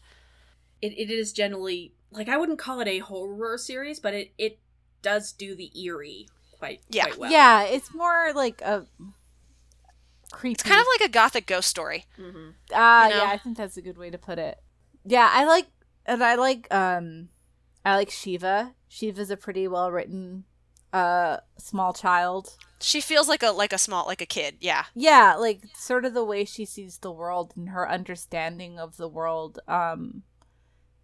it, 0.83 0.93
it 0.99 1.11
is 1.11 1.33
generally 1.33 1.95
like 2.11 2.29
I 2.29 2.37
wouldn't 2.37 2.59
call 2.59 2.81
it 2.81 2.89
a 2.89 2.99
horror 3.01 3.59
series, 3.59 3.99
but 4.01 4.15
it 4.15 4.33
it 4.39 4.59
does 5.03 5.33
do 5.33 5.55
the 5.55 5.71
eerie 5.81 6.29
quite 6.59 6.81
Yeah. 6.89 7.05
quite 7.05 7.19
well. 7.19 7.31
Yeah, 7.33 7.63
it's 7.65 7.95
more 7.95 8.33
like 8.35 8.61
a 8.63 8.87
creepy. 10.33 10.53
It's 10.55 10.63
kind 10.63 10.81
of 10.81 10.87
like 10.99 11.09
a 11.09 11.13
gothic 11.13 11.47
ghost 11.47 11.69
story. 11.69 12.05
hmm 12.17 12.51
Ah, 12.73 13.05
you 13.09 13.15
know? 13.15 13.25
yeah, 13.25 13.31
I 13.31 13.39
think 13.39 13.57
that's 13.57 13.77
a 13.77 13.83
good 13.83 13.99
way 13.99 14.11
to 14.11 14.19
put 14.19 14.39
it. 14.39 14.59
Yeah, 15.05 15.31
I 15.33 15.45
like, 15.45 15.67
and 16.05 16.23
I 16.23 16.35
like, 16.35 16.67
um, 16.75 17.29
I 17.85 17.95
like 17.97 18.11
Shiva. 18.11 18.75
Shiva's 18.89 19.31
a 19.31 19.37
pretty 19.37 19.69
well 19.69 19.91
written, 19.93 20.45
uh, 20.93 21.39
small 21.59 21.93
child. 21.93 22.57
She 22.81 23.01
feels 23.01 23.29
like 23.29 23.43
a 23.43 23.51
like 23.51 23.73
a 23.73 23.79
small 23.79 24.07
like 24.07 24.21
a 24.21 24.27
kid. 24.27 24.57
Yeah. 24.61 24.85
Yeah, 24.95 25.35
like 25.37 25.63
sort 25.75 26.05
of 26.05 26.15
the 26.15 26.25
way 26.25 26.45
she 26.45 26.65
sees 26.65 26.99
the 26.99 27.11
world 27.13 27.53
and 27.57 27.71
her 27.71 27.89
understanding 27.91 28.79
of 28.79 28.97
the 28.97 29.09
world, 29.09 29.59
um, 29.67 30.23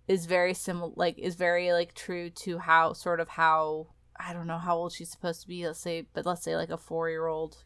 is 0.09 0.27
very 0.27 0.53
similar. 0.55 0.93
Like, 0.97 1.19
is 1.19 1.35
very 1.35 1.73
like 1.73 1.95
true 1.95 2.29
to 2.31 2.59
how 2.59 2.93
sort 2.93 3.21
of 3.21 3.29
how 3.31 3.89
I 4.19 4.33
don't 4.33 4.47
know 4.47 4.59
how 4.59 4.77
old 4.77 4.93
she's 4.93 5.11
supposed 5.11 5.43
to 5.43 5.49
be. 5.49 5.67
Let's 5.67 5.81
say, 5.81 6.07
but 6.13 6.27
let's 6.27 6.43
say 6.43 6.57
like 6.57 6.71
a 6.71 6.77
four 6.77 7.09
year 7.09 7.27
old 7.27 7.57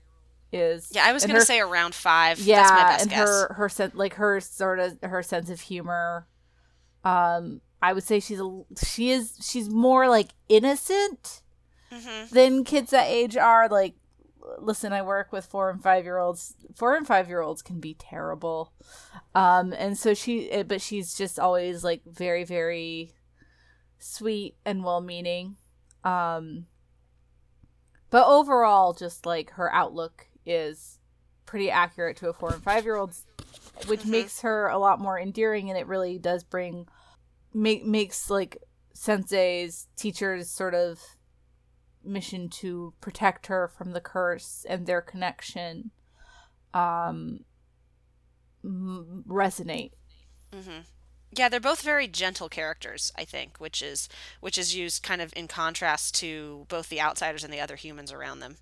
is. 0.53 0.89
Yeah, 0.95 1.05
I 1.05 1.13
was 1.13 1.27
gonna 1.27 1.41
say 1.41 1.59
around 1.61 1.95
five. 1.95 2.39
yeah 2.39 2.63
That's 2.63 2.71
my 2.71 2.83
best 2.89 3.03
and 3.03 3.11
guess. 3.11 3.29
her 3.29 3.53
her 3.55 3.69
sen- 3.69 3.93
like 3.95 4.15
her 4.15 4.41
sort 4.41 4.79
of 4.79 4.99
her 5.03 5.23
sense 5.23 5.51
of 5.51 5.61
humor 5.61 6.29
um 7.05 7.61
i 7.81 7.93
would 7.93 8.03
say 8.03 8.19
she's 8.19 8.41
a 8.41 8.63
she 8.85 9.11
is 9.11 9.37
she's 9.41 9.69
more 9.69 10.09
like 10.09 10.31
innocent 10.49 11.43
hmm 11.91 12.25
than 12.33 12.65
kids 12.65 12.91
that 12.91 13.07
age 13.09 13.37
are 13.37 13.69
like 13.69 13.95
listen 14.59 14.93
i 14.93 15.03
work 15.03 15.33
with 15.33 15.45
four 15.47 15.71
and 15.71 15.83
five 15.83 16.05
year 16.05 16.19
olds. 16.19 16.55
Four 16.77 16.95
and 16.95 17.07
five 17.07 17.29
year 17.29 17.41
olds 17.41 17.63
can 17.63 17.81
be 17.81 17.95
terrible. 17.95 18.73
Um 19.35 19.73
and 19.73 19.97
so 19.99 20.15
she 20.15 20.51
eh, 20.51 20.63
but 20.63 20.81
she's 20.81 21.15
just 21.15 21.39
always 21.39 21.83
like 21.85 22.03
very 22.05 22.45
very 22.45 23.13
sweet 23.99 24.57
and 24.65 24.85
well 24.85 25.01
meaning 25.01 25.57
um 26.05 26.67
but 28.11 28.27
overall 28.27 28.93
just 28.93 29.27
like 29.27 29.51
her 29.53 29.73
outlook 29.73 30.27
is 30.45 30.99
pretty 31.45 31.71
accurate 31.71 32.17
to 32.19 32.29
a 32.29 32.33
four 32.33 32.53
and 32.53 32.63
five 32.63 32.85
year 32.85 32.97
olds 32.97 33.25
which 33.89 34.01
Mhm. 34.03 34.11
makes 34.11 34.41
her 34.43 34.69
a 34.69 34.79
lot 34.79 35.01
more 35.01 35.19
endearing 35.19 35.71
and 35.71 35.79
it 35.79 35.87
really 35.87 36.19
does 36.19 36.45
bring 36.45 36.87
make 37.55 37.85
makes 37.85 38.31
like 38.31 38.59
sensei's 38.95 39.89
teachers 39.97 40.49
sort 40.51 40.75
of 40.75 41.01
mission 42.07 42.49
to 42.49 42.95
protect 43.01 43.47
her 43.49 43.69
from 43.69 43.93
the 43.93 44.01
curse 44.01 44.65
and 44.69 44.87
their 44.87 45.01
connection 45.03 45.91
um 46.75 47.45
m- 48.65 49.25
resonate. 49.29 49.93
Hmm 50.53 50.81
Yeah, 51.33 51.49
they're 51.49 51.61
both 51.61 51.83
very 51.83 52.09
gentle 52.09 52.49
characters, 52.49 53.13
I 53.17 53.25
think, 53.25 53.59
which 53.59 53.83
is 53.83 54.09
which 54.41 54.59
is 54.59 54.75
used 54.75 55.03
kind 55.03 55.21
of 55.21 55.33
in 55.37 55.49
contrast 55.49 56.15
to 56.17 56.67
both 56.69 56.89
the 56.89 57.01
outsiders 57.01 57.45
and 57.45 57.53
the 57.53 57.61
other 57.61 57.77
humans 57.77 58.13
around 58.13 58.41
them, 58.41 58.57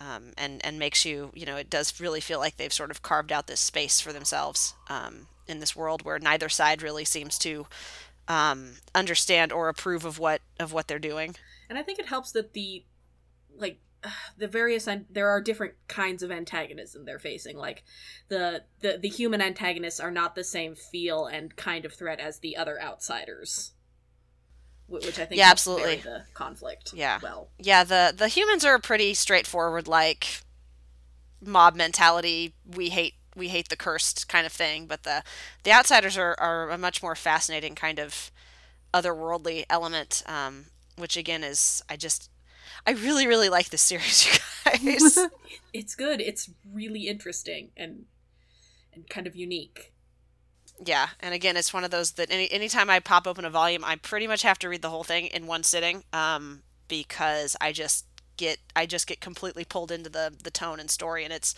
um, 0.00 0.32
and 0.36 0.64
and 0.64 0.78
makes 0.78 1.04
you 1.04 1.30
you 1.34 1.44
know 1.46 1.56
it 1.56 1.70
does 1.70 2.00
really 2.00 2.20
feel 2.20 2.38
like 2.38 2.56
they've 2.56 2.72
sort 2.72 2.90
of 2.90 3.02
carved 3.02 3.32
out 3.32 3.46
this 3.46 3.60
space 3.60 4.00
for 4.00 4.12
themselves 4.12 4.74
um, 4.88 5.26
in 5.46 5.58
this 5.60 5.74
world 5.74 6.02
where 6.04 6.18
neither 6.18 6.48
side 6.48 6.82
really 6.82 7.04
seems 7.04 7.38
to 7.38 7.66
um, 8.28 8.74
understand 8.94 9.52
or 9.52 9.68
approve 9.68 10.04
of 10.04 10.18
what 10.18 10.40
of 10.60 10.72
what 10.72 10.86
they're 10.88 10.98
doing. 10.98 11.34
And 11.68 11.78
I 11.78 11.82
think 11.82 11.98
it 11.98 12.06
helps 12.06 12.32
that 12.32 12.52
the 12.52 12.84
like 13.56 13.80
the 14.38 14.48
various 14.48 14.88
there 15.10 15.28
are 15.28 15.40
different 15.40 15.74
kinds 15.88 16.22
of 16.22 16.30
antagonism 16.30 17.04
they're 17.04 17.18
facing. 17.18 17.56
Like 17.56 17.84
the 18.28 18.64
the 18.80 18.98
the 19.00 19.08
human 19.08 19.40
antagonists 19.40 20.00
are 20.00 20.10
not 20.10 20.34
the 20.34 20.44
same 20.44 20.74
feel 20.74 21.26
and 21.26 21.54
kind 21.56 21.84
of 21.84 21.92
threat 21.92 22.20
as 22.20 22.38
the 22.38 22.56
other 22.56 22.80
outsiders. 22.80 23.72
Which 24.86 25.18
I 25.18 25.26
think 25.26 25.38
Yeah, 25.38 25.50
absolutely. 25.50 25.96
the 25.96 26.24
conflict. 26.32 26.94
Yeah. 26.94 27.18
Well. 27.22 27.50
Yeah, 27.58 27.84
the 27.84 28.14
the 28.16 28.28
humans 28.28 28.64
are 28.64 28.78
pretty 28.78 29.12
straightforward, 29.14 29.86
like 29.86 30.42
mob 31.44 31.76
mentality. 31.76 32.54
We 32.74 32.88
hate 32.88 33.14
we 33.36 33.48
hate 33.48 33.68
the 33.68 33.76
cursed 33.76 34.28
kind 34.28 34.46
of 34.46 34.52
thing, 34.52 34.86
but 34.86 35.02
the 35.02 35.22
the 35.62 35.72
outsiders 35.72 36.16
are, 36.16 36.34
are 36.38 36.70
a 36.70 36.78
much 36.78 37.02
more 37.02 37.14
fascinating 37.14 37.74
kind 37.74 37.98
of 37.98 38.30
otherworldly 38.94 39.64
element. 39.68 40.22
Um, 40.26 40.66
which 40.98 41.16
again 41.16 41.44
is 41.44 41.82
I 41.88 41.96
just 41.96 42.30
I 42.86 42.92
really 42.92 43.26
really 43.26 43.48
like 43.48 43.70
this 43.70 43.82
series, 43.82 44.26
you 44.82 44.98
guys. 44.98 45.18
It's 45.74 45.94
good. 45.94 46.20
It's 46.20 46.50
really 46.72 47.08
interesting 47.08 47.70
and 47.76 48.06
and 48.92 49.08
kind 49.08 49.26
of 49.26 49.36
unique. 49.36 49.92
Yeah, 50.84 51.08
and 51.20 51.34
again, 51.34 51.56
it's 51.56 51.74
one 51.74 51.84
of 51.84 51.90
those 51.90 52.12
that 52.12 52.30
any 52.30 52.50
anytime 52.50 52.88
I 52.88 53.00
pop 53.00 53.26
open 53.26 53.44
a 53.44 53.50
volume, 53.50 53.84
I 53.84 53.96
pretty 53.96 54.26
much 54.26 54.42
have 54.42 54.58
to 54.60 54.68
read 54.68 54.82
the 54.82 54.90
whole 54.90 55.04
thing 55.04 55.26
in 55.26 55.46
one 55.46 55.62
sitting, 55.62 56.04
um, 56.12 56.62
because 56.88 57.56
I 57.60 57.72
just 57.72 58.06
get 58.36 58.58
I 58.74 58.86
just 58.86 59.06
get 59.06 59.20
completely 59.20 59.64
pulled 59.64 59.90
into 59.90 60.08
the 60.08 60.32
the 60.42 60.50
tone 60.50 60.80
and 60.80 60.90
story, 60.90 61.24
and 61.24 61.32
it's 61.32 61.54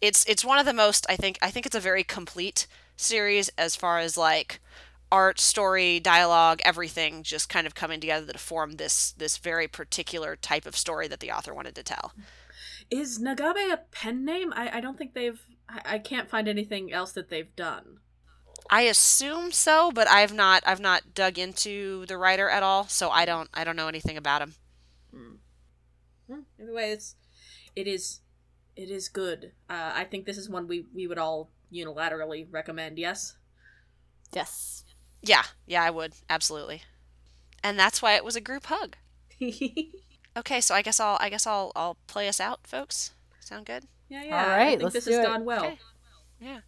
it's 0.00 0.24
it's 0.26 0.44
one 0.44 0.58
of 0.58 0.66
the 0.66 0.72
most 0.72 1.06
I 1.08 1.16
think 1.16 1.38
I 1.40 1.50
think 1.50 1.66
it's 1.66 1.76
a 1.76 1.80
very 1.80 2.04
complete 2.04 2.66
series 2.96 3.48
as 3.56 3.76
far 3.76 3.98
as 3.98 4.16
like 4.16 4.60
art, 5.10 5.38
story, 5.38 6.00
dialogue, 6.00 6.60
everything 6.64 7.22
just 7.22 7.48
kind 7.48 7.66
of 7.66 7.74
coming 7.74 8.00
together 8.00 8.32
to 8.32 8.38
form 8.38 8.72
this 8.72 9.12
this 9.12 9.38
very 9.38 9.68
particular 9.68 10.36
type 10.36 10.66
of 10.66 10.76
story 10.76 11.08
that 11.08 11.20
the 11.20 11.30
author 11.30 11.54
wanted 11.54 11.74
to 11.74 11.82
tell. 11.82 12.12
Is 12.90 13.18
Nagabe 13.18 13.72
a 13.72 13.80
pen 13.90 14.24
name? 14.24 14.52
I, 14.54 14.78
I 14.78 14.80
don't 14.80 14.98
think 14.98 15.14
they've. 15.14 15.40
I, 15.68 15.80
I 15.84 15.98
can't 15.98 16.28
find 16.28 16.48
anything 16.48 16.92
else 16.92 17.12
that 17.12 17.30
they've 17.30 17.54
done. 17.56 17.98
I 18.70 18.82
assume 18.82 19.52
so, 19.52 19.90
but 19.92 20.08
I've 20.08 20.32
not 20.32 20.62
I've 20.66 20.80
not 20.80 21.14
dug 21.14 21.38
into 21.38 22.06
the 22.06 22.16
writer 22.16 22.48
at 22.48 22.62
all, 22.62 22.86
so 22.88 23.10
I 23.10 23.24
don't 23.24 23.48
I 23.54 23.64
don't 23.64 23.76
know 23.76 23.88
anything 23.88 24.16
about 24.16 24.42
him. 24.42 24.54
Hmm. 25.12 25.34
Hmm. 26.28 26.40
Either 26.60 26.72
way, 26.72 26.90
it's 26.92 27.16
it 27.76 27.86
is 27.86 28.20
it 28.76 28.90
is 28.90 29.08
good. 29.08 29.52
Uh, 29.68 29.92
I 29.94 30.04
think 30.04 30.26
this 30.26 30.38
is 30.38 30.48
one 30.48 30.66
we 30.66 30.86
we 30.94 31.06
would 31.06 31.18
all 31.18 31.50
unilaterally 31.72 32.46
recommend. 32.50 32.98
Yes. 32.98 33.36
Yes. 34.32 34.83
Yeah, 35.24 35.44
yeah, 35.66 35.82
I 35.82 35.90
would 35.90 36.14
absolutely, 36.30 36.82
and 37.62 37.78
that's 37.78 38.00
why 38.02 38.14
it 38.14 38.24
was 38.24 38.36
a 38.36 38.40
group 38.40 38.66
hug. 38.66 38.96
Okay, 40.36 40.60
so 40.60 40.74
I 40.74 40.82
guess 40.82 40.98
I'll 40.98 41.16
I 41.20 41.28
guess 41.30 41.46
I'll 41.46 41.70
I'll 41.76 41.96
play 42.08 42.26
us 42.28 42.40
out, 42.40 42.66
folks. 42.66 43.12
Sound 43.40 43.66
good? 43.66 43.84
yeah, 44.08 44.24
yeah. 44.24 44.42
All 44.42 44.48
right, 44.48 44.62
I 44.66 44.70
think 44.70 44.82
let's 44.82 44.94
this 44.94 45.04
do 45.04 45.12
has 45.12 45.20
it. 45.20 45.26
gone 45.26 45.44
well. 45.44 45.64
Okay. 45.64 45.78
Yeah. 46.40 46.60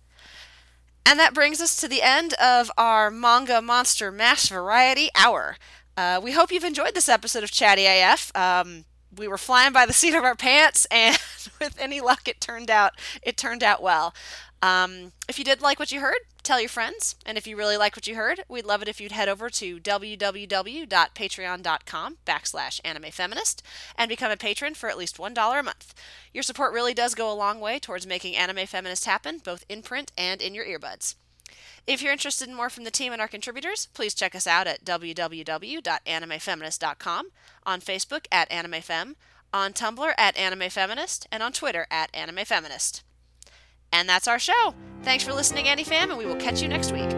And 1.04 1.18
that 1.18 1.34
brings 1.34 1.60
us 1.60 1.76
to 1.76 1.88
the 1.88 2.02
end 2.02 2.34
of 2.34 2.70
our 2.78 3.10
Manga 3.10 3.60
Monster 3.60 4.10
Mash 4.12 4.48
Variety 4.48 5.08
Hour. 5.16 5.56
Uh, 5.96 6.20
we 6.22 6.32
hope 6.32 6.52
you've 6.52 6.64
enjoyed 6.64 6.94
this 6.94 7.08
episode 7.08 7.42
of 7.42 7.50
Chatty 7.50 7.86
AF. 7.86 8.30
Um, 8.36 8.84
we 9.16 9.26
were 9.26 9.38
flying 9.38 9.72
by 9.72 9.84
the 9.86 9.92
seat 9.92 10.14
of 10.14 10.22
our 10.24 10.34
pants, 10.36 10.86
and 10.90 11.18
with 11.60 11.76
any 11.80 12.00
luck, 12.00 12.28
it 12.28 12.40
turned 12.40 12.70
out 12.70 12.92
it 13.22 13.36
turned 13.36 13.64
out 13.64 13.82
well. 13.82 14.14
Um, 14.62 15.12
if 15.28 15.38
you 15.40 15.44
did 15.44 15.60
like 15.60 15.78
what 15.80 15.90
you 15.90 16.00
heard, 16.00 16.18
tell 16.46 16.60
your 16.60 16.68
friends. 16.68 17.16
And 17.26 17.36
if 17.36 17.46
you 17.46 17.56
really 17.56 17.76
like 17.76 17.94
what 17.96 18.06
you 18.06 18.14
heard, 18.14 18.44
we'd 18.48 18.64
love 18.64 18.80
it 18.82 18.88
if 18.88 19.00
you'd 19.00 19.10
head 19.12 19.28
over 19.28 19.50
to 19.50 19.80
www.patreon.com 19.80 22.16
backslash 22.24 22.80
animefeminist 22.82 23.62
and 23.96 24.08
become 24.08 24.30
a 24.30 24.36
patron 24.36 24.74
for 24.74 24.88
at 24.88 24.96
least 24.96 25.18
$1 25.18 25.58
a 25.58 25.62
month. 25.62 25.94
Your 26.32 26.42
support 26.42 26.72
really 26.72 26.94
does 26.94 27.14
go 27.14 27.30
a 27.30 27.34
long 27.34 27.60
way 27.60 27.78
towards 27.78 28.06
making 28.06 28.34
Anime 28.36 28.66
Feminist 28.66 29.04
happen, 29.06 29.40
both 29.44 29.64
in 29.68 29.82
print 29.82 30.12
and 30.16 30.40
in 30.40 30.54
your 30.54 30.64
earbuds. 30.64 31.16
If 31.86 32.00
you're 32.02 32.12
interested 32.12 32.48
in 32.48 32.54
more 32.54 32.70
from 32.70 32.84
the 32.84 32.90
team 32.90 33.12
and 33.12 33.20
our 33.20 33.28
contributors, 33.28 33.88
please 33.94 34.14
check 34.14 34.34
us 34.34 34.46
out 34.46 34.66
at 34.66 34.82
www.animefeminist.com, 34.84 37.26
on 37.64 37.80
Facebook 37.80 38.26
at 38.32 38.50
AnimeFem, 38.50 39.14
on 39.52 39.72
Tumblr 39.72 40.14
at 40.18 40.34
AnimeFeminist, 40.36 41.26
and 41.30 41.40
on 41.42 41.52
Twitter 41.52 41.86
at 41.90 42.10
AnimeFeminist. 42.12 43.02
And 43.92 44.08
that's 44.08 44.28
our 44.28 44.38
show. 44.38 44.74
Thanks 45.02 45.24
for 45.24 45.32
listening, 45.32 45.66
AniFam, 45.66 46.10
and 46.10 46.18
we 46.18 46.26
will 46.26 46.36
catch 46.36 46.62
you 46.62 46.68
next 46.68 46.92
week. 46.92 47.10